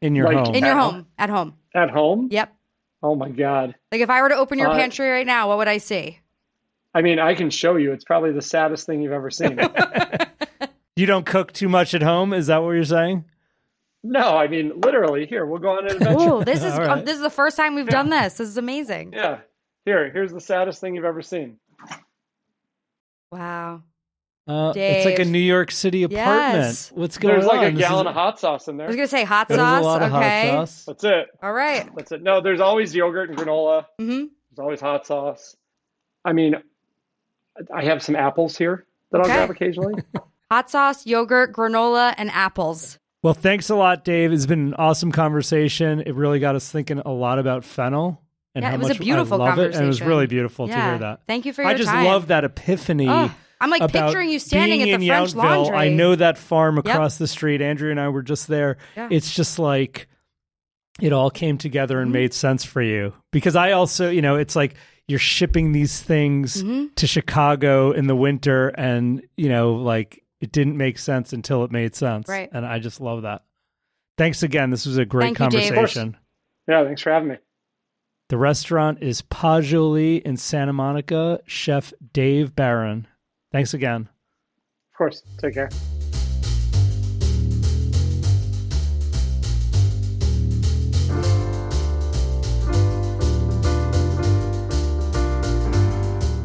In 0.00 0.14
your 0.14 0.26
Like- 0.26 0.46
home. 0.46 0.54
In 0.54 0.64
your 0.64 0.72
At 0.74 0.80
home, 0.80 1.06
at 1.18 1.30
home. 1.30 1.54
At 1.74 1.90
home? 1.90 2.28
Yep. 2.30 2.54
Oh 3.02 3.14
my 3.14 3.28
God. 3.28 3.74
Like 3.92 4.00
if 4.00 4.10
I 4.10 4.22
were 4.22 4.28
to 4.30 4.36
open 4.36 4.58
your 4.58 4.68
Uh, 4.70 4.74
pantry 4.74 5.08
right 5.10 5.26
now, 5.26 5.48
what 5.48 5.58
would 5.58 5.68
I 5.68 5.78
see? 5.78 6.18
I 6.94 7.02
mean, 7.02 7.18
I 7.18 7.34
can 7.34 7.50
show 7.50 7.76
you. 7.76 7.92
It's 7.92 8.04
probably 8.04 8.32
the 8.32 8.42
saddest 8.42 8.84
thing 8.86 9.00
you've 9.00 9.12
ever 9.12 9.30
seen. 9.30 9.58
you 10.96 11.06
don't 11.06 11.24
cook 11.26 11.52
too 11.52 11.68
much 11.68 11.94
at 11.94 12.02
home? 12.02 12.32
Is 12.32 12.48
that 12.48 12.62
what 12.62 12.70
you're 12.72 12.84
saying? 12.84 13.24
No, 14.02 14.36
I 14.36 14.48
mean 14.48 14.80
literally. 14.80 15.26
Here, 15.26 15.44
we'll 15.44 15.58
go 15.60 15.70
on 15.78 15.86
an 15.86 15.92
adventure. 15.96 16.16
Oh, 16.18 16.42
this 16.42 16.62
is 16.64 16.72
All 16.72 16.80
right. 16.80 17.04
this 17.04 17.16
is 17.16 17.22
the 17.22 17.30
first 17.30 17.56
time 17.56 17.74
we've 17.74 17.86
done 17.88 18.08
this. 18.10 18.34
This 18.34 18.48
is 18.48 18.56
amazing. 18.56 19.12
yeah. 19.12 19.40
Here, 19.84 20.10
here's 20.10 20.32
the 20.32 20.40
saddest 20.40 20.80
thing 20.80 20.94
you've 20.94 21.04
ever 21.06 21.22
seen. 21.22 21.58
Wow. 23.32 23.82
Uh, 24.48 24.72
it's 24.74 25.04
like 25.04 25.18
a 25.20 25.24
New 25.24 25.38
York 25.38 25.70
City 25.70 26.02
apartment. 26.02 26.64
Yes. 26.64 26.90
What's 26.92 27.18
going 27.18 27.34
There's 27.34 27.46
on? 27.46 27.56
There's 27.56 27.62
like 27.66 27.72
a 27.72 27.76
This 27.76 27.88
gallon 27.88 28.06
is- 28.06 28.10
of 28.10 28.14
hot 28.14 28.40
sauce 28.40 28.68
in 28.68 28.76
there. 28.76 28.86
I 28.86 28.88
was 28.88 28.96
gonna 28.96 29.08
say 29.08 29.24
hot 29.24 29.48
there's 29.48 29.60
sauce. 29.60 29.80
a 29.80 29.84
lot 29.84 30.02
of 30.02 30.12
okay. 30.12 30.50
hot 30.50 30.68
sauce. 30.68 30.84
That's 30.86 31.04
it. 31.04 31.26
All 31.42 31.52
right. 31.52 31.88
That's 31.96 32.12
it. 32.12 32.22
No, 32.22 32.40
there's 32.40 32.60
always 32.60 32.94
yogurt 32.94 33.30
and 33.30 33.38
granola. 33.38 33.86
hmm 33.98 34.06
There's 34.50 34.58
always 34.58 34.80
hot 34.80 35.06
sauce. 35.06 35.56
I 36.24 36.32
mean, 36.32 36.56
I 37.72 37.84
have 37.84 38.02
some 38.02 38.16
apples 38.16 38.56
here 38.56 38.86
that 39.12 39.20
Okay. 39.20 39.30
I'll 39.30 39.36
grab 39.46 39.50
occasionally. 39.50 39.94
Hot 40.50 40.68
sauce, 40.68 41.06
yogurt, 41.06 41.52
granola, 41.52 42.12
and 42.18 42.28
apples. 42.30 42.98
Well, 43.22 43.34
thanks 43.34 43.68
a 43.68 43.74
lot, 43.74 44.04
Dave. 44.04 44.32
It's 44.32 44.46
been 44.46 44.68
an 44.68 44.74
awesome 44.74 45.12
conversation. 45.12 46.00
It 46.00 46.14
really 46.14 46.38
got 46.38 46.54
us 46.54 46.70
thinking 46.70 47.00
a 47.04 47.10
lot 47.12 47.38
about 47.38 47.64
fennel 47.64 48.22
and 48.54 48.62
Yeah, 48.62 48.70
how 48.70 48.74
it 48.76 48.78
was 48.78 48.86
a 48.88 48.94
much 48.94 49.00
beautiful 49.00 49.42
I 49.42 49.48
love 49.50 49.58
it. 49.58 49.74
And 49.74 49.84
it 49.84 49.88
was 49.88 50.00
really 50.00 50.26
beautiful 50.26 50.66
to 50.68 50.74
hear 50.74 50.98
that. 50.98 51.20
Thank 51.26 51.44
you 51.44 51.52
for 51.52 51.62
your 51.62 51.68
time. 51.70 51.74
I 51.74 51.78
just 51.78 51.90
time. 51.90 52.06
love 52.06 52.28
that 52.28 52.44
epiphany. 52.44 53.08
Oh, 53.08 53.32
I'm 53.60 53.68
like 53.70 53.92
picturing 53.92 54.30
you 54.30 54.38
standing 54.38 54.80
at 54.90 54.98
the 54.98 55.06
French 55.06 55.34
Yountville. 55.34 55.36
Laundry. 55.36 55.76
I 55.76 55.88
know 55.90 56.14
that 56.16 56.38
farm 56.38 56.78
across 56.78 57.18
the 57.18 57.26
street. 57.26 57.60
Andrew 57.60 57.90
and 57.90 58.00
I 58.00 58.08
were 58.08 58.22
just 58.22 58.48
there. 58.48 58.78
Yeah. 58.96 59.08
It's 59.10 59.34
just 59.34 59.58
like 59.58 60.08
it 60.98 61.12
all 61.12 61.30
came 61.30 61.58
together 61.58 62.00
and 62.00 62.10
Mhm. 62.10 62.14
made 62.14 62.34
sense 62.34 62.64
for 62.64 62.80
you. 62.80 63.12
Because 63.32 63.54
I 63.54 63.72
also, 63.72 64.08
you 64.10 64.22
know, 64.22 64.36
it's 64.36 64.56
like 64.56 64.74
you're 65.08 65.18
shipping 65.18 65.72
these 65.72 66.00
things 66.00 66.62
Mhm. 66.62 66.94
to 66.94 67.06
Chicago 67.06 67.90
in 67.92 68.06
the 68.06 68.16
winter 68.16 68.68
and, 68.68 69.22
you 69.36 69.48
know, 69.50 69.74
like 69.74 70.22
it 70.40 70.52
didn't 70.52 70.76
make 70.76 70.98
sense 70.98 71.32
until 71.32 71.64
it 71.64 71.70
made 71.70 71.94
sense. 71.94 72.28
Right. 72.28 72.48
And 72.52 72.64
I 72.66 72.78
just 72.78 73.00
love 73.00 73.22
that. 73.22 73.44
Thanks 74.18 74.42
again. 74.42 74.70
This 74.70 74.86
was 74.86 74.96
a 74.98 75.04
great 75.04 75.36
Thank 75.36 75.52
you, 75.52 75.60
Dave. 75.60 75.70
Of 75.70 75.76
course. 75.76 75.94
conversation. 75.94 76.16
yeah, 76.68 76.84
thanks 76.84 77.02
for 77.02 77.10
having 77.12 77.28
me. 77.28 77.36
The 78.28 78.38
restaurant 78.38 79.02
is 79.02 79.22
Pasjoli 79.22 80.22
in 80.22 80.36
Santa 80.36 80.72
Monica. 80.72 81.40
Chef 81.46 81.92
Dave 82.12 82.54
Beran. 82.54 83.06
Thanks 83.50 83.74
again. 83.74 84.02
Of 84.92 84.96
course. 84.98 85.22
Take 85.40 85.54
care. 85.54 85.70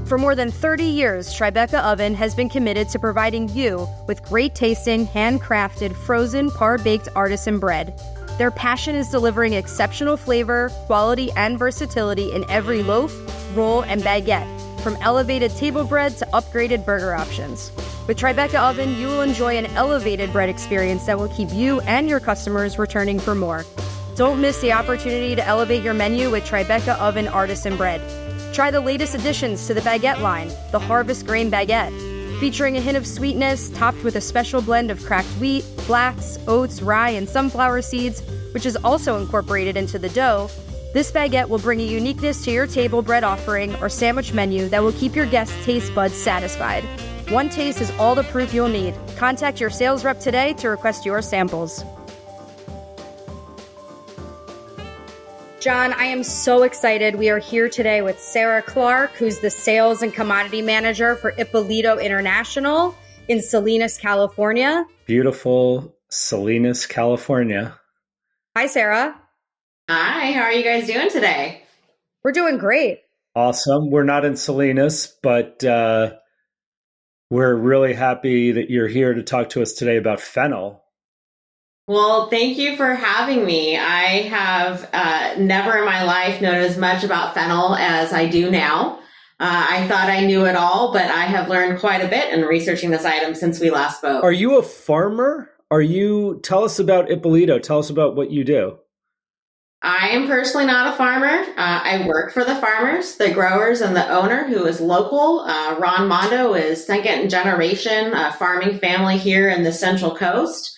For 0.05 0.19
more 0.19 0.35
than 0.35 0.51
30 0.51 0.83
years, 0.83 1.33
Tribeca 1.33 1.81
Oven 1.83 2.13
has 2.13 2.35
been 2.35 2.47
committed 2.47 2.89
to 2.89 2.99
providing 2.99 3.49
you 3.49 3.89
with 4.05 4.21
great 4.21 4.53
tasting, 4.53 5.07
handcrafted, 5.07 5.95
frozen, 5.95 6.51
par 6.51 6.77
baked 6.77 7.09
artisan 7.15 7.57
bread. 7.57 7.99
Their 8.37 8.51
passion 8.51 8.95
is 8.95 9.09
delivering 9.09 9.53
exceptional 9.53 10.15
flavor, 10.15 10.69
quality, 10.85 11.31
and 11.31 11.57
versatility 11.57 12.31
in 12.33 12.45
every 12.51 12.83
loaf, 12.83 13.15
roll, 13.57 13.81
and 13.83 14.03
baguette, 14.03 14.47
from 14.81 14.95
elevated 15.01 15.55
table 15.55 15.83
bread 15.83 16.15
to 16.17 16.25
upgraded 16.33 16.85
burger 16.85 17.15
options. 17.15 17.71
With 18.07 18.19
Tribeca 18.19 18.59
Oven, 18.59 18.95
you 18.99 19.07
will 19.07 19.21
enjoy 19.21 19.57
an 19.57 19.65
elevated 19.67 20.31
bread 20.31 20.49
experience 20.49 21.07
that 21.07 21.17
will 21.17 21.29
keep 21.29 21.51
you 21.51 21.81
and 21.81 22.07
your 22.07 22.19
customers 22.19 22.77
returning 22.77 23.19
for 23.19 23.33
more. 23.33 23.65
Don't 24.15 24.39
miss 24.39 24.61
the 24.61 24.71
opportunity 24.71 25.35
to 25.35 25.45
elevate 25.47 25.81
your 25.81 25.95
menu 25.95 26.29
with 26.29 26.45
Tribeca 26.45 26.95
Oven 26.99 27.27
Artisan 27.27 27.75
Bread. 27.75 28.24
Try 28.55 28.71
the 28.71 28.79
latest 28.79 29.13
additions 29.13 29.67
to 29.67 29.73
the 29.73 29.81
baguette 29.81 30.21
line, 30.21 30.49
the 30.71 30.79
Harvest 30.79 31.27
Grain 31.27 31.51
Baguette. 31.51 31.91
Featuring 32.39 32.77
a 32.77 32.79
hint 32.79 32.95
of 32.95 33.05
sweetness, 33.05 33.69
topped 33.71 34.01
with 34.01 34.15
a 34.15 34.21
special 34.21 34.61
blend 34.61 34.89
of 34.89 35.03
cracked 35.03 35.27
wheat, 35.41 35.65
flax, 35.79 36.39
oats, 36.47 36.81
rye, 36.81 37.09
and 37.09 37.27
sunflower 37.27 37.81
seeds, 37.81 38.21
which 38.53 38.65
is 38.65 38.77
also 38.77 39.19
incorporated 39.19 39.75
into 39.75 39.99
the 39.99 40.07
dough, 40.07 40.49
this 40.93 41.11
baguette 41.11 41.49
will 41.49 41.59
bring 41.59 41.81
a 41.81 41.83
uniqueness 41.83 42.45
to 42.45 42.51
your 42.51 42.65
table 42.65 43.01
bread 43.01 43.25
offering 43.25 43.75
or 43.81 43.89
sandwich 43.89 44.31
menu 44.31 44.69
that 44.69 44.81
will 44.81 44.93
keep 44.93 45.17
your 45.17 45.25
guests' 45.25 45.65
taste 45.65 45.93
buds 45.93 46.13
satisfied. 46.13 46.85
One 47.27 47.49
taste 47.49 47.81
is 47.81 47.91
all 47.99 48.15
the 48.15 48.23
proof 48.23 48.53
you'll 48.53 48.69
need. 48.69 48.95
Contact 49.17 49.59
your 49.59 49.69
sales 49.69 50.05
rep 50.05 50.21
today 50.21 50.53
to 50.53 50.69
request 50.69 51.05
your 51.05 51.21
samples. 51.21 51.83
John, 55.65 55.93
I 55.93 56.03
am 56.03 56.21
so 56.21 56.61
excited. 56.61 57.15
We 57.15 57.31
are 57.31 57.39
here 57.39 57.69
today 57.69 58.03
with 58.03 58.19
Sarah 58.19 58.61
Clarke, 58.61 59.13
who's 59.13 59.39
the 59.39 59.49
sales 59.49 60.03
and 60.03 60.13
commodity 60.13 60.61
manager 60.61 61.15
for 61.15 61.33
Ippolito 61.39 61.97
International 61.97 62.95
in 63.27 63.41
Salinas, 63.41 63.97
California. 63.97 64.85
Beautiful 65.07 65.97
Salinas, 66.11 66.85
California. 66.85 67.79
Hi, 68.55 68.67
Sarah. 68.67 69.19
Hi, 69.89 70.33
how 70.33 70.41
are 70.41 70.51
you 70.51 70.63
guys 70.63 70.85
doing 70.85 71.09
today? 71.09 71.63
We're 72.23 72.31
doing 72.31 72.59
great. 72.59 72.99
Awesome. 73.33 73.89
We're 73.89 74.03
not 74.03 74.23
in 74.23 74.35
Salinas, 74.35 75.17
but 75.23 75.63
uh, 75.63 76.13
we're 77.31 77.55
really 77.55 77.93
happy 77.95 78.51
that 78.51 78.69
you're 78.69 78.87
here 78.87 79.15
to 79.15 79.23
talk 79.23 79.49
to 79.49 79.63
us 79.63 79.73
today 79.73 79.97
about 79.97 80.21
fennel. 80.21 80.84
Well, 81.87 82.29
thank 82.29 82.57
you 82.57 82.75
for 82.77 82.95
having 82.95 83.45
me. 83.45 83.77
I 83.77 84.23
have 84.23 84.89
uh, 84.91 85.35
never 85.37 85.77
in 85.77 85.85
my 85.85 86.03
life 86.03 86.41
known 86.41 86.55
as 86.55 86.77
much 86.77 87.03
about 87.03 87.35
fennel 87.35 87.75
as 87.75 88.11
I 88.11 88.27
do 88.27 88.49
now. 88.49 88.99
Uh, 89.39 89.67
I 89.69 89.87
thought 89.87 90.09
I 90.09 90.25
knew 90.25 90.45
it 90.45 90.55
all, 90.55 90.91
but 90.91 91.11
I 91.11 91.25
have 91.25 91.47
learned 91.47 91.79
quite 91.79 92.03
a 92.03 92.07
bit 92.07 92.33
in 92.33 92.41
researching 92.41 92.89
this 92.89 93.05
item 93.05 93.35
since 93.35 93.59
we 93.59 93.69
last 93.69 93.99
spoke. 93.99 94.23
Are 94.23 94.31
you 94.31 94.57
a 94.57 94.63
farmer? 94.63 95.51
Are 95.69 95.81
you? 95.81 96.39
Tell 96.41 96.63
us 96.63 96.79
about 96.79 97.11
Ippolito. 97.11 97.59
Tell 97.59 97.77
us 97.77 97.91
about 97.91 98.15
what 98.15 98.31
you 98.31 98.43
do. 98.43 98.79
I 99.83 100.09
am 100.09 100.25
personally 100.25 100.65
not 100.65 100.91
a 100.91 100.97
farmer. 100.97 101.27
Uh, 101.27 101.81
I 101.83 102.07
work 102.07 102.33
for 102.33 102.43
the 102.43 102.55
farmers, 102.55 103.17
the 103.17 103.31
growers, 103.31 103.81
and 103.81 103.95
the 103.95 104.09
owner 104.09 104.47
who 104.47 104.65
is 104.65 104.81
local. 104.81 105.41
Uh, 105.41 105.77
Ron 105.77 106.07
Mondo 106.07 106.55
is 106.55 106.83
second 106.83 107.29
generation 107.29 108.13
uh, 108.13 108.31
farming 108.31 108.79
family 108.79 109.17
here 109.17 109.49
in 109.49 109.63
the 109.63 109.71
Central 109.71 110.15
Coast. 110.15 110.75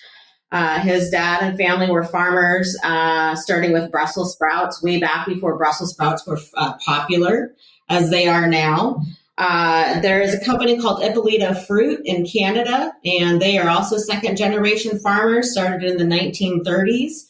Uh, 0.52 0.80
his 0.80 1.10
dad 1.10 1.42
and 1.42 1.58
family 1.58 1.90
were 1.90 2.06
farmers, 2.06 2.78
uh, 2.84 3.36
starting 3.36 3.74
with 3.74 3.92
Brussels 3.92 4.34
sprouts 4.34 4.82
way 4.82 5.00
back 5.00 5.28
before 5.28 5.58
Brussels 5.58 5.92
sprouts 5.92 6.26
were 6.26 6.40
uh, 6.56 6.74
popular 6.86 7.54
as 7.90 8.10
they 8.10 8.28
are 8.28 8.48
now. 8.48 9.02
Uh, 9.38 10.00
there 10.00 10.22
is 10.22 10.34
a 10.34 10.44
company 10.44 10.80
called 10.80 11.04
Ippolito 11.04 11.54
Fruit 11.54 12.02
in 12.06 12.26
Canada, 12.26 12.92
and 13.06 13.42
they 13.42 13.58
are 13.58 13.70
also 13.70 13.98
second 13.98 14.36
generation 14.36 14.98
farmers, 15.00 15.52
started 15.52 15.84
in 15.84 15.98
the 15.98 16.16
1930s. 16.16 17.26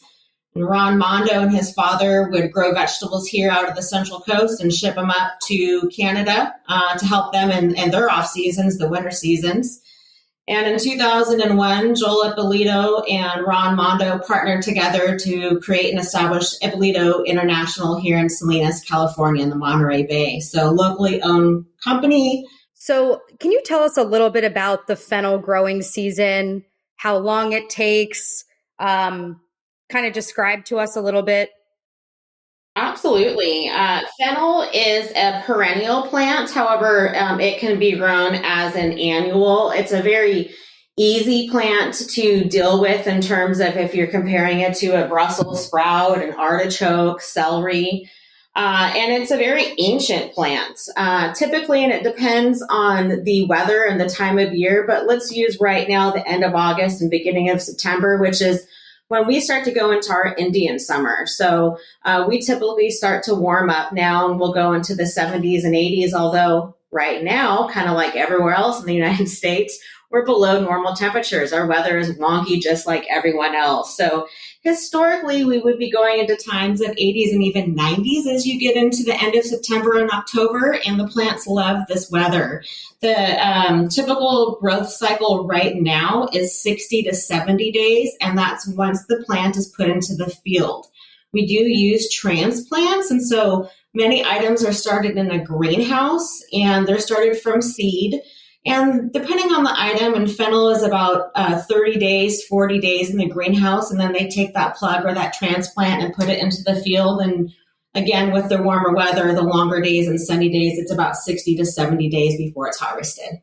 And 0.54 0.66
Ron 0.66 0.96
Mondo 0.96 1.42
and 1.42 1.54
his 1.54 1.72
father 1.72 2.28
would 2.30 2.50
grow 2.50 2.72
vegetables 2.72 3.28
here 3.28 3.50
out 3.50 3.68
of 3.68 3.76
the 3.76 3.82
Central 3.82 4.20
Coast 4.20 4.60
and 4.60 4.72
ship 4.72 4.94
them 4.94 5.10
up 5.10 5.38
to 5.46 5.90
Canada 5.94 6.54
uh, 6.68 6.96
to 6.96 7.04
help 7.04 7.32
them 7.32 7.50
in, 7.50 7.74
in 7.76 7.90
their 7.90 8.10
off 8.10 8.28
seasons, 8.28 8.78
the 8.78 8.88
winter 8.88 9.10
seasons. 9.10 9.82
And 10.48 10.66
in 10.66 10.78
2001, 10.78 11.94
Joel 11.94 12.22
Ippolito 12.22 13.02
and 13.02 13.46
Ron 13.46 13.76
Mondo 13.76 14.18
partnered 14.18 14.62
together 14.62 15.18
to 15.18 15.60
create 15.60 15.90
and 15.90 16.00
establish 16.00 16.54
Ippolito 16.62 17.22
International 17.24 18.00
here 18.00 18.16
in 18.16 18.30
Salinas, 18.30 18.80
California, 18.80 19.42
in 19.42 19.50
the 19.50 19.56
Monterey 19.56 20.04
Bay. 20.04 20.40
So, 20.40 20.70
locally 20.70 21.20
owned 21.20 21.66
company. 21.84 22.46
So, 22.72 23.20
can 23.38 23.52
you 23.52 23.60
tell 23.66 23.80
us 23.80 23.98
a 23.98 24.04
little 24.04 24.30
bit 24.30 24.44
about 24.44 24.86
the 24.86 24.96
fennel 24.96 25.38
growing 25.38 25.82
season, 25.82 26.64
how 26.96 27.18
long 27.18 27.52
it 27.52 27.68
takes? 27.68 28.44
Um, 28.78 29.40
kind 29.90 30.06
of 30.06 30.14
describe 30.14 30.64
to 30.66 30.78
us 30.78 30.96
a 30.96 31.02
little 31.02 31.22
bit. 31.22 31.50
Absolutely. 32.78 33.68
Uh, 33.68 34.02
fennel 34.20 34.62
is 34.72 35.10
a 35.16 35.42
perennial 35.44 36.02
plant. 36.02 36.48
However, 36.48 37.12
um, 37.16 37.40
it 37.40 37.58
can 37.58 37.80
be 37.80 37.96
grown 37.96 38.36
as 38.36 38.76
an 38.76 38.92
annual. 38.92 39.72
It's 39.72 39.90
a 39.90 40.00
very 40.00 40.54
easy 40.96 41.50
plant 41.50 41.94
to 42.10 42.44
deal 42.44 42.80
with 42.80 43.08
in 43.08 43.20
terms 43.20 43.58
of 43.58 43.76
if 43.76 43.96
you're 43.96 44.06
comparing 44.06 44.60
it 44.60 44.76
to 44.76 45.04
a 45.04 45.08
Brussels 45.08 45.66
sprout, 45.66 46.22
an 46.22 46.34
artichoke, 46.34 47.20
celery. 47.20 48.08
Uh, 48.54 48.92
and 48.94 49.12
it's 49.12 49.32
a 49.32 49.36
very 49.36 49.74
ancient 49.78 50.32
plant. 50.32 50.78
Uh, 50.96 51.34
typically, 51.34 51.82
and 51.82 51.92
it 51.92 52.04
depends 52.04 52.64
on 52.70 53.24
the 53.24 53.44
weather 53.46 53.82
and 53.82 54.00
the 54.00 54.08
time 54.08 54.38
of 54.38 54.52
year, 54.52 54.84
but 54.86 55.08
let's 55.08 55.32
use 55.32 55.58
right 55.60 55.88
now 55.88 56.12
the 56.12 56.26
end 56.28 56.44
of 56.44 56.54
August 56.54 57.00
and 57.00 57.10
beginning 57.10 57.50
of 57.50 57.60
September, 57.60 58.18
which 58.18 58.40
is 58.40 58.68
when 59.08 59.26
we 59.26 59.40
start 59.40 59.64
to 59.64 59.72
go 59.72 59.90
into 59.90 60.12
our 60.12 60.34
Indian 60.36 60.78
summer. 60.78 61.26
So 61.26 61.78
uh, 62.04 62.26
we 62.28 62.40
typically 62.40 62.90
start 62.90 63.24
to 63.24 63.34
warm 63.34 63.70
up 63.70 63.92
now 63.92 64.30
and 64.30 64.38
we'll 64.38 64.52
go 64.52 64.72
into 64.72 64.94
the 64.94 65.04
70s 65.04 65.64
and 65.64 65.74
80s, 65.74 66.12
although 66.12 66.76
right 66.90 67.22
now, 67.22 67.68
kind 67.68 67.88
of 67.88 67.94
like 67.94 68.16
everywhere 68.16 68.54
else 68.54 68.80
in 68.80 68.86
the 68.86 68.94
United 69.06 69.28
States, 69.28 69.78
we're 70.10 70.24
below 70.24 70.60
normal 70.60 70.94
temperatures. 70.94 71.52
Our 71.52 71.66
weather 71.66 71.98
is 71.98 72.16
wonky 72.18 72.60
just 72.60 72.86
like 72.86 73.06
everyone 73.10 73.54
else. 73.54 73.96
So 73.96 74.26
historically, 74.60 75.44
we 75.44 75.58
would 75.58 75.78
be 75.78 75.90
going 75.90 76.20
into 76.20 76.36
times 76.36 76.80
of 76.80 76.90
80s 76.90 77.32
and 77.32 77.42
even 77.42 77.74
90s 77.74 78.26
as 78.26 78.46
you 78.46 78.58
get 78.58 78.76
into 78.76 79.02
the 79.04 79.20
end 79.20 79.34
of 79.34 79.44
September 79.44 79.98
and 79.98 80.10
October, 80.10 80.78
and 80.86 80.98
the 80.98 81.08
plants 81.08 81.46
love 81.46 81.86
this 81.88 82.10
weather. 82.10 82.62
The 83.00 83.46
um, 83.46 83.88
typical 83.88 84.58
growth 84.60 84.90
cycle 84.90 85.46
right 85.46 85.76
now 85.76 86.28
is 86.32 86.62
60 86.62 87.04
to 87.04 87.14
70 87.14 87.72
days, 87.72 88.16
and 88.20 88.36
that's 88.36 88.68
once 88.68 89.04
the 89.06 89.22
plant 89.24 89.56
is 89.56 89.74
put 89.76 89.88
into 89.88 90.14
the 90.14 90.30
field. 90.30 90.86
We 91.32 91.46
do 91.46 91.54
use 91.54 92.12
transplants, 92.12 93.10
and 93.10 93.22
so 93.22 93.68
many 93.94 94.24
items 94.24 94.64
are 94.64 94.72
started 94.72 95.16
in 95.16 95.30
a 95.30 95.44
greenhouse 95.44 96.42
and 96.52 96.86
they're 96.86 97.00
started 97.00 97.40
from 97.40 97.60
seed. 97.60 98.20
And 98.66 99.12
depending 99.12 99.52
on 99.52 99.64
the 99.64 99.74
item, 99.74 100.14
and 100.14 100.30
fennel 100.30 100.68
is 100.70 100.82
about 100.82 101.30
uh, 101.34 101.60
30 101.62 101.98
days, 101.98 102.44
40 102.44 102.80
days 102.80 103.10
in 103.10 103.16
the 103.16 103.28
greenhouse, 103.28 103.90
and 103.90 104.00
then 104.00 104.12
they 104.12 104.28
take 104.28 104.54
that 104.54 104.76
plug 104.76 105.04
or 105.04 105.14
that 105.14 105.32
transplant 105.32 106.02
and 106.02 106.14
put 106.14 106.28
it 106.28 106.42
into 106.42 106.62
the 106.64 106.80
field. 106.82 107.20
And 107.20 107.50
again, 107.94 108.32
with 108.32 108.48
the 108.48 108.62
warmer 108.62 108.94
weather, 108.94 109.32
the 109.32 109.42
longer 109.42 109.80
days 109.80 110.08
and 110.08 110.20
sunny 110.20 110.50
days, 110.50 110.78
it's 110.78 110.92
about 110.92 111.16
60 111.16 111.56
to 111.56 111.64
70 111.64 112.08
days 112.10 112.36
before 112.36 112.66
it's 112.66 112.78
harvested. 112.78 113.40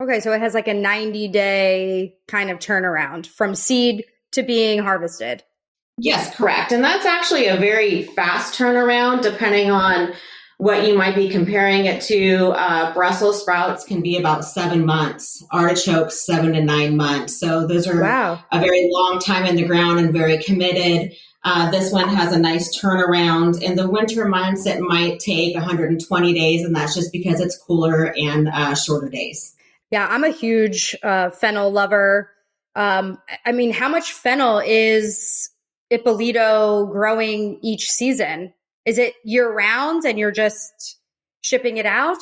Okay, 0.00 0.20
so 0.20 0.32
it 0.32 0.40
has 0.40 0.54
like 0.54 0.68
a 0.68 0.74
90 0.74 1.28
day 1.28 2.16
kind 2.28 2.50
of 2.50 2.58
turnaround 2.58 3.26
from 3.26 3.54
seed 3.54 4.04
to 4.32 4.42
being 4.42 4.78
harvested. 4.78 5.42
Yes, 5.98 6.34
correct. 6.36 6.72
And 6.72 6.84
that's 6.84 7.06
actually 7.06 7.46
a 7.46 7.56
very 7.56 8.02
fast 8.02 8.58
turnaround 8.58 9.22
depending 9.22 9.70
on 9.70 10.12
what 10.58 10.86
you 10.86 10.96
might 10.96 11.14
be 11.14 11.28
comparing 11.28 11.84
it 11.84 12.00
to. 12.02 12.48
Uh, 12.52 12.92
Brussels 12.94 13.40
sprouts 13.40 13.84
can 13.84 14.00
be 14.00 14.16
about 14.16 14.44
seven 14.44 14.86
months, 14.86 15.44
artichokes, 15.52 16.24
seven 16.24 16.54
to 16.54 16.62
nine 16.62 16.96
months. 16.96 17.38
So 17.38 17.66
those 17.66 17.86
are 17.86 18.00
wow. 18.00 18.42
a 18.50 18.60
very 18.60 18.88
long 18.90 19.18
time 19.18 19.44
in 19.44 19.56
the 19.56 19.66
ground 19.66 19.98
and 19.98 20.12
very 20.12 20.42
committed. 20.42 21.12
Uh, 21.44 21.70
this 21.70 21.92
one 21.92 22.08
has 22.08 22.32
a 22.32 22.38
nice 22.38 22.76
turnaround. 22.76 23.62
In 23.62 23.76
the 23.76 23.88
winter 23.88 24.24
months, 24.24 24.66
it 24.66 24.80
might 24.80 25.20
take 25.20 25.54
120 25.54 26.34
days, 26.34 26.64
and 26.64 26.74
that's 26.74 26.94
just 26.94 27.12
because 27.12 27.40
it's 27.40 27.56
cooler 27.56 28.12
and 28.16 28.48
uh, 28.48 28.74
shorter 28.74 29.08
days. 29.08 29.54
Yeah, 29.90 30.08
I'm 30.10 30.24
a 30.24 30.30
huge 30.30 30.96
uh, 31.02 31.30
fennel 31.30 31.70
lover. 31.70 32.30
Um, 32.74 33.18
I 33.44 33.52
mean, 33.52 33.72
how 33.72 33.88
much 33.88 34.12
fennel 34.12 34.60
is 34.64 35.50
Ippolito 35.90 36.86
growing 36.86 37.60
each 37.62 37.90
season? 37.90 38.52
Is 38.86 38.98
it 38.98 39.14
year 39.24 39.52
round 39.52 40.04
and 40.04 40.16
you're 40.16 40.30
just 40.30 40.98
shipping 41.40 41.76
it 41.76 41.86
out? 41.86 42.18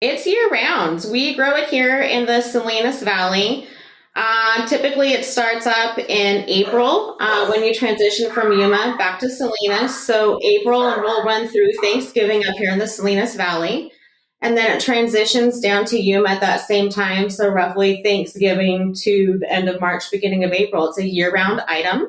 It's 0.00 0.26
year 0.26 0.48
round. 0.48 1.06
We 1.12 1.34
grow 1.36 1.56
it 1.56 1.68
here 1.68 2.00
in 2.00 2.24
the 2.24 2.40
Salinas 2.40 3.02
Valley. 3.02 3.68
Uh, 4.16 4.66
typically, 4.66 5.12
it 5.12 5.24
starts 5.24 5.66
up 5.66 5.98
in 5.98 6.48
April 6.48 7.16
uh, 7.20 7.46
when 7.48 7.62
you 7.62 7.74
transition 7.74 8.30
from 8.30 8.52
Yuma 8.52 8.96
back 8.98 9.20
to 9.20 9.28
Salinas. 9.28 9.96
So, 9.96 10.40
April, 10.42 10.88
and 10.88 11.02
we'll 11.02 11.24
run 11.24 11.46
through 11.46 11.72
Thanksgiving 11.80 12.44
up 12.46 12.56
here 12.56 12.72
in 12.72 12.78
the 12.78 12.86
Salinas 12.86 13.36
Valley. 13.36 13.92
And 14.40 14.56
then 14.56 14.76
it 14.76 14.80
transitions 14.80 15.60
down 15.60 15.84
to 15.86 15.98
Yuma 15.98 16.30
at 16.30 16.40
that 16.40 16.66
same 16.66 16.88
time. 16.88 17.28
So, 17.28 17.48
roughly 17.48 18.02
Thanksgiving 18.02 18.94
to 19.02 19.36
the 19.40 19.52
end 19.52 19.68
of 19.68 19.80
March, 19.80 20.10
beginning 20.10 20.44
of 20.44 20.52
April. 20.52 20.88
It's 20.88 20.98
a 20.98 21.06
year 21.06 21.30
round 21.30 21.60
item 21.68 22.08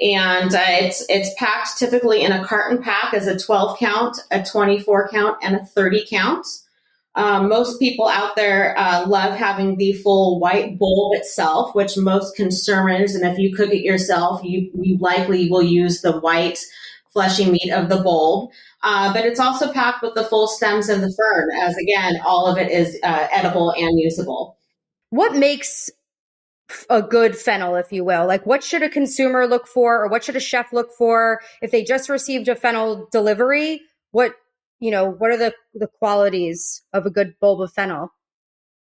and 0.00 0.54
uh, 0.54 0.64
it's 0.68 1.04
it's 1.08 1.34
packed 1.38 1.78
typically 1.78 2.22
in 2.22 2.32
a 2.32 2.44
carton 2.44 2.82
pack 2.82 3.14
as 3.14 3.26
a 3.26 3.38
12 3.38 3.78
count, 3.78 4.18
a 4.30 4.42
24 4.42 5.08
count, 5.08 5.36
and 5.42 5.56
a 5.56 5.64
30 5.64 6.06
count. 6.08 6.46
Um, 7.14 7.50
most 7.50 7.78
people 7.78 8.08
out 8.08 8.36
there 8.36 8.76
uh, 8.78 9.06
love 9.06 9.36
having 9.36 9.76
the 9.76 9.92
full 9.92 10.40
white 10.40 10.78
bulb 10.78 11.14
itself, 11.14 11.74
which 11.74 11.98
most 11.98 12.34
consumers, 12.36 13.14
and 13.14 13.30
if 13.30 13.38
you 13.38 13.54
cook 13.54 13.70
it 13.70 13.84
yourself, 13.84 14.42
you, 14.42 14.70
you 14.80 14.96
likely 14.98 15.50
will 15.50 15.62
use 15.62 16.00
the 16.00 16.18
white 16.20 16.58
fleshy 17.10 17.50
meat 17.50 17.70
of 17.70 17.90
the 17.90 18.02
bulb. 18.02 18.50
Uh, 18.82 19.12
but 19.12 19.26
it's 19.26 19.38
also 19.38 19.70
packed 19.72 20.02
with 20.02 20.14
the 20.14 20.24
full 20.24 20.48
stems 20.48 20.88
and 20.88 21.02
the 21.02 21.14
fern, 21.16 21.48
as 21.62 21.76
again, 21.76 22.18
all 22.24 22.46
of 22.46 22.56
it 22.56 22.70
is 22.70 22.98
uh, 23.02 23.28
edible 23.30 23.72
and 23.72 24.00
usable. 24.00 24.56
What 25.10 25.36
makes 25.36 25.90
a 26.90 27.02
good 27.02 27.36
fennel, 27.36 27.76
if 27.76 27.92
you 27.92 28.04
will? 28.04 28.26
Like, 28.26 28.46
what 28.46 28.62
should 28.62 28.82
a 28.82 28.88
consumer 28.88 29.46
look 29.46 29.66
for, 29.66 30.02
or 30.02 30.08
what 30.08 30.24
should 30.24 30.36
a 30.36 30.40
chef 30.40 30.72
look 30.72 30.92
for 30.96 31.40
if 31.60 31.70
they 31.70 31.82
just 31.82 32.08
received 32.08 32.48
a 32.48 32.56
fennel 32.56 33.08
delivery? 33.10 33.80
What 34.10 34.34
you 34.80 34.90
know, 34.90 35.08
what 35.08 35.30
are 35.30 35.36
the 35.36 35.54
the 35.74 35.86
qualities 35.86 36.82
of 36.92 37.06
a 37.06 37.10
good 37.10 37.34
bulb 37.40 37.60
of 37.60 37.72
fennel? 37.72 38.12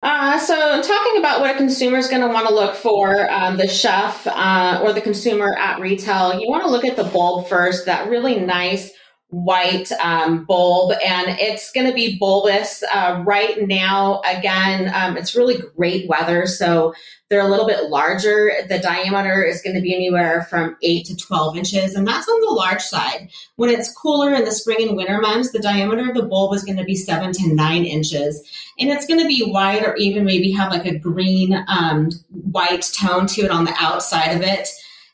Uh, 0.03 0.39
so, 0.39 0.81
talking 0.81 1.19
about 1.19 1.41
what 1.41 1.53
a 1.53 1.57
consumer 1.57 1.97
is 1.97 2.07
going 2.07 2.23
to 2.23 2.27
want 2.27 2.47
to 2.47 2.53
look 2.53 2.73
for, 2.75 3.29
um, 3.29 3.57
the 3.57 3.67
chef 3.67 4.25
uh, 4.25 4.81
or 4.83 4.93
the 4.93 5.01
consumer 5.01 5.55
at 5.59 5.79
retail, 5.79 6.39
you 6.39 6.49
want 6.49 6.63
to 6.63 6.69
look 6.69 6.83
at 6.83 6.95
the 6.95 7.03
bulb 7.03 7.47
first. 7.47 7.85
That 7.85 8.09
really 8.09 8.39
nice 8.39 8.91
white 9.31 9.89
um, 9.93 10.43
bulb 10.43 10.91
and 11.03 11.29
it's 11.39 11.71
going 11.71 11.87
to 11.87 11.93
be 11.93 12.17
bulbous 12.17 12.83
uh, 12.93 13.23
right 13.25 13.65
now. 13.65 14.21
Again 14.25 14.93
um, 14.93 15.17
it's 15.17 15.35
really 15.35 15.57
great 15.75 16.07
weather 16.07 16.45
so 16.45 16.93
they're 17.29 17.39
a 17.39 17.47
little 17.47 17.65
bit 17.65 17.89
larger. 17.89 18.51
The 18.67 18.77
diameter 18.79 19.41
is 19.41 19.61
going 19.61 19.77
to 19.77 19.81
be 19.81 19.95
anywhere 19.95 20.43
from 20.49 20.75
8 20.83 21.05
to 21.05 21.15
12 21.15 21.57
inches 21.57 21.95
and 21.95 22.05
that's 22.05 22.27
on 22.27 22.41
the 22.41 22.53
large 22.53 22.81
side. 22.81 23.29
When 23.55 23.69
it's 23.69 23.93
cooler 23.93 24.33
in 24.33 24.43
the 24.43 24.51
spring 24.51 24.85
and 24.85 24.97
winter 24.97 25.21
months 25.21 25.51
the 25.51 25.59
diameter 25.59 26.09
of 26.09 26.15
the 26.15 26.23
bulb 26.23 26.53
is 26.53 26.65
going 26.65 26.77
to 26.77 26.83
be 26.83 26.95
7 26.95 27.31
to 27.31 27.55
9 27.55 27.85
inches 27.85 28.43
and 28.77 28.89
it's 28.89 29.07
going 29.07 29.21
to 29.21 29.27
be 29.27 29.49
white 29.49 29.85
or 29.85 29.95
even 29.95 30.25
maybe 30.25 30.51
have 30.51 30.71
like 30.71 30.85
a 30.85 30.99
green 30.99 31.63
um, 31.69 32.09
white 32.51 32.91
tone 32.93 33.27
to 33.27 33.43
it 33.43 33.51
on 33.51 33.63
the 33.63 33.75
outside 33.79 34.35
of 34.35 34.41
it 34.41 34.67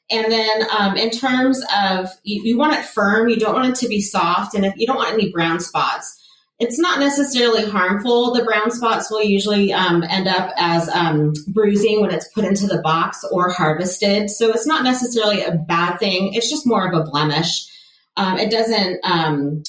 and 0.09 0.31
then 0.31 0.63
um, 0.77 0.95
in 0.95 1.09
terms 1.09 1.61
of 1.83 2.09
you, 2.23 2.41
you, 2.43 2.57
want 2.57 2.73
it 2.73 2.85
firm, 2.85 3.27
you 3.29 3.37
don't 3.37 3.53
want 3.53 3.69
it 3.69 3.75
to 3.81 3.87
be 3.87 4.01
soft, 4.01 4.55
and 4.55 4.65
if 4.65 4.73
you 4.77 4.87
don't 4.87 4.95
want 4.95 5.13
any 5.13 5.31
brown 5.31 5.59
spots. 5.59 6.23
It's 6.59 6.79
not 6.79 6.99
necessarily 6.99 7.69
harmful. 7.69 8.33
The 8.33 8.43
brown 8.43 8.71
spots 8.71 9.11
will 9.11 9.21
usually 9.21 9.71
um, 9.71 10.01
end 10.01 10.27
up 10.27 10.51
as 10.57 10.89
um, 10.89 11.33
bruising 11.49 12.01
when 12.01 12.09
it's 12.09 12.27
put 12.29 12.45
into 12.45 12.65
the 12.65 12.81
box 12.81 13.23
or 13.31 13.51
harvested. 13.51 14.31
So 14.31 14.49
it's 14.49 14.65
not 14.65 14.83
necessarily 14.83 15.43
a 15.43 15.51
bad 15.51 15.99
thing. 15.99 16.33
It's 16.33 16.49
just 16.49 16.65
more 16.65 16.87
of 16.87 16.99
a 16.99 17.07
blemish. 17.07 17.67
Um, 18.15 18.39
it 18.39 18.49
doesn't 18.49 18.99
um, 19.03 19.61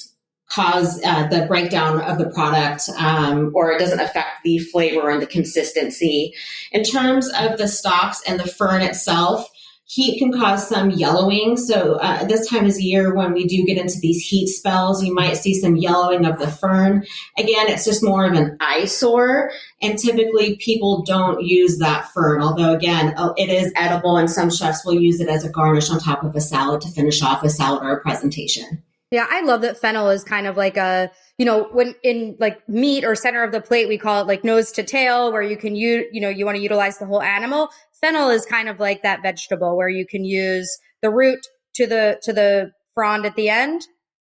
cause 0.49 0.99
uh, 1.05 1.27
the 1.27 1.45
breakdown 1.45 2.01
of 2.01 2.17
the 2.17 2.31
product 2.31 2.89
um, 2.97 3.51
or 3.53 3.71
it 3.71 3.77
doesn't 3.77 3.99
affect 3.99 4.43
the 4.43 4.57
flavor 4.57 5.11
and 5.11 5.21
the 5.21 5.27
consistency. 5.27 6.33
In 6.71 6.83
terms 6.83 7.29
of 7.39 7.59
the 7.59 7.67
stalks 7.67 8.23
and 8.27 8.39
the 8.39 8.47
fern 8.47 8.81
itself, 8.81 9.47
Heat 9.91 10.19
can 10.19 10.31
cause 10.31 10.67
some 10.67 10.91
yellowing. 10.91 11.57
So, 11.57 11.95
uh, 11.95 12.23
this 12.25 12.47
time 12.47 12.67
of 12.67 12.79
year, 12.79 13.15
when 13.15 13.33
we 13.33 13.45
do 13.45 13.65
get 13.65 13.79
into 13.79 13.97
these 13.99 14.23
heat 14.23 14.45
spells, 14.45 15.03
you 15.03 15.15
might 15.15 15.37
see 15.37 15.55
some 15.55 15.75
yellowing 15.75 16.25
of 16.25 16.37
the 16.37 16.47
fern. 16.47 17.03
Again, 17.39 17.69
it's 17.69 17.85
just 17.85 18.03
more 18.03 18.23
of 18.23 18.33
an 18.33 18.55
eyesore. 18.59 19.49
And 19.81 19.97
typically, 19.97 20.57
people 20.57 21.03
don't 21.05 21.41
use 21.41 21.79
that 21.79 22.07
fern, 22.13 22.39
although, 22.39 22.75
again, 22.75 23.15
uh, 23.17 23.33
it 23.35 23.49
is 23.49 23.73
edible, 23.75 24.17
and 24.17 24.29
some 24.29 24.51
chefs 24.51 24.85
will 24.85 24.93
use 24.93 25.19
it 25.19 25.27
as 25.27 25.43
a 25.43 25.49
garnish 25.49 25.89
on 25.89 25.99
top 25.99 26.23
of 26.23 26.35
a 26.35 26.41
salad 26.41 26.81
to 26.81 26.89
finish 26.89 27.23
off 27.23 27.43
a 27.43 27.49
salad 27.49 27.81
or 27.81 27.93
a 27.93 28.01
presentation. 28.01 28.83
Yeah, 29.11 29.25
I 29.27 29.41
love 29.41 29.61
that 29.61 29.79
fennel 29.79 30.09
is 30.09 30.23
kind 30.23 30.45
of 30.45 30.55
like 30.55 30.77
a, 30.77 31.11
you 31.39 31.45
know, 31.45 31.63
when 31.71 31.95
in 32.03 32.37
like 32.39 32.67
meat 32.69 33.03
or 33.03 33.15
center 33.15 33.43
of 33.43 33.51
the 33.51 33.61
plate, 33.61 33.87
we 33.87 33.97
call 33.97 34.21
it 34.21 34.27
like 34.27 34.43
nose 34.43 34.71
to 34.73 34.83
tail, 34.83 35.31
where 35.31 35.41
you 35.41 35.57
can 35.57 35.75
use, 35.75 36.05
you 36.11 36.21
know, 36.21 36.29
you 36.29 36.45
want 36.45 36.57
to 36.57 36.61
utilize 36.61 36.99
the 36.99 37.07
whole 37.07 37.21
animal 37.21 37.69
fennel 37.99 38.29
is 38.29 38.45
kind 38.45 38.69
of 38.69 38.79
like 38.79 39.03
that 39.03 39.21
vegetable 39.21 39.75
where 39.75 39.89
you 39.89 40.05
can 40.05 40.23
use 40.23 40.69
the 41.01 41.09
root 41.09 41.39
to 41.75 41.87
the 41.87 42.19
to 42.23 42.33
the 42.33 42.71
frond 42.93 43.25
at 43.25 43.35
the 43.35 43.49
end. 43.49 43.81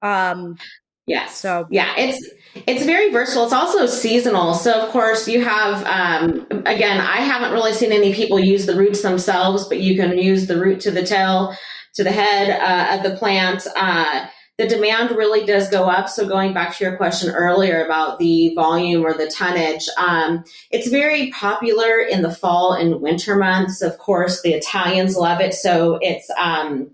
Um, 0.02 0.58
Yes. 1.06 1.38
So 1.38 1.66
yeah, 1.72 1.92
it's 1.98 2.24
it's 2.68 2.86
very 2.86 3.12
versatile. 3.12 3.46
It's 3.46 3.54
also 3.54 3.88
seasonal. 3.88 4.54
So 4.54 4.80
of 4.80 4.92
course 4.92 5.28
you 5.28 5.44
have 5.44 5.84
um, 5.88 6.46
again, 6.68 7.02
I 7.02 7.22
haven't 7.22 7.52
really 7.52 7.74
seen 7.74 7.92
any 7.92 8.14
people 8.14 8.40
use 8.40 8.68
the 8.68 8.76
roots 8.76 9.02
themselves, 9.02 9.68
but 9.68 9.80
you 9.80 9.96
can 9.96 10.20
use 10.20 10.46
the 10.46 10.60
root 10.60 10.80
to 10.82 10.92
the 10.92 11.04
tail, 11.04 11.56
to 11.96 12.04
the 12.04 12.12
head 12.12 12.52
uh, 12.52 12.96
of 12.96 13.12
the 13.12 13.18
plant. 13.18 13.66
Uh, 13.76 14.28
the 14.60 14.68
demand 14.68 15.12
really 15.12 15.46
does 15.46 15.70
go 15.70 15.86
up. 15.86 16.10
So 16.10 16.28
going 16.28 16.54
back 16.54 16.76
to 16.76 16.84
your 16.84 16.98
question 16.98 17.34
earlier 17.34 17.82
about 17.86 18.20
the 18.20 18.54
volume 18.56 19.06
or 19.06 19.14
the 19.14 19.32
tonnage, 19.32 19.88
um, 19.98 20.44
it's 20.70 20.90
very 20.90 21.32
popular 21.32 22.02
in 22.02 22.24
the 22.24 22.30
fall 22.30 22.74
and 22.74 23.00
winter 23.02 23.38
months. 23.38 23.82
Of 23.82 23.98
course, 24.00 24.42
the 24.42 24.52
Italians 24.52 25.16
love 25.16 25.40
it. 25.40 25.54
So 25.54 25.98
it's 26.02 26.30
um, 26.38 26.92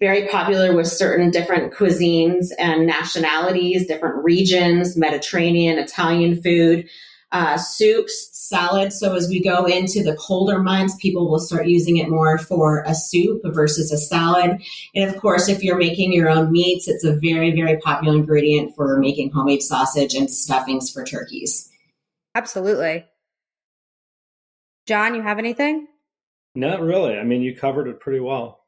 very 0.00 0.26
popular 0.26 0.74
with 0.74 0.88
certain 0.88 1.30
different 1.30 1.72
cuisines 1.72 2.48
and 2.58 2.84
nationalities, 2.84 3.86
different 3.86 4.24
regions, 4.24 4.96
Mediterranean, 4.96 5.78
Italian 5.78 6.42
food 6.42 6.88
uh, 7.34 7.58
soups, 7.58 8.30
salads. 8.32 9.00
So 9.00 9.14
as 9.16 9.28
we 9.28 9.42
go 9.42 9.66
into 9.66 10.04
the 10.04 10.14
colder 10.14 10.60
months, 10.60 10.94
people 10.94 11.28
will 11.28 11.40
start 11.40 11.66
using 11.66 11.96
it 11.96 12.08
more 12.08 12.38
for 12.38 12.84
a 12.86 12.94
soup 12.94 13.42
versus 13.46 13.90
a 13.90 13.98
salad. 13.98 14.62
And 14.94 15.10
of 15.12 15.20
course, 15.20 15.48
if 15.48 15.62
you're 15.62 15.76
making 15.76 16.12
your 16.12 16.30
own 16.30 16.52
meats, 16.52 16.86
it's 16.86 17.04
a 17.04 17.16
very, 17.16 17.50
very 17.50 17.76
popular 17.78 18.16
ingredient 18.16 18.76
for 18.76 18.98
making 18.98 19.32
homemade 19.32 19.62
sausage 19.62 20.14
and 20.14 20.30
stuffings 20.30 20.92
for 20.92 21.04
turkeys. 21.04 21.68
Absolutely. 22.36 23.04
John, 24.86 25.16
you 25.16 25.22
have 25.22 25.40
anything? 25.40 25.88
Not 26.54 26.82
really. 26.82 27.18
I 27.18 27.24
mean, 27.24 27.42
you 27.42 27.56
covered 27.56 27.88
it 27.88 27.98
pretty 27.98 28.20
well. 28.20 28.60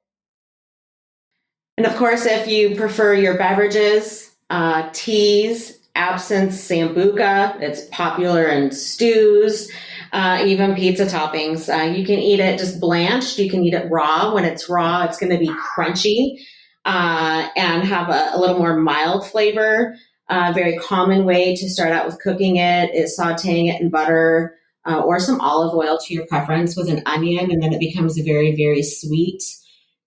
And 1.76 1.86
of 1.86 1.94
course, 1.94 2.26
if 2.26 2.48
you 2.48 2.74
prefer 2.74 3.14
your 3.14 3.38
beverages, 3.38 4.34
uh, 4.50 4.90
teas, 4.92 5.75
absinthe, 5.96 6.52
sambuca, 6.52 7.60
it's 7.60 7.86
popular 7.86 8.46
in 8.46 8.70
stews, 8.70 9.70
uh, 10.12 10.42
even 10.44 10.74
pizza 10.74 11.06
toppings. 11.06 11.68
Uh, 11.68 11.92
you 11.92 12.04
can 12.06 12.18
eat 12.18 12.38
it 12.38 12.58
just 12.58 12.78
blanched. 12.80 13.38
You 13.38 13.50
can 13.50 13.64
eat 13.64 13.74
it 13.74 13.90
raw. 13.90 14.32
When 14.32 14.44
it's 14.44 14.68
raw, 14.68 15.04
it's 15.04 15.18
going 15.18 15.32
to 15.32 15.38
be 15.38 15.48
crunchy 15.48 16.38
uh, 16.84 17.48
and 17.56 17.82
have 17.82 18.08
a, 18.08 18.30
a, 18.34 18.38
little 18.38 18.58
more 18.58 18.76
mild 18.76 19.26
flavor. 19.26 19.96
A 20.28 20.52
very 20.52 20.76
common 20.78 21.24
way 21.24 21.54
to 21.56 21.68
start 21.68 21.90
out 21.90 22.06
with 22.06 22.20
cooking 22.20 22.56
it 22.56 22.94
is 22.94 23.18
sauteing 23.18 23.72
it 23.72 23.80
in 23.80 23.90
butter 23.90 24.56
uh, 24.86 25.00
or 25.00 25.18
some 25.18 25.40
olive 25.40 25.74
oil 25.74 25.98
to 25.98 26.14
your 26.14 26.26
preference 26.26 26.76
with 26.76 26.88
an 26.88 27.02
onion, 27.06 27.50
and 27.50 27.62
then 27.62 27.72
it 27.72 27.80
becomes 27.80 28.16
very, 28.18 28.54
very 28.56 28.82
sweet. 28.82 29.42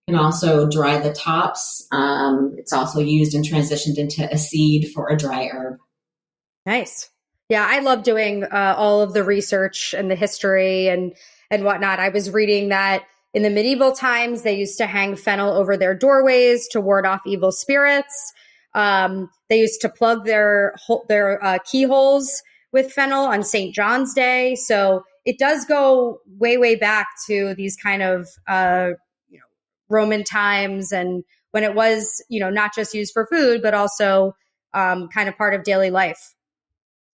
Can 0.10 0.18
also 0.18 0.68
dry 0.68 0.98
the 0.98 1.14
tops. 1.14 1.86
Um, 1.92 2.56
it's 2.58 2.74
also 2.74 3.00
used 3.00 3.36
and 3.36 3.46
transitioned 3.46 4.00
into 4.00 4.28
a 4.32 4.40
seed 4.40 4.92
for 4.92 5.08
a 5.08 5.16
dry 5.16 5.50
herb. 5.54 5.78
Nice. 6.66 7.12
Yeah, 7.48 7.64
I 7.68 7.80
love 7.80 8.02
doing 8.02 8.44
uh, 8.44 8.74
all 8.76 9.02
of 9.02 9.14
the 9.14 9.24
research 9.24 9.94
and 9.96 10.10
the 10.10 10.16
history 10.16 10.88
and 10.88 11.14
and 11.52 11.64
whatnot. 11.64 12.00
I 12.00 12.10
was 12.10 12.32
reading 12.32 12.70
that 12.70 13.04
in 13.36 13.44
the 13.44 13.52
medieval 13.52 13.92
times 13.92 14.42
they 14.42 14.58
used 14.58 14.80
to 14.80 14.88
hang 14.88 15.16
fennel 15.16 15.54
over 15.54 15.78
their 15.78 15.94
doorways 15.94 16.68
to 16.70 16.82
ward 16.82 17.06
off 17.06 17.22
evil 17.28 17.52
spirits. 17.52 18.34
Um, 18.74 19.30
they 19.48 19.60
used 19.60 19.82
to 19.82 19.90
plug 19.90 20.26
their 20.26 20.74
their 21.08 21.44
uh, 21.46 21.60
keyholes 21.72 22.42
with 22.72 22.92
fennel 22.92 23.26
on 23.26 23.44
St. 23.44 23.76
John's 23.76 24.16
Day. 24.16 24.56
So 24.56 25.04
it 25.24 25.38
does 25.38 25.66
go 25.66 26.22
way, 26.26 26.58
way 26.58 26.76
back 26.76 27.08
to 27.28 27.54
these 27.54 27.76
kind 27.76 28.02
of, 28.02 28.28
uh, 28.48 28.94
Roman 29.90 30.24
times 30.24 30.92
and 30.92 31.24
when 31.52 31.64
it 31.64 31.74
was, 31.74 32.24
you 32.30 32.40
know, 32.40 32.50
not 32.50 32.76
just 32.76 32.94
used 32.94 33.14
for 33.14 33.26
food, 33.26 33.62
but 33.62 33.74
also 33.74 34.36
um, 34.74 35.08
kind 35.10 35.28
of 35.28 35.38
part 35.38 35.54
of 35.54 35.64
daily 35.64 35.90
life. 35.90 36.36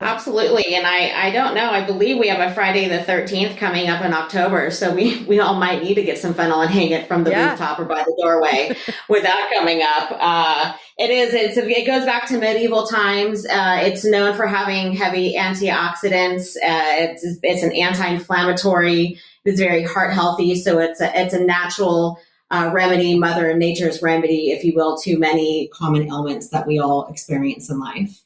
Absolutely. 0.01 0.75
And 0.75 0.87
I, 0.87 1.29
I 1.29 1.31
don't 1.31 1.55
know. 1.55 1.70
I 1.70 1.87
believe 1.87 2.18
we 2.18 2.29
have 2.29 2.41
a 2.41 2.53
Friday 2.53 2.89
the 2.89 2.99
13th 2.99 3.57
coming 3.57 3.89
up 3.89 4.05
in 4.05 4.12
October. 4.12 4.70
So 4.70 4.93
we, 4.93 5.25
we 5.25 5.39
all 5.39 5.55
might 5.55 5.83
need 5.83 5.95
to 5.95 6.03
get 6.03 6.18
some 6.18 6.35
fennel 6.35 6.61
and 6.61 6.70
hang 6.70 6.91
it 6.91 7.07
from 7.07 7.22
the 7.22 7.31
yeah. 7.31 7.51
rooftop 7.51 7.79
or 7.79 7.85
by 7.85 8.03
the 8.03 8.14
doorway 8.20 8.77
with 9.09 9.22
that 9.22 9.51
coming 9.55 9.83
up. 9.83 10.11
Uh, 10.11 10.75
it 10.99 11.11
is, 11.11 11.33
it's, 11.33 11.57
it 11.57 11.87
goes 11.87 12.05
back 12.05 12.27
to 12.29 12.39
medieval 12.39 12.87
times. 12.87 13.47
Uh, 13.47 13.79
it's 13.83 14.05
known 14.05 14.37
for 14.37 14.47
having 14.47 14.95
heavy 14.95 15.37
antioxidants. 15.37 16.57
Uh, 16.57 16.99
it's, 16.99 17.25
it's 17.43 17.62
an 17.62 17.72
anti-inflammatory. 17.72 19.18
It's 19.45 19.61
very 19.61 19.85
heart 19.85 20.12
healthy. 20.12 20.57
So 20.57 20.81
it's 20.81 21.01
a, 21.01 21.18
it's 21.18 21.35
a 21.35 21.41
natural 21.41 22.18
uh, 22.55 22.71
remedy, 22.71 23.19
Mother 23.19 23.53
Nature's 23.55 24.01
remedy, 24.01 24.53
if 24.53 24.63
you 24.63 24.75
will, 24.75 24.97
to 24.99 25.19
many 25.19 25.69
common 25.73 26.07
ailments 26.07 26.51
that 26.51 26.67
we 26.67 26.79
all 26.79 27.09
experience 27.09 27.69
in 27.69 27.81
life. 27.81 28.23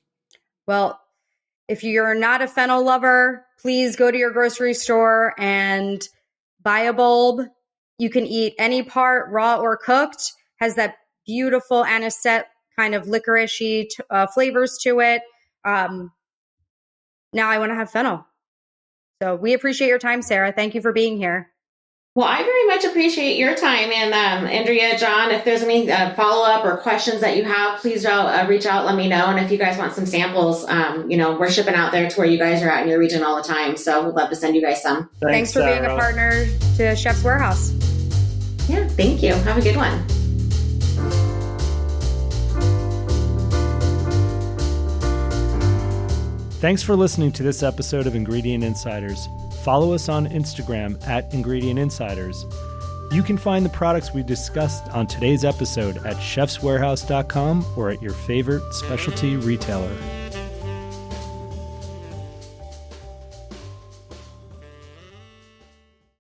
Well, 0.67 1.01
if 1.67 1.83
you're 1.83 2.15
not 2.15 2.43
a 2.43 2.49
fennel 2.49 2.85
lover, 2.85 3.47
please 3.59 3.97
go 3.97 4.11
to 4.11 4.19
your 4.19 4.31
grocery 4.31 4.75
store 4.75 5.35
and 5.39 6.07
buy 6.63 6.81
a 6.81 6.93
bulb. 6.93 7.47
You 7.99 8.11
can 8.11 8.27
eat 8.27 8.55
any 8.59 8.83
part 8.83 9.31
raw 9.31 9.57
or 9.57 9.79
cooked. 9.79 10.33
Has 10.61 10.75
that 10.75 10.97
beautiful 11.27 11.85
anisette 11.85 12.49
kind 12.77 12.95
of 12.95 13.07
licoricey 13.07 13.89
uh, 14.11 14.27
flavors 14.27 14.79
to 14.83 15.01
it. 15.01 15.23
Um, 15.65 16.13
now 17.33 17.49
I 17.49 17.59
want 17.59 17.71
to 17.71 17.77
have 17.77 17.91
fennel. 17.91 18.27
So 19.23 19.37
we 19.37 19.55
appreciate 19.55 19.89
your 19.89 19.99
time, 19.99 20.21
Sarah. 20.21 20.53
Thank 20.53 20.75
you 20.75 20.83
for 20.83 20.93
being 20.93 21.17
here. 21.17 21.51
Well, 22.19 22.27
I 22.27 22.43
very 22.43 22.67
much 22.67 22.85
appreciate 22.85 23.37
your 23.37 23.55
time. 23.55 23.93
And 23.93 24.13
um, 24.13 24.49
Andrea, 24.49 24.99
John, 24.99 25.31
if 25.31 25.45
there's 25.45 25.63
any 25.63 25.89
uh, 25.89 26.17
follow 26.17 26.45
up 26.45 26.65
or 26.65 26.77
questions 26.79 27.21
that 27.21 27.37
you 27.37 27.45
have, 27.45 27.79
please 27.79 28.05
uh, 28.05 28.45
reach 28.49 28.67
out, 28.67 28.85
let 28.87 28.97
me 28.97 29.09
know. 29.09 29.27
And 29.27 29.39
if 29.39 29.53
you 29.53 29.57
guys 29.57 29.79
want 29.79 29.93
some 29.93 30.05
samples, 30.05 30.65
um, 30.65 31.09
you 31.09 31.17
know, 31.17 31.39
we're 31.39 31.49
shipping 31.49 31.75
out 31.75 31.93
there 31.93 32.11
to 32.11 32.17
where 32.19 32.27
you 32.27 32.37
guys 32.37 32.61
are 32.61 32.69
at 32.71 32.83
in 32.83 32.89
your 32.89 32.99
region 32.99 33.23
all 33.23 33.37
the 33.37 33.47
time. 33.47 33.77
So 33.77 34.05
we'd 34.05 34.17
love 34.17 34.31
to 34.31 34.35
send 34.35 34.57
you 34.57 34.63
guys 34.63 34.83
some. 34.83 35.09
Thanks, 35.21 35.53
Thanks 35.53 35.53
for 35.53 35.61
Sarah. 35.61 35.81
being 35.81 35.93
a 35.93 35.97
partner 35.97 36.47
to 36.79 36.97
Chef's 36.97 37.23
Warehouse. 37.23 37.71
Yeah, 38.69 38.89
thank 38.89 39.23
you. 39.23 39.35
Have 39.35 39.57
a 39.57 39.63
good 39.63 39.77
one. 39.77 40.05
Thanks 46.59 46.83
for 46.83 46.97
listening 46.97 47.31
to 47.31 47.45
this 47.45 47.63
episode 47.63 48.09
of 48.09 48.17
Ingredient 48.17 48.65
Insiders. 48.65 49.29
Follow 49.63 49.93
us 49.93 50.09
on 50.09 50.29
Instagram 50.29 51.05
at 51.07 51.33
Ingredient 51.33 51.79
Insiders. 51.79 52.47
You 53.11 53.23
can 53.23 53.39
find 53.39 53.65
the 53.65 53.71
products 53.71 54.13
we 54.13 54.23
discussed 54.23 54.89
on 54.91 55.07
today's 55.07 55.45
episode 55.45 55.97
at 56.07 56.17
chefswarehouse.com 56.17 57.65
or 57.77 57.91
at 57.91 58.03
your 58.03 58.13
favorite 58.13 58.75
specialty 58.75 59.37
retailer. 59.37 59.97